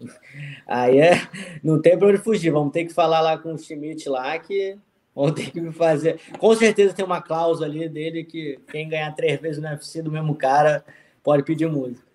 Aí 0.67 0.99
é. 0.99 1.21
Não 1.63 1.81
tem 1.81 1.97
para 1.97 2.07
onde 2.07 2.17
fugir. 2.17 2.49
Vamos 2.51 2.71
ter 2.71 2.85
que 2.85 2.93
falar 2.93 3.19
lá 3.21 3.37
com 3.37 3.53
o 3.53 3.57
Schmidt 3.57 4.07
lá 4.07 4.37
que 4.39 4.77
vão 5.13 5.31
ter 5.33 5.51
que 5.51 5.59
me 5.59 5.71
fazer. 5.73 6.19
Com 6.37 6.55
certeza 6.55 6.93
tem 6.93 7.03
uma 7.03 7.21
cláusula 7.21 7.67
ali 7.67 7.89
dele 7.89 8.23
que 8.23 8.57
quem 8.71 8.87
ganhar 8.87 9.11
três 9.13 9.39
vezes 9.39 9.61
no 9.61 9.67
UFC 9.67 10.01
do 10.01 10.11
mesmo 10.11 10.33
cara 10.33 10.83
pode 11.21 11.43
pedir 11.43 11.67
música. 11.67 12.07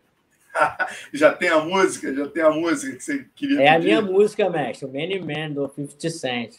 já 1.12 1.32
tem 1.32 1.48
a 1.50 1.60
música? 1.60 2.14
Já 2.14 2.26
tem 2.28 2.42
a 2.42 2.50
música 2.50 2.96
que 2.96 3.02
você 3.02 3.26
queria 3.34 3.60
É 3.60 3.74
pedir? 3.74 3.76
a 3.76 3.78
minha 3.78 4.02
música, 4.02 4.48
mestre. 4.48 4.86
O 4.86 4.90
Many 4.90 5.20
Man 5.20 5.50
do 5.52 5.68
50 5.74 6.10
Cent. 6.10 6.54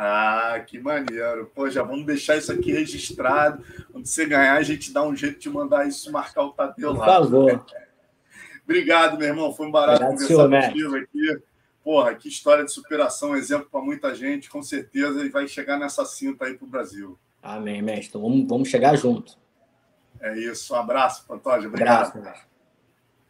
Ah, 0.00 0.62
que 0.64 0.78
maneiro. 0.78 1.50
Pô, 1.52 1.68
já 1.68 1.82
vamos 1.82 2.06
deixar 2.06 2.36
isso 2.36 2.52
aqui 2.52 2.70
registrado. 2.70 3.64
Quando 3.90 4.06
você 4.06 4.26
ganhar, 4.26 4.54
a 4.54 4.62
gente 4.62 4.92
dá 4.92 5.02
um 5.02 5.16
jeito 5.16 5.40
de 5.40 5.50
mandar 5.50 5.88
isso 5.88 6.12
marcar 6.12 6.44
o 6.44 6.52
Tadeu 6.52 6.92
lá. 6.92 7.04
Por 7.04 7.24
favor. 7.24 7.66
Obrigado, 8.62 9.18
meu 9.18 9.26
irmão. 9.26 9.52
Foi 9.52 9.66
um 9.66 9.72
barato 9.72 10.04
Obrigado, 10.04 10.28
conversar 10.28 10.68
contigo 10.68 10.96
aqui. 10.96 11.42
Porra, 11.82 12.14
que 12.14 12.28
história 12.28 12.64
de 12.64 12.70
superação, 12.70 13.34
exemplo 13.34 13.68
para 13.68 13.80
muita 13.80 14.14
gente, 14.14 14.48
com 14.48 14.62
certeza, 14.62 15.24
e 15.24 15.30
vai 15.30 15.48
chegar 15.48 15.76
nessa 15.76 16.04
cinta 16.04 16.44
aí 16.44 16.54
para 16.54 16.64
o 16.64 16.70
Brasil. 16.70 17.18
Amém, 17.42 17.82
mestre. 17.82 18.20
Vamos, 18.20 18.46
vamos 18.46 18.68
chegar 18.68 18.94
junto. 18.94 19.36
É 20.20 20.38
isso. 20.38 20.74
Um 20.74 20.76
abraço, 20.76 21.26
Pantoja. 21.26 21.66
Obrigado. 21.66 22.16
Abraço, 22.16 22.46